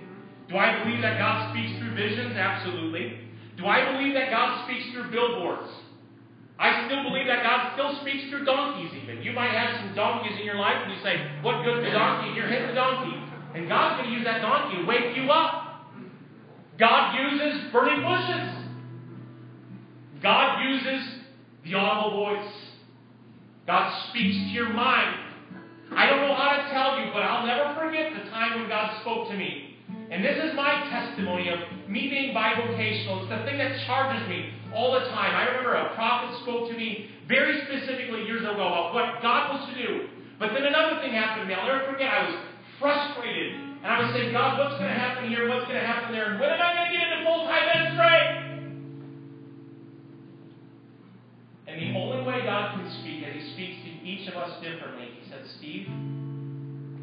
Do 0.49 0.57
I 0.57 0.83
believe 0.83 1.01
that 1.01 1.17
God 1.17 1.53
speaks 1.53 1.77
through 1.79 1.95
visions? 1.95 2.35
Absolutely. 2.35 3.19
Do 3.57 3.65
I 3.65 3.91
believe 3.91 4.13
that 4.13 4.29
God 4.29 4.65
speaks 4.65 4.91
through 4.91 5.11
billboards? 5.11 5.69
I 6.57 6.87
still 6.87 7.03
believe 7.03 7.27
that 7.27 7.43
God 7.43 7.75
still 7.75 7.99
speaks 8.01 8.29
through 8.29 8.45
donkeys, 8.45 8.91
even. 9.03 9.21
You 9.21 9.33
might 9.33 9.51
have 9.51 9.75
some 9.81 9.95
donkeys 9.95 10.39
in 10.39 10.45
your 10.45 10.55
life, 10.55 10.79
and 10.83 10.91
you 10.93 10.99
say, 11.03 11.19
What 11.41 11.63
good 11.63 11.79
is 11.79 11.85
the 11.85 11.91
donkey? 11.91 12.31
You're 12.35 12.47
hitting 12.47 12.69
the 12.69 12.79
donkey. 12.79 13.15
And 13.55 13.67
God's 13.67 14.01
going 14.01 14.11
to 14.11 14.15
use 14.15 14.25
that 14.25 14.41
donkey 14.41 14.81
to 14.81 14.85
wake 14.87 15.15
you 15.15 15.31
up. 15.31 15.91
God 16.79 17.15
uses 17.15 17.71
burning 17.71 18.03
bushes. 18.03 18.65
God 20.21 20.63
uses 20.63 21.23
the 21.63 21.73
audible 21.75 22.17
voice. 22.17 22.51
God 23.67 24.09
speaks 24.09 24.35
to 24.35 24.51
your 24.51 24.69
mind. 24.69 25.21
I 25.95 26.07
don't 26.07 26.21
know 26.21 26.35
how 26.35 26.57
to 26.57 26.73
tell 26.73 26.99
you, 26.99 27.11
but 27.13 27.21
I'll 27.21 27.45
never 27.45 27.79
forget 27.79 28.11
the 28.11 28.29
time 28.29 28.59
when 28.59 28.69
God 28.69 29.01
spoke 29.01 29.29
to 29.29 29.37
me. 29.37 29.77
And 30.11 30.23
this 30.23 30.37
is 30.37 30.55
my 30.55 30.87
testimony 30.89 31.44
me 31.87 32.09
being 32.09 32.33
bivocational. 32.33 33.23
It's 33.23 33.31
the 33.31 33.43
thing 33.45 33.57
that 33.57 33.85
charges 33.85 34.27
me 34.27 34.53
all 34.73 34.93
the 34.93 35.07
time. 35.11 35.35
I 35.35 35.49
remember 35.49 35.75
a 35.75 35.93
prophet 35.95 36.35
spoke 36.43 36.69
to 36.69 36.75
me 36.75 37.09
very 37.27 37.61
specifically 37.65 38.25
years 38.25 38.41
ago 38.41 38.53
about 38.53 38.93
what 38.93 39.21
God 39.21 39.55
was 39.55 39.69
to 39.69 39.75
do. 39.75 40.09
But 40.39 40.51
then 40.53 40.65
another 40.65 41.01
thing 41.01 41.13
happened 41.13 41.43
to 41.43 41.47
me. 41.47 41.53
I'll 41.53 41.67
never 41.67 41.91
forget. 41.91 42.11
I 42.11 42.29
was 42.29 42.35
frustrated. 42.79 43.55
And 43.85 43.87
I 43.87 44.01
was 44.01 44.11
saying, 44.13 44.33
God, 44.33 44.57
what's 44.59 44.81
going 44.81 44.89
to 44.89 44.99
happen 44.99 45.29
here? 45.29 45.47
What's 45.47 45.69
going 45.69 45.79
to 45.79 45.85
happen 45.85 46.11
there? 46.11 46.33
And 46.33 46.39
when 46.39 46.49
am 46.49 46.59
I 46.59 46.73
going 46.73 46.89
to 46.89 46.93
get 46.97 47.05
into 47.05 47.23
full 47.23 47.45
time 47.45 47.65
ministry? 47.69 48.19
And 51.67 51.75
the 51.81 51.99
only 51.99 52.25
way 52.25 52.41
God 52.43 52.75
can 52.75 52.89
speak, 53.01 53.21
and 53.23 53.33
He 53.37 53.53
speaks 53.53 53.77
to 53.85 53.91
each 54.01 54.27
of 54.27 54.35
us 54.35 54.57
differently, 54.61 55.09
He 55.21 55.29
said, 55.29 55.45
Steve, 55.57 55.87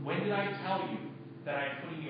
when 0.02 0.20
did 0.26 0.32
I 0.32 0.50
tell 0.66 0.82
you 0.90 0.98
that 1.44 1.54
I 1.54 1.64
am 1.66 1.86
putting 1.86 2.01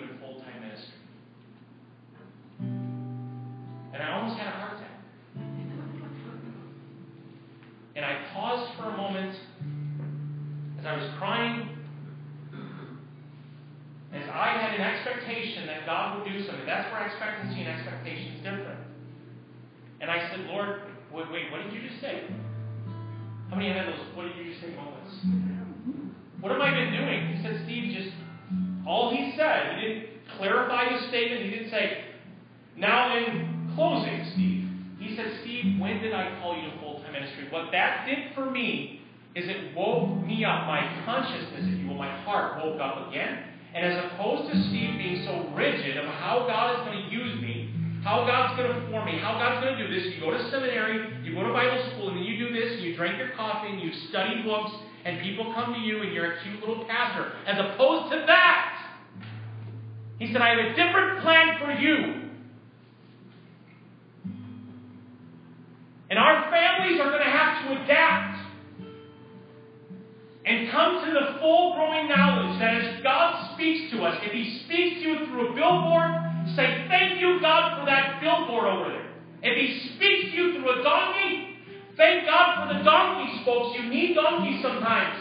And 4.02 4.10
I 4.10 4.18
almost 4.18 4.36
had 4.36 4.48
a 4.48 4.56
heart 4.58 4.72
attack. 4.74 4.98
And 7.94 8.04
I 8.04 8.26
paused 8.34 8.74
for 8.76 8.90
a 8.90 8.96
moment 8.96 9.38
as 10.80 10.86
I 10.86 10.96
was 10.96 11.08
crying, 11.18 11.68
as 14.12 14.28
I 14.28 14.58
had 14.58 14.74
an 14.74 14.80
expectation 14.80 15.68
that 15.68 15.86
God 15.86 16.18
would 16.18 16.26
do 16.26 16.44
something. 16.44 16.66
That's 16.66 16.90
where 16.92 17.06
expectancy 17.06 17.60
and 17.62 17.68
expectation 17.68 18.32
is 18.32 18.38
different. 18.42 18.80
And 20.00 20.10
I 20.10 20.28
said, 20.30 20.46
Lord, 20.50 20.82
wait, 21.14 21.30
wait, 21.30 21.52
what 21.52 21.62
did 21.62 21.72
you 21.72 21.88
just 21.88 22.00
say? 22.00 22.24
How 23.50 23.56
many 23.56 23.72
had 23.72 23.86
those 23.86 24.00
what 24.16 24.24
did 24.24 24.36
you 24.36 24.50
just 24.50 24.62
say 24.62 24.74
moments? 24.74 25.14
What 26.40 26.50
have 26.50 26.60
I 26.60 26.74
been 26.74 26.92
doing? 26.92 27.36
He 27.36 27.42
said, 27.44 27.62
Steve, 27.66 27.96
just 27.96 28.10
all 28.84 29.14
he 29.14 29.32
said. 29.36 29.78
He 29.78 29.86
didn't 29.86 30.06
clarify 30.36 30.90
his 30.90 31.08
statement. 31.08 31.44
He 31.44 31.50
didn't 31.50 31.70
say, 31.70 32.04
now 32.76 33.16
in 33.16 33.61
closing, 33.74 34.26
Steve. 34.32 34.68
He 34.98 35.16
said, 35.16 35.40
Steve, 35.42 35.80
when 35.80 36.00
did 36.00 36.12
I 36.12 36.38
call 36.40 36.56
you 36.56 36.70
to 36.70 36.78
full 36.78 37.02
time 37.02 37.12
ministry? 37.12 37.48
What 37.50 37.72
that 37.72 38.06
did 38.06 38.34
for 38.34 38.50
me 38.50 39.00
is 39.34 39.48
it 39.48 39.74
woke 39.74 40.24
me 40.24 40.44
up, 40.44 40.66
my 40.66 41.02
consciousness, 41.04 41.64
if 41.64 41.80
you 41.80 41.88
will, 41.88 41.96
my 41.96 42.10
heart 42.22 42.62
woke 42.62 42.80
up 42.80 43.08
again. 43.08 43.44
And 43.74 43.86
as 43.86 44.04
opposed 44.04 44.52
to 44.52 44.68
Steve 44.68 44.98
being 44.98 45.24
so 45.24 45.48
rigid 45.56 45.96
of 45.96 46.04
how 46.04 46.44
God 46.46 46.78
is 46.78 46.86
going 46.86 47.08
to 47.08 47.10
use 47.10 47.40
me, 47.40 47.74
how 48.04 48.26
God's 48.26 48.58
going 48.58 48.68
to 48.68 48.90
form 48.90 49.06
me, 49.06 49.18
how 49.18 49.38
God's 49.38 49.64
going 49.64 49.78
to 49.78 49.88
do 49.88 49.94
this, 49.94 50.12
you 50.12 50.20
go 50.20 50.30
to 50.30 50.50
seminary, 50.50 51.24
you 51.24 51.34
go 51.34 51.46
to 51.46 51.52
Bible 51.52 51.82
school, 51.92 52.08
and 52.08 52.18
then 52.18 52.24
you 52.24 52.36
do 52.36 52.52
this, 52.52 52.74
and 52.74 52.82
you 52.82 52.94
drink 52.94 53.16
your 53.16 53.30
coffee, 53.30 53.68
and 53.68 53.80
you 53.80 53.90
study 54.10 54.42
books, 54.42 54.72
and 55.04 55.20
people 55.22 55.54
come 55.54 55.72
to 55.72 55.80
you, 55.80 56.02
and 56.02 56.12
you're 56.12 56.34
a 56.34 56.42
cute 56.42 56.60
little 56.60 56.84
pastor. 56.84 57.32
As 57.46 57.58
opposed 57.58 58.12
to 58.12 58.24
that, 58.26 58.92
he 60.18 60.32
said, 60.32 60.42
I 60.42 60.50
have 60.50 60.58
a 60.58 60.68
different 60.76 61.22
plan 61.22 61.58
for 61.58 61.72
you. 61.72 62.30
And 66.12 66.18
our 66.18 66.44
families 66.52 67.00
are 67.00 67.08
going 67.08 67.24
to 67.24 67.32
have 67.32 67.64
to 67.64 67.84
adapt 67.84 68.36
and 70.44 70.70
come 70.70 71.06
to 71.06 71.10
the 71.10 71.40
full 71.40 71.72
growing 71.72 72.06
knowledge 72.10 72.60
that 72.60 72.74
as 72.84 73.02
God 73.02 73.54
speaks 73.54 73.90
to 73.92 74.04
us, 74.04 74.20
if 74.20 74.30
He 74.32 74.60
speaks 74.66 75.00
to 75.00 75.08
you 75.08 75.24
through 75.24 75.52
a 75.52 75.54
billboard, 75.54 76.12
say, 76.54 76.84
Thank 76.92 77.18
you, 77.18 77.40
God, 77.40 77.80
for 77.80 77.86
that 77.86 78.20
billboard 78.20 78.68
over 78.68 78.90
there. 78.90 79.08
If 79.40 79.56
He 79.56 79.88
speaks 79.96 80.32
to 80.32 80.36
you 80.36 80.60
through 80.60 80.80
a 80.80 80.82
donkey, 80.84 81.56
thank 81.96 82.26
God 82.26 82.68
for 82.68 82.74
the 82.76 82.84
donkey 82.84 83.12
donkeys, 83.32 83.46
folks. 83.46 83.78
You 83.80 83.88
need 83.88 84.14
donkeys 84.14 84.60
sometimes. 84.60 85.16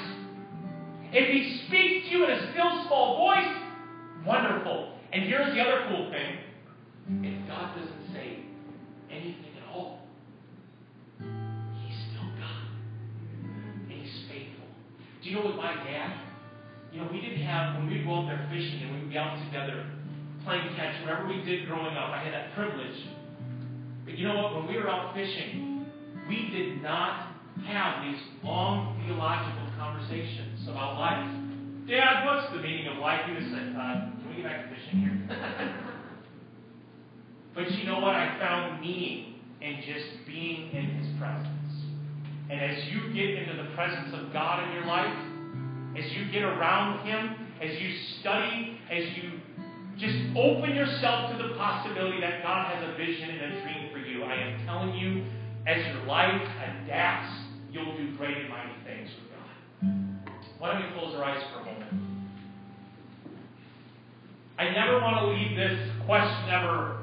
If 1.14 1.32
he 1.32 1.68
speaks 1.68 2.10
to 2.10 2.18
you 2.18 2.24
in 2.26 2.32
a 2.32 2.52
still 2.52 2.84
small 2.88 3.16
voice, 3.16 4.28
wonderful. 4.28 4.94
And 5.14 5.24
here's 5.24 5.56
the 5.56 5.62
other 5.62 5.88
cool 5.88 6.12
thing 6.12 6.38
if 7.24 7.48
God 7.48 7.76
doesn't 7.76 8.14
say 8.14 8.44
anything 9.10 9.51
you 15.32 15.40
know 15.40 15.48
with 15.48 15.56
my 15.56 15.74
dad? 15.88 16.28
You 16.92 17.00
know, 17.00 17.08
we 17.08 17.22
didn't 17.22 17.40
have, 17.48 17.80
when 17.80 17.88
we'd 17.88 18.04
go 18.04 18.20
out 18.20 18.28
there 18.28 18.46
fishing 18.52 18.84
and 18.84 19.00
we'd 19.00 19.10
be 19.10 19.18
out 19.18 19.40
together 19.48 19.88
playing 20.44 20.76
catch, 20.76 21.00
whatever 21.06 21.26
we 21.26 21.40
did 21.46 21.68
growing 21.68 21.96
up, 21.96 22.12
I 22.12 22.22
had 22.22 22.34
that 22.34 22.54
privilege. 22.54 23.00
But 24.04 24.18
you 24.18 24.28
know 24.28 24.36
what? 24.36 24.56
When 24.56 24.68
we 24.68 24.76
were 24.76 24.90
out 24.90 25.16
fishing, 25.16 25.86
we 26.28 26.50
did 26.52 26.84
not 26.84 27.32
have 27.66 28.04
these 28.04 28.20
long 28.44 29.00
theological 29.06 29.72
conversations 29.80 30.68
about 30.68 31.00
life. 31.00 31.24
Dad, 31.88 32.26
what's 32.26 32.52
the 32.52 32.60
meaning 32.60 32.88
of 32.92 32.98
life? 32.98 33.22
He 33.26 33.32
would 33.32 33.52
say, 33.56 33.72
uh, 33.72 34.12
can 34.20 34.26
we 34.28 34.36
get 34.42 34.52
back 34.52 34.68
to 34.68 34.76
fishing 34.76 35.00
here? 35.00 35.16
but 37.56 37.72
you 37.72 37.86
know 37.86 38.00
what? 38.00 38.16
I 38.16 38.38
found 38.38 38.82
meaning 38.82 39.36
in 39.62 39.80
just 39.88 40.28
being 40.28 40.72
in 40.72 40.86
his 41.00 41.08
presence. 41.18 41.61
And 42.52 42.60
as 42.60 42.84
you 42.92 43.14
get 43.14 43.30
into 43.30 43.64
the 43.64 43.70
presence 43.76 44.14
of 44.14 44.34
God 44.34 44.68
in 44.68 44.74
your 44.76 44.86
life, 44.86 45.16
as 45.98 46.12
you 46.12 46.30
get 46.34 46.44
around 46.44 47.08
him, 47.08 47.48
as 47.62 47.80
you 47.80 47.96
study, 48.20 48.78
as 48.92 49.06
you 49.16 49.40
just 49.98 50.18
open 50.36 50.76
yourself 50.76 51.32
to 51.32 51.48
the 51.48 51.54
possibility 51.56 52.20
that 52.20 52.44
God 52.44 52.76
has 52.76 52.90
a 52.90 52.98
vision 52.98 53.30
and 53.30 53.54
a 53.54 53.62
dream 53.62 53.90
for 53.94 54.00
you. 54.00 54.24
I 54.24 54.36
am 54.36 54.66
telling 54.66 54.96
you, 54.96 55.24
as 55.66 55.78
your 55.86 56.04
life 56.06 56.42
adapts, 56.42 57.34
you'll 57.72 57.96
do 57.96 58.18
great 58.18 58.36
and 58.36 58.50
mighty 58.50 58.74
things 58.84 59.10
with 59.16 59.32
God. 59.32 60.52
Why 60.58 60.74
don't 60.74 60.92
we 60.92 61.00
close 61.00 61.16
our 61.16 61.24
eyes 61.24 61.42
for 61.54 61.62
a 61.62 61.66
moment? 61.66 61.94
I 64.58 64.70
never 64.72 65.00
want 65.00 65.20
to 65.20 65.28
leave 65.28 65.56
this 65.56 65.90
question 66.06 66.50
ever 66.50 67.01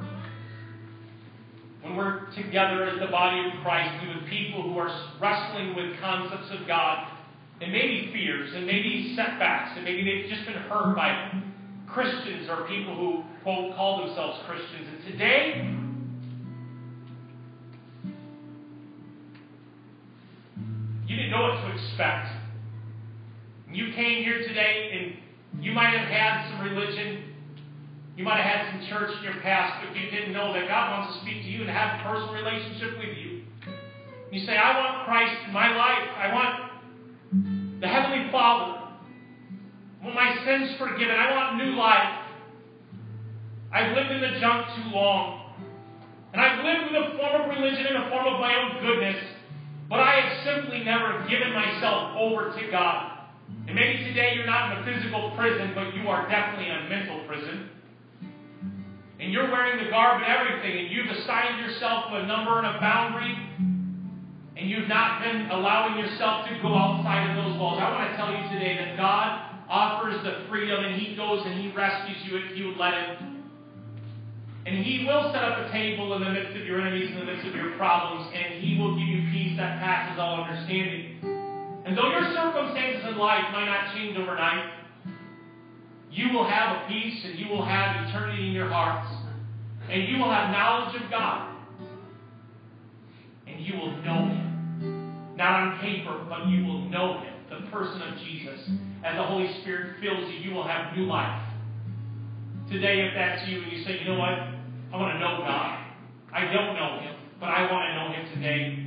when 1.88 1.96
we're 1.96 2.30
together 2.32 2.84
as 2.84 2.98
the 3.00 3.06
body 3.06 3.48
of 3.48 3.62
Christ 3.62 4.04
and 4.04 4.20
with 4.20 4.28
people 4.28 4.62
who 4.62 4.78
are 4.78 4.90
wrestling 5.20 5.74
with 5.74 5.98
concepts 6.00 6.50
of 6.50 6.66
God 6.66 7.08
and 7.60 7.72
maybe 7.72 8.10
fears 8.12 8.52
and 8.54 8.66
maybe 8.66 9.14
setbacks 9.16 9.72
and 9.76 9.84
maybe 9.84 10.04
they've 10.04 10.30
just 10.30 10.46
been 10.46 10.62
hurt 10.68 10.94
by 10.94 11.42
Christians 11.86 12.48
or 12.48 12.66
people 12.68 12.94
who, 12.94 13.22
quote, 13.42 13.74
call 13.74 14.06
themselves 14.06 14.40
Christians. 14.46 14.86
And 14.94 15.12
today, 15.12 15.74
you 21.06 21.16
didn't 21.16 21.30
know 21.30 21.42
what 21.42 21.60
to 21.62 21.74
expect. 21.74 22.28
You 23.72 23.92
came 23.94 24.24
here 24.24 24.46
today 24.46 25.16
and 25.54 25.64
you 25.64 25.72
might 25.72 25.96
have 25.96 26.08
had 26.08 26.50
some 26.50 26.60
religion. 26.68 27.27
You 28.18 28.24
might 28.24 28.42
have 28.42 28.50
had 28.50 28.60
some 28.74 28.90
church 28.90 29.14
in 29.16 29.22
your 29.22 29.40
past, 29.40 29.86
but 29.86 29.94
you 29.94 30.10
didn't 30.10 30.34
know 30.34 30.52
that 30.52 30.66
God 30.66 30.90
wants 30.90 31.14
to 31.14 31.22
speak 31.22 31.46
to 31.46 31.48
you 31.48 31.62
and 31.62 31.70
have 31.70 32.00
a 32.00 32.02
personal 32.02 32.34
relationship 32.34 32.98
with 32.98 33.14
you. 33.16 33.46
You 34.34 34.44
say, 34.44 34.58
I 34.58 34.74
want 34.74 35.06
Christ 35.06 35.46
in 35.46 35.52
my 35.54 35.70
life. 35.70 36.08
I 36.18 36.34
want 36.34 37.80
the 37.80 37.86
Heavenly 37.86 38.28
Father 38.32 38.78
I 40.00 40.04
want 40.04 40.14
my 40.14 40.44
sins 40.44 40.78
forgiven. 40.78 41.14
I 41.14 41.30
want 41.34 41.56
new 41.56 41.74
life. 41.74 42.26
I've 43.72 43.96
lived 43.96 44.10
in 44.10 44.20
the 44.20 44.38
junk 44.40 44.66
too 44.76 44.90
long. 44.94 45.54
And 46.32 46.40
I've 46.40 46.64
lived 46.64 46.92
with 46.92 47.02
a 47.02 47.18
form 47.18 47.42
of 47.42 47.48
religion 47.50 47.86
and 47.86 48.04
a 48.04 48.10
form 48.10 48.26
of 48.26 48.40
my 48.40 48.54
own 48.54 48.80
goodness. 48.80 49.16
But 49.88 50.00
I 50.00 50.20
have 50.20 50.44
simply 50.44 50.84
never 50.84 51.26
given 51.28 51.52
myself 51.52 52.14
over 52.16 52.52
to 52.52 52.70
God. 52.70 53.12
And 53.66 53.74
maybe 53.74 54.04
today 54.04 54.34
you're 54.36 54.46
not 54.46 54.72
in 54.72 54.82
a 54.82 54.84
physical 54.86 55.32
prison, 55.36 55.72
but 55.74 55.94
you 55.94 56.08
are 56.08 56.28
definitely 56.28 56.68
in 56.68 56.76
a 56.76 56.88
mental 56.88 57.26
prison. 57.26 57.70
And 59.20 59.32
you're 59.32 59.50
wearing 59.50 59.82
the 59.84 59.90
garb 59.90 60.22
and 60.22 60.30
everything, 60.30 60.78
and 60.78 60.90
you've 60.94 61.10
assigned 61.10 61.58
yourself 61.60 62.06
a 62.12 62.26
number 62.26 62.58
and 62.58 62.76
a 62.76 62.78
boundary, 62.78 63.34
and 64.56 64.70
you've 64.70 64.88
not 64.88 65.22
been 65.22 65.50
allowing 65.50 65.98
yourself 65.98 66.46
to 66.48 66.54
go 66.62 66.74
outside 66.74 67.30
of 67.30 67.44
those 67.44 67.58
walls. 67.58 67.78
I 67.82 67.90
want 67.90 68.10
to 68.10 68.16
tell 68.16 68.30
you 68.30 68.46
today 68.54 68.78
that 68.78 68.96
God 68.96 69.48
offers 69.68 70.22
the 70.24 70.46
freedom 70.48 70.84
and 70.84 71.00
he 71.00 71.14
goes 71.14 71.42
and 71.44 71.60
he 71.60 71.70
rescues 71.72 72.16
you 72.24 72.38
if 72.38 72.56
you 72.56 72.74
let 72.78 72.94
him. 72.94 73.44
And 74.66 74.84
he 74.84 75.04
will 75.06 75.30
set 75.32 75.42
up 75.44 75.66
a 75.66 75.72
table 75.72 76.14
in 76.14 76.22
the 76.22 76.30
midst 76.30 76.56
of 76.56 76.66
your 76.66 76.80
enemies, 76.80 77.10
in 77.10 77.18
the 77.18 77.24
midst 77.24 77.46
of 77.46 77.54
your 77.54 77.76
problems, 77.76 78.30
and 78.34 78.62
he 78.62 78.78
will 78.78 78.98
give 78.98 79.08
you 79.08 79.30
peace 79.32 79.56
that 79.56 79.80
passes 79.80 80.18
all 80.18 80.44
understanding. 80.44 81.16
And 81.86 81.96
though 81.96 82.10
your 82.10 82.34
circumstances 82.34 83.02
in 83.08 83.16
life 83.16 83.44
might 83.52 83.64
not 83.64 83.94
change 83.94 84.16
overnight, 84.18 84.77
you 86.18 86.32
will 86.32 86.48
have 86.48 86.82
a 86.82 86.88
peace 86.88 87.22
and 87.24 87.38
you 87.38 87.48
will 87.48 87.64
have 87.64 88.08
eternity 88.08 88.48
in 88.48 88.52
your 88.52 88.68
hearts. 88.68 89.08
And 89.88 90.08
you 90.08 90.18
will 90.18 90.30
have 90.30 90.50
knowledge 90.50 91.00
of 91.00 91.08
God. 91.10 91.54
And 93.46 93.64
you 93.64 93.74
will 93.78 93.96
know 94.02 94.26
Him. 94.26 95.36
Not 95.36 95.54
on 95.54 95.78
paper, 95.78 96.26
but 96.28 96.48
you 96.48 96.66
will 96.66 96.90
know 96.90 97.20
Him, 97.20 97.34
the 97.48 97.70
person 97.70 98.02
of 98.02 98.18
Jesus 98.18 98.68
as 99.04 99.14
the 99.14 99.22
Holy 99.22 99.46
Spirit 99.62 99.94
fills 100.00 100.28
you, 100.28 100.50
you 100.50 100.54
will 100.54 100.66
have 100.66 100.96
new 100.96 101.06
life. 101.06 101.40
Today, 102.68 103.06
if 103.06 103.14
that's 103.14 103.48
you 103.48 103.62
and 103.62 103.72
you 103.72 103.84
say, 103.84 104.00
you 104.00 104.10
know 104.10 104.18
what? 104.18 104.34
I 104.90 104.96
want 104.98 105.14
to 105.14 105.20
know 105.20 105.38
God. 105.46 105.86
I 106.34 106.50
don't 106.50 106.74
know 106.74 106.98
Him, 107.00 107.14
but 107.38 107.46
I 107.46 107.70
want 107.70 107.86
to 107.88 107.92
know 107.94 108.08
Him 108.10 108.34
today. 108.34 108.84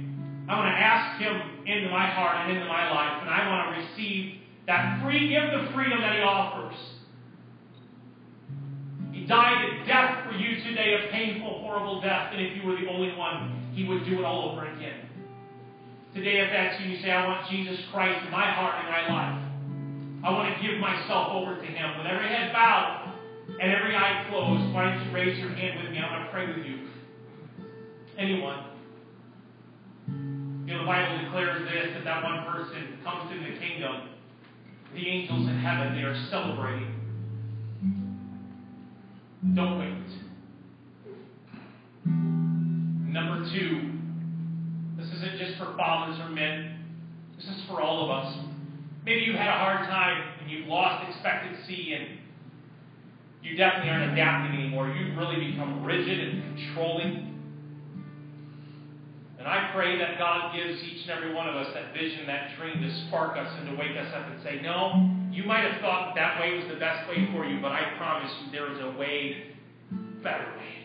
I 0.50 0.60
want 0.60 0.68
to 0.68 0.78
ask 0.78 1.22
Him 1.22 1.64
into 1.66 1.90
my 1.90 2.12
heart 2.12 2.44
and 2.44 2.58
into 2.58 2.68
my 2.68 2.92
life, 2.92 3.24
and 3.24 3.30
I 3.30 3.48
want 3.48 3.72
to 3.72 3.88
receive 3.88 4.36
that 4.68 5.02
free 5.02 5.30
gift 5.30 5.54
of 5.54 5.74
freedom 5.74 6.02
that 6.02 6.16
He 6.16 6.22
offers. 6.22 6.76
Today, 10.64 10.96
a 10.96 11.12
painful, 11.12 11.62
horrible 11.62 12.02
death, 12.02 12.32
and 12.34 12.42
if 12.42 12.56
you 12.56 12.68
were 12.68 12.76
the 12.76 12.88
only 12.88 13.16
one, 13.16 13.72
He 13.74 13.88
would 13.88 14.06
do 14.06 14.20
it 14.20 14.26
all 14.26 14.52
over 14.52 14.66
again. 14.66 15.08
Today, 16.14 16.44
if 16.44 16.52
that's 16.52 16.82
you, 16.82 16.92
you 16.92 17.02
say, 17.02 17.12
I 17.12 17.26
want 17.26 17.50
Jesus 17.50 17.80
Christ 17.92 18.26
in 18.26 18.32
my 18.32 18.52
heart 18.52 18.84
and 18.84 18.90
my 18.92 19.04
life. 19.08 19.40
I 20.24 20.30
want 20.32 20.54
to 20.54 20.62
give 20.62 20.78
myself 20.80 21.32
over 21.32 21.56
to 21.56 21.66
Him. 21.66 21.98
With 21.98 22.08
every 22.08 22.28
head 22.28 22.52
bowed 22.52 23.14
and 23.60 23.72
every 23.72 23.96
eye 23.96 24.28
closed, 24.30 24.74
why 24.74 24.92
don't 24.92 25.08
you 25.08 25.12
raise 25.14 25.40
your 25.40 25.50
hand 25.50 25.82
with 25.82 25.92
me? 25.92 26.00
I 26.00 26.12
want 26.12 26.26
to 26.26 26.32
pray 26.32 26.48
with 26.48 26.66
you. 26.66 26.90
Anyone? 28.18 28.66
You 30.68 30.78
know, 30.78 30.80
the 30.80 30.86
Bible 30.86 31.24
declares 31.24 31.64
this 31.64 31.94
that 31.96 32.04
that 32.04 32.24
one 32.24 32.46
person 32.46 33.00
comes 33.04 33.32
into 33.32 33.52
the 33.52 33.60
kingdom. 33.60 34.10
The 34.94 35.08
angels 35.08 35.48
in 35.48 35.58
heaven, 35.60 35.96
they 35.96 36.04
are 36.04 36.16
celebrating. 36.30 36.92
Don't 39.56 39.80
wait. 39.80 40.31
Number 43.12 43.44
two, 43.52 43.92
this 44.98 45.08
isn't 45.18 45.38
just 45.38 45.58
for 45.58 45.76
fathers 45.76 46.18
or 46.22 46.30
men. 46.30 46.80
This 47.36 47.46
is 47.46 47.64
for 47.68 47.82
all 47.82 48.06
of 48.06 48.10
us. 48.10 48.38
Maybe 49.06 49.22
you 49.22 49.34
had 49.36 49.50
a 49.50 49.60
hard 49.60 49.90
time 49.90 50.24
and 50.40 50.50
you've 50.50 50.68
lost 50.68 51.10
expectancy 51.10 51.94
and 51.94 52.20
you 53.44 53.58
definitely 53.58 53.90
aren't 53.90 54.14
adapting 54.14 54.58
anymore. 54.58 54.88
You've 54.88 55.18
really 55.18 55.52
become 55.52 55.84
rigid 55.84 56.20
and 56.20 56.56
controlling. 56.56 57.28
And 59.40 59.48
I 59.48 59.72
pray 59.74 59.98
that 59.98 60.18
God 60.18 60.56
gives 60.56 60.82
each 60.84 61.02
and 61.02 61.12
every 61.12 61.34
one 61.34 61.50
of 61.50 61.56
us 61.56 61.68
that 61.74 61.94
vision, 61.94 62.28
that 62.28 62.56
dream 62.58 62.80
to 62.80 63.08
spark 63.08 63.38
us 63.38 63.52
and 63.58 63.72
to 63.72 63.76
wake 63.76 63.98
us 63.98 64.14
up 64.16 64.30
and 64.32 64.42
say, 64.44 64.62
No, 64.62 65.10
you 65.32 65.44
might 65.44 65.70
have 65.70 65.82
thought 65.82 66.14
that 66.16 66.40
way 66.40 66.56
was 66.60 66.72
the 66.72 66.80
best 66.80 67.10
way 67.10 67.28
for 67.34 67.46
you, 67.46 67.60
but 67.60 67.72
I 67.72 67.94
promise 67.98 68.32
you 68.46 68.52
there 68.52 68.72
is 68.72 68.80
a 68.80 68.98
way, 68.98 69.56
better 70.22 70.46
way. 70.58 70.81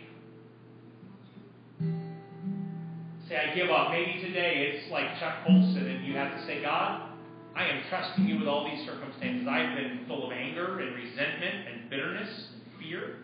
Say, 3.29 3.35
I 3.35 3.55
give 3.55 3.71
up. 3.71 3.91
Maybe 3.91 4.23
today 4.23 4.71
it's 4.71 4.91
like 4.93 5.19
Chuck 5.19 5.43
Colson, 5.45 5.87
and 5.87 6.07
you 6.07 6.15
have 6.15 6.31
to 6.31 6.47
say, 6.47 6.63
God, 6.63 7.11
I 7.57 7.65
am 7.67 7.83
trusting 7.89 8.25
you 8.25 8.39
with 8.39 8.47
all 8.47 8.71
these 8.71 8.87
circumstances. 8.87 9.49
I've 9.51 9.75
been 9.75 10.05
full 10.07 10.27
of 10.27 10.33
anger 10.33 10.79
and 10.79 10.95
resentment 10.95 11.67
and 11.67 11.91
bitterness 11.91 12.29
and 12.55 12.63
fear. 12.79 13.17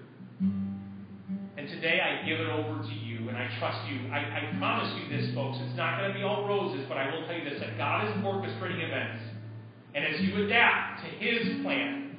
And 1.57 1.69
today 1.69 2.01
I 2.01 2.27
give 2.27 2.41
it 2.41 2.49
over 2.49 2.83
to 2.83 2.95
you 2.95 3.29
and 3.29 3.37
I 3.37 3.47
trust 3.61 3.87
you. 3.89 4.11
I, 4.11 4.51
I 4.51 4.59
promise 4.59 4.91
you 4.99 5.17
this, 5.17 5.33
folks. 5.35 5.59
It's 5.61 5.77
not 5.77 6.01
going 6.01 6.11
to 6.11 6.19
be 6.19 6.25
all 6.25 6.49
roses, 6.49 6.85
but 6.89 6.99
I 6.99 7.15
will 7.15 7.25
tell 7.27 7.37
you 7.37 7.49
this 7.49 7.61
that 7.61 7.79
God 7.79 8.09
is 8.09 8.25
orchestrating 8.25 8.83
events. 8.83 9.23
And 9.95 10.05
as 10.05 10.21
you 10.21 10.45
adapt 10.47 11.05
to 11.05 11.09
His 11.23 11.63
plan, 11.63 12.19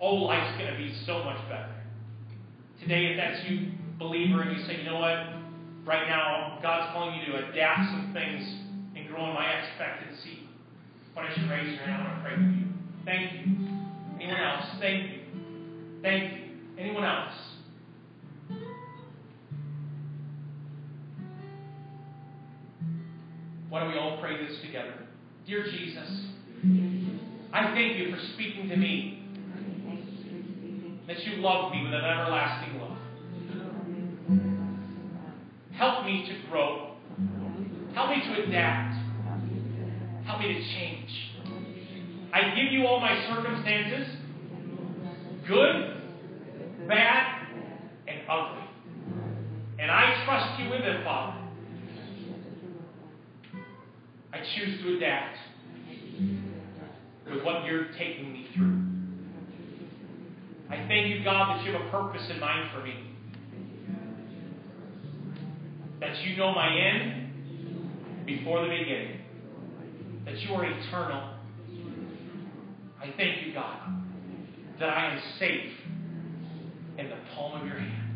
oh, 0.00 0.14
life's 0.14 0.58
going 0.58 0.72
to 0.72 0.76
be 0.76 0.92
so 1.06 1.22
much 1.22 1.38
better. 1.48 1.70
Today, 2.80 3.12
if 3.12 3.16
that's 3.16 3.48
you, 3.48 3.70
believer, 3.98 4.42
and 4.42 4.58
you 4.58 4.66
say, 4.66 4.78
you 4.78 4.84
know 4.84 4.98
what? 4.98 5.31
Right 5.84 6.08
now, 6.08 6.58
God's 6.62 6.92
calling 6.92 7.18
you 7.18 7.32
to 7.32 7.48
adapt 7.48 7.90
some 7.90 8.12
things 8.12 8.46
and 8.94 9.08
grow 9.08 9.28
in 9.28 9.34
my 9.34 9.50
expectancy. 9.50 10.48
Why 11.14 11.26
don't 11.26 11.38
you 11.38 11.50
raise 11.50 11.74
your 11.74 11.84
hand? 11.84 12.02
I 12.02 12.08
want 12.08 12.22
to 12.22 12.28
pray 12.28 12.36
with 12.38 12.56
you. 12.56 12.66
Thank 13.04 13.32
you. 13.32 13.40
Anyone 14.20 14.40
else? 14.40 14.64
Thank 14.80 15.10
you. 15.10 15.18
Thank 16.02 16.32
you. 16.32 16.38
Anyone 16.78 17.04
else? 17.04 17.32
Why 23.68 23.80
don't 23.80 23.90
we 23.90 23.98
all 23.98 24.18
pray 24.20 24.46
this 24.46 24.60
together? 24.60 24.92
Dear 25.46 25.64
Jesus, 25.64 26.26
I 27.52 27.72
thank 27.72 27.98
you 27.98 28.14
for 28.14 28.20
speaking 28.34 28.68
to 28.68 28.76
me. 28.76 29.18
That 31.08 31.24
you 31.24 31.42
love 31.42 31.72
me 31.72 31.82
with 31.82 31.94
an 31.94 32.04
everlasting 32.04 32.78
love. 32.78 32.81
Help 35.76 36.04
me 36.04 36.26
to 36.28 36.50
grow. 36.50 36.94
Help 37.94 38.10
me 38.10 38.22
to 38.22 38.42
adapt. 38.44 38.94
Help 40.26 40.40
me 40.40 40.48
to 40.48 40.60
change. 40.74 41.10
I 42.32 42.54
give 42.54 42.72
you 42.72 42.86
all 42.86 43.00
my 43.00 43.26
circumstances, 43.28 44.16
good, 45.46 46.88
bad, 46.88 47.46
and 48.08 48.20
ugly. 48.28 48.64
And 49.78 49.90
I 49.90 50.24
trust 50.24 50.60
you 50.60 50.70
with 50.70 50.80
them, 50.80 51.04
Father. 51.04 51.38
I 54.32 54.38
choose 54.56 54.80
to 54.82 54.96
adapt 54.96 55.36
with 57.30 57.44
what 57.44 57.64
you're 57.64 57.88
taking 57.98 58.32
me 58.32 58.46
through. 58.54 58.80
I 60.70 60.86
thank 60.88 61.08
you, 61.08 61.22
God, 61.22 61.58
that 61.58 61.66
you 61.66 61.72
have 61.72 61.82
a 61.82 61.90
purpose 61.90 62.22
in 62.30 62.40
mind 62.40 62.70
for 62.74 62.82
me. 62.82 63.11
That 66.12 66.20
you 66.26 66.36
know 66.36 66.52
my 66.54 66.68
end 66.68 68.26
before 68.26 68.60
the 68.60 68.68
beginning. 68.68 69.20
That 70.26 70.38
you 70.40 70.54
are 70.54 70.62
eternal. 70.62 71.38
I 73.00 73.14
thank 73.16 73.46
you, 73.46 73.54
God, 73.54 73.78
that 74.78 74.90
I 74.90 75.14
am 75.14 75.22
safe 75.38 75.72
in 76.98 77.08
the 77.08 77.16
palm 77.34 77.62
of 77.62 77.66
your 77.66 77.78
hand. 77.78 78.10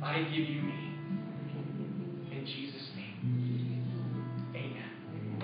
I 0.00 0.22
give 0.22 0.48
you 0.48 0.62
me. 0.62 0.94
In 2.30 2.46
Jesus' 2.46 2.90
name. 2.94 3.84
Amen. 4.54 5.42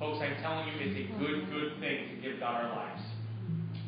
Folks, 0.00 0.18
I'm 0.20 0.42
telling 0.42 0.66
you, 0.66 0.74
it's 0.80 0.96
a 0.96 1.18
good, 1.20 1.48
good 1.48 1.78
thing 1.78 2.16
to 2.16 2.28
give 2.28 2.40
God 2.40 2.64
our 2.64 2.74
lives. 2.74 3.02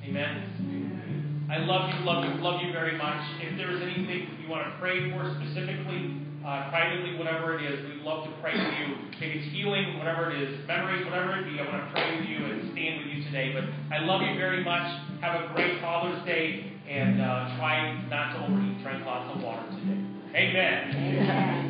Amen. 0.04 1.29
I 1.50 1.58
love 1.66 1.90
you, 1.90 2.06
love 2.06 2.22
you, 2.22 2.30
love 2.38 2.62
you 2.62 2.72
very 2.72 2.96
much. 2.96 3.18
If 3.42 3.58
there's 3.58 3.82
anything 3.82 4.38
you 4.38 4.48
want 4.48 4.70
to 4.70 4.78
pray 4.78 5.10
for 5.10 5.34
specifically, 5.42 6.22
uh, 6.46 6.70
privately, 6.70 7.18
whatever 7.18 7.58
it 7.58 7.66
is, 7.66 7.82
we'd 7.90 8.06
love 8.06 8.22
to 8.22 8.30
pray 8.40 8.54
with 8.54 8.74
you. 8.78 9.10
Maybe 9.18 9.42
it's 9.42 9.50
healing, 9.52 9.98
whatever 9.98 10.30
it 10.30 10.40
is, 10.40 10.62
memories, 10.70 11.04
whatever 11.04 11.42
it 11.42 11.50
be. 11.50 11.58
I 11.58 11.66
want 11.66 11.82
to 11.84 11.90
pray 11.90 12.20
with 12.20 12.28
you 12.30 12.38
and 12.38 12.70
stand 12.70 13.02
with 13.02 13.10
you 13.10 13.24
today. 13.24 13.50
But 13.50 13.66
I 13.90 14.06
love 14.06 14.22
you 14.22 14.38
very 14.38 14.62
much. 14.62 14.86
Have 15.20 15.42
a 15.42 15.52
great 15.52 15.82
Father's 15.82 16.24
Day 16.24 16.70
and 16.88 17.20
uh, 17.20 17.58
try 17.58 17.98
not 18.08 18.38
to 18.38 18.46
overeat. 18.46 18.82
Drink 18.86 19.04
lots 19.04 19.34
of 19.34 19.42
water 19.42 19.66
today. 19.74 19.98
Amen. 20.38 20.94
Amen. 20.94 21.69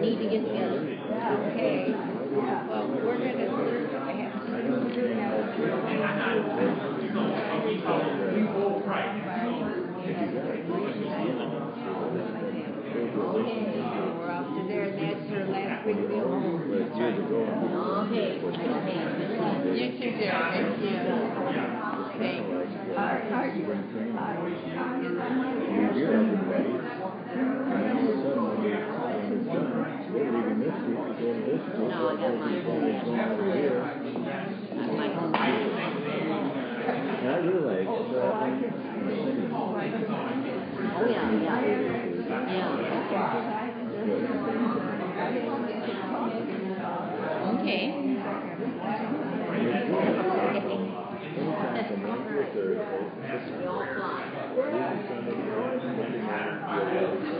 Need 0.00 0.16
to 0.16 0.26
get 0.30 0.42
together. 0.46 0.80
Okay. 0.80 1.92
Well, 2.70 2.88
we're 2.88 3.18
gonna, 3.18 3.46
I 4.00 4.12
have 4.12 4.32
to 4.32 4.48
do 4.94 5.02
now. 5.14 5.30
We're 14.18 14.30
off 14.30 14.46
to 14.46 14.62
there, 14.68 14.84
and 14.84 14.96
that's 14.98 15.30
your 15.30 15.46
last. 15.46 15.84
But 15.84 15.96
years 16.96 17.18
ago, 17.18 17.40
Okay. 18.06 18.40
You 19.76 19.86
too, 19.92 20.10
dear. 20.18 20.34
Thank 20.52 20.78
you. 20.80 21.79
Thank 22.20 22.36
you. 22.36 22.60
Are, 22.96 23.16
are 23.32 23.48
you? 23.48 23.64
you 23.64 23.72
hear 25.96 26.12
everybody, 26.12 26.68
and 26.68 27.48
all 27.80 27.96
of 27.96 28.04
a 28.04 28.20
sudden, 28.20 28.44
when 28.44 28.60
you, 28.60 28.76
when 28.76 29.32
it's 29.32 29.48
done, 29.48 29.72
they're 30.12 30.28
leaving 30.28 30.60
this 30.60 30.76
group 30.84 31.00
to 31.00 31.16
go 31.16 31.32
to 31.32 31.40
this 31.48 31.64
group. 31.64 31.88
No, 31.88 31.96
I 32.08 32.20
got 32.20 32.36
mine. 32.36 32.60
They're 32.60 33.32
over 33.32 33.56
here. 33.56 33.80
That's 33.80 34.92
my 34.92 35.08
home. 35.16 35.32
And 37.20 37.24
I 37.24 37.40
realize 37.40 37.88
traveling 37.88 38.60
in 38.60 38.68
the 38.68 39.16
city, 39.24 39.48
Oh, 40.92 41.08
yeah, 41.08 41.24
yeah. 41.40 41.64
Yeah. 42.50 42.80
Okay. 47.60 48.10
anytime 51.40 51.84
from 51.88 52.02
Monday 52.02 52.32
to 52.32 52.46
Thursday, 52.54 52.76
We 53.58 53.66
all 53.66 53.80
fly. 53.80 54.22
Tuesday, 54.50 54.98
Sunday, 55.08 55.36
Monday 55.36 55.86
morning, 55.96 56.14
you're 56.14 56.30
out. 56.30 56.60
Tuesday, 56.70 57.04
Wednesday, 57.06 57.39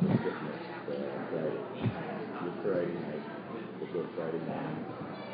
up 0.00 0.08
to 0.08 0.16
fitness, 0.24 0.64
uh, 0.88 1.20
Friday. 1.28 1.60
Night, 3.04 3.20
we'll 3.92 4.08
Friday 4.16 4.40
morning, 4.48 4.80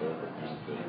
go 0.01 0.11
the 0.11 0.27
concert. 0.43 0.83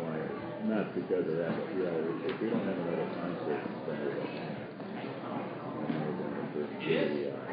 Why? 0.00 0.16
Not 0.64 0.94
because 0.94 1.28
of 1.28 1.36
that, 1.36 1.52
but 1.52 1.68
we 1.76 1.84
always, 1.84 2.16
if 2.24 2.40
we 2.40 2.48
don't 2.48 2.64
have 2.64 2.78
another 2.80 3.08
concert, 3.20 3.60
then 3.60 4.00
home. 4.08 5.44
And 5.84 6.00
we're 6.00 6.16
going 6.16 6.32
to 6.32 6.44
do 6.56 6.64
the, 6.80 7.28
uh, 7.28 7.44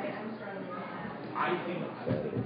Saturday. 2.08 2.40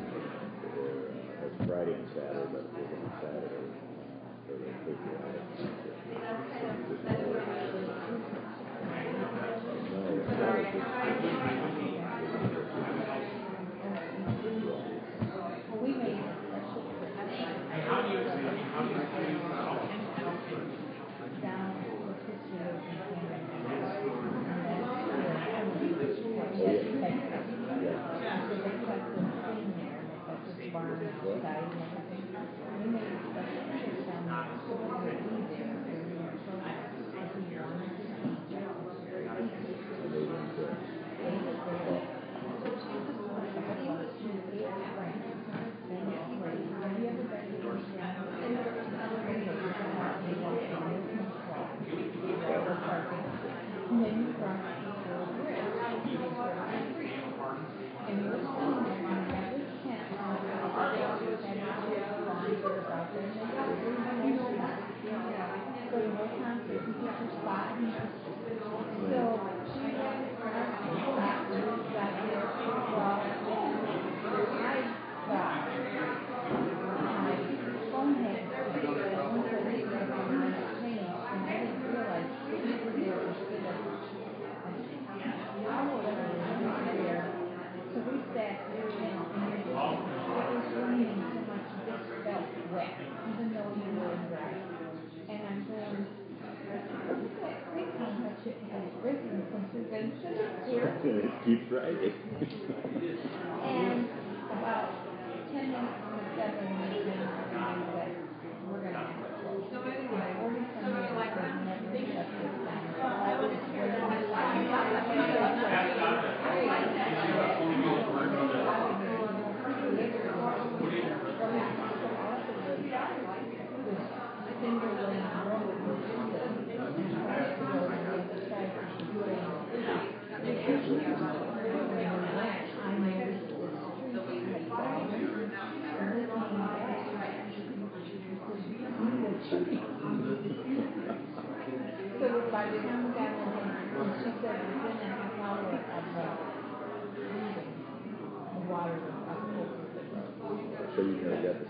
Or, 0.81 1.13
uh, 1.13 1.65
Friday 1.67 1.93
and 1.93 2.07
Saturday, 2.09 2.47
but 2.51 2.63
we're 2.73 2.89
going 2.89 3.11
Saturday, 3.21 3.69
uh, 3.69 4.33
for 4.49 4.55
the 4.57 4.69
patriotic 4.81 5.45
concert. 5.61 5.86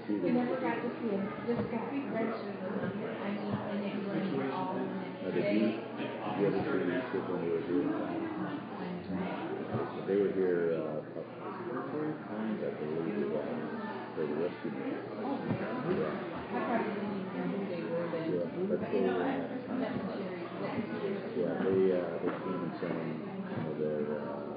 We 0.08 0.16
them. 0.24 0.40
never 0.40 0.56
got 0.56 0.80
to 0.80 0.88
see 1.04 1.12
him, 1.12 1.28
just 1.44 1.68
got 1.68 1.92
registered, 1.92 2.64
I 2.64 3.28
mean, 3.28 3.52
and 3.52 3.84
it 3.84 4.08
rained. 4.08 4.40
Did 5.28 5.44
you, 5.52 5.68
did 5.68 6.08
you 6.40 6.48
ever 6.48 6.64
see 6.64 6.80
these 6.88 7.04
kids 7.12 7.28
when 7.28 7.44
they 7.44 7.52
were 7.52 7.60
here? 7.68 7.92
They 10.08 10.16
were 10.16 10.32
here, 10.32 10.80
uh, 10.80 11.04
a 11.04 11.20
couple 11.44 12.08
of 12.08 12.16
times, 12.24 12.56
I 12.64 12.72
believe, 12.80 13.36
uh, 13.36 13.52
for 14.16 14.24
the 14.24 14.36
rescue 14.48 14.72
mission. 14.80 15.04
Yeah. 15.92 16.24
Yeah, 18.28 18.48
but 18.70 18.80
they, 18.88 19.04
uh, 19.04 19.28
yeah, 21.36 21.52
they, 21.68 21.92
uh, 21.92 22.16
they 22.24 22.32
came 22.32 22.64
and 22.64 22.72
sang 22.80 23.12
some 23.52 23.68
of 23.68 23.76
their, 23.78 24.08
uh, 24.08 24.48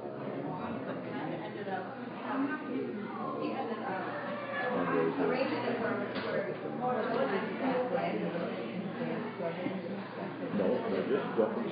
No, 10.59 10.67
they're 10.91 11.09
just 11.09 11.29
jumping 11.37 11.69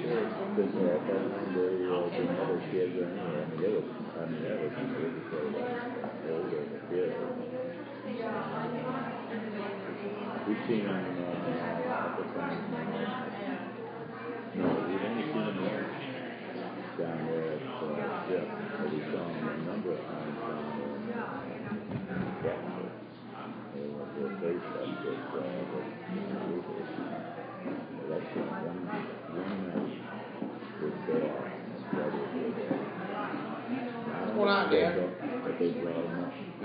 short, 0.58 0.74
because, 0.74 0.90
at 0.90 1.06
that 1.06 1.30
time, 1.30 1.54
they, 1.54 1.86
uh, 1.86 2.02
didn't 2.10 2.34
have 2.34 2.58
kids 2.72 2.94
or 2.98 3.06
anything, 3.06 3.30
I 3.30 3.46
mean, 3.46 3.58
they 3.62 3.70
was, 3.70 3.86
I 3.86 4.26
mean, 4.26 4.42
that 4.42 4.58
was, 4.58 4.72
they 4.74 4.98
were 4.98 5.14
just 5.14 5.30
sort 5.30 5.46
of 5.46 5.54
like, 5.54 5.70
older. 6.34 6.62
We've 10.48 10.62
seen 10.66 10.82
them, 10.84 10.98
uh, 10.98 11.38
a 11.38 12.02
couple 12.02 12.24
times. 12.34 12.62
No, 14.56 14.64
we've 14.88 15.04
only 15.06 15.24
seen 15.30 15.54
there, 15.62 15.86
down 16.98 17.20
there 17.28 17.52
at, 17.54 17.62
uh, 18.34 18.57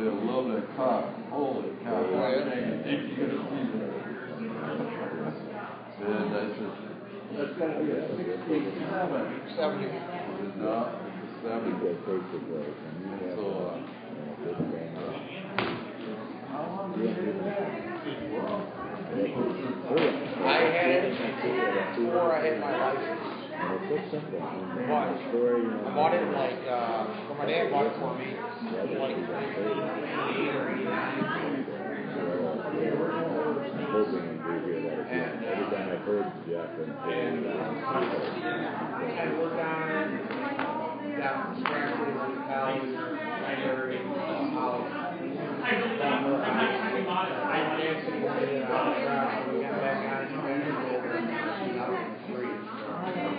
him 0.08 0.28
up. 0.30 0.36
Love 0.36 0.46
that 0.54 0.68
car. 0.76 1.02
Holy 1.30 1.70
cow. 1.84 1.96
Oh, 1.96 2.08
yeah. 2.12 2.88
If 2.88 3.00
you 3.10 3.16
could 3.16 3.32
have 3.34 3.46
seen 3.50 3.68
it. 3.74 3.94
Yeah, 6.04 6.20
that's 6.34 6.52
just, 6.60 6.78
that's 7.38 7.54
gotta 7.56 7.80
be 7.80 7.88
a 7.92 8.04
sixty-seven. 8.12 9.24
Seventy. 9.56 9.88
Is 9.88 9.96
it 9.96 10.58
not? 10.60 11.00
I 11.00 11.60
think 11.60 11.80
Seven. 11.80 11.80
that 11.80 11.98
takes 12.04 12.28
it 12.34 12.44
place, 12.48 12.80
and 12.84 12.96
you 13.04 13.12
have, 13.24 13.36
So, 13.36 13.44
uh, 13.44 13.80
you 13.80 14.20
know, 14.20 14.36
good 14.44 14.58
family. 14.74 15.16
How 16.52 16.64
long 16.68 16.92
did 16.96 17.08
you 17.08 17.14
do 17.14 17.40
that? 17.44 17.84
I 19.14 20.60
had 20.74 21.06
it 21.06 21.14
before 21.96 22.34
I 22.36 22.46
had 22.46 22.56
my 22.60 22.74
license. 22.78 23.33
And 23.64 23.80
it's 23.80 24.12
so 24.12 24.20
simple. 24.20 24.40
And 24.44 24.90
Why? 24.90 25.08
the 25.14 25.18
story, 25.30 25.62
you 25.64 25.70
know. 25.72 25.88
I 25.88 25.96
bought 25.96 26.14
it 26.14 26.24
like, 26.36 26.60
uh, 26.68 27.08
my 27.40 27.46
dad 27.46 27.72
bought 27.72 27.88
it 27.88 27.96
for 28.00 28.12
me, 28.18 28.28
like 28.36 29.16
is 29.16 29.24
a 29.24 29.34
great- 29.34 29.64
eighty-eight 29.64 30.56
or 30.56 30.68
eighty-nine. 30.74 31.66
Well, 32.14 32.60
yeah, 32.78 32.94
I'm 32.94 33.88
hoping 33.90 34.28
we 34.44 34.54
hear 34.68 34.80
that 34.84 35.00
again. 35.08 35.32
Every 35.44 35.66
time 35.72 35.88
I've 35.90 36.04
heard 36.04 36.28
Jeff 36.48 36.70
and. 36.78 37.48
Uh, 37.48 37.54
I 39.04 39.26
worked 39.38 39.60
on, 39.60 40.06
got 41.18 41.34
from 41.46 41.54
scratch 41.64 41.94
with 42.00 42.16
college, 42.50 42.92
library, 43.44 44.00
college. 44.04 44.92
I 45.64 45.72
really 45.80 45.98
don't, 45.98 46.44
I'm 46.44 46.58
not 46.58 46.72
talking 46.76 47.04
about 47.04 47.28
it. 47.30 47.34
I, 47.34 47.48
My 47.64 47.78
dad 47.80 47.96
said, 48.04 48.18
"Well, 48.24 48.36
yeah, 48.44 48.68
I'll 48.68 48.94
try." 48.94 49.48
We 49.48 49.62
got 49.62 49.74
back 49.80 49.98
on 50.04 50.20
it, 50.24 50.32
and 50.34 50.44
then 50.44 50.68
we 50.68 50.84
did 50.84 51.00
it 51.00 51.16
in 51.16 51.24
2003. 51.24 52.44
Oh, 52.44 52.44
we're, 52.44 52.44
we're 52.44 52.68
gonna, 52.68 52.70
when 52.70 52.70
we 52.70 52.70
get 52.70 52.70
on 52.70 52.70
the 52.70 52.70
first 52.70 52.70
down, 52.70 52.70
I 52.70 52.70
oh, 52.70 52.73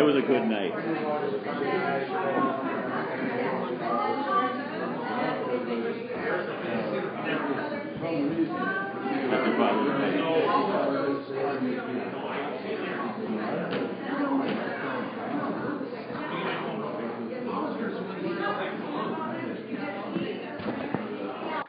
It 0.00 0.02
was 0.02 0.16
a 0.16 0.22
good 0.22 0.48
night. 0.48 0.72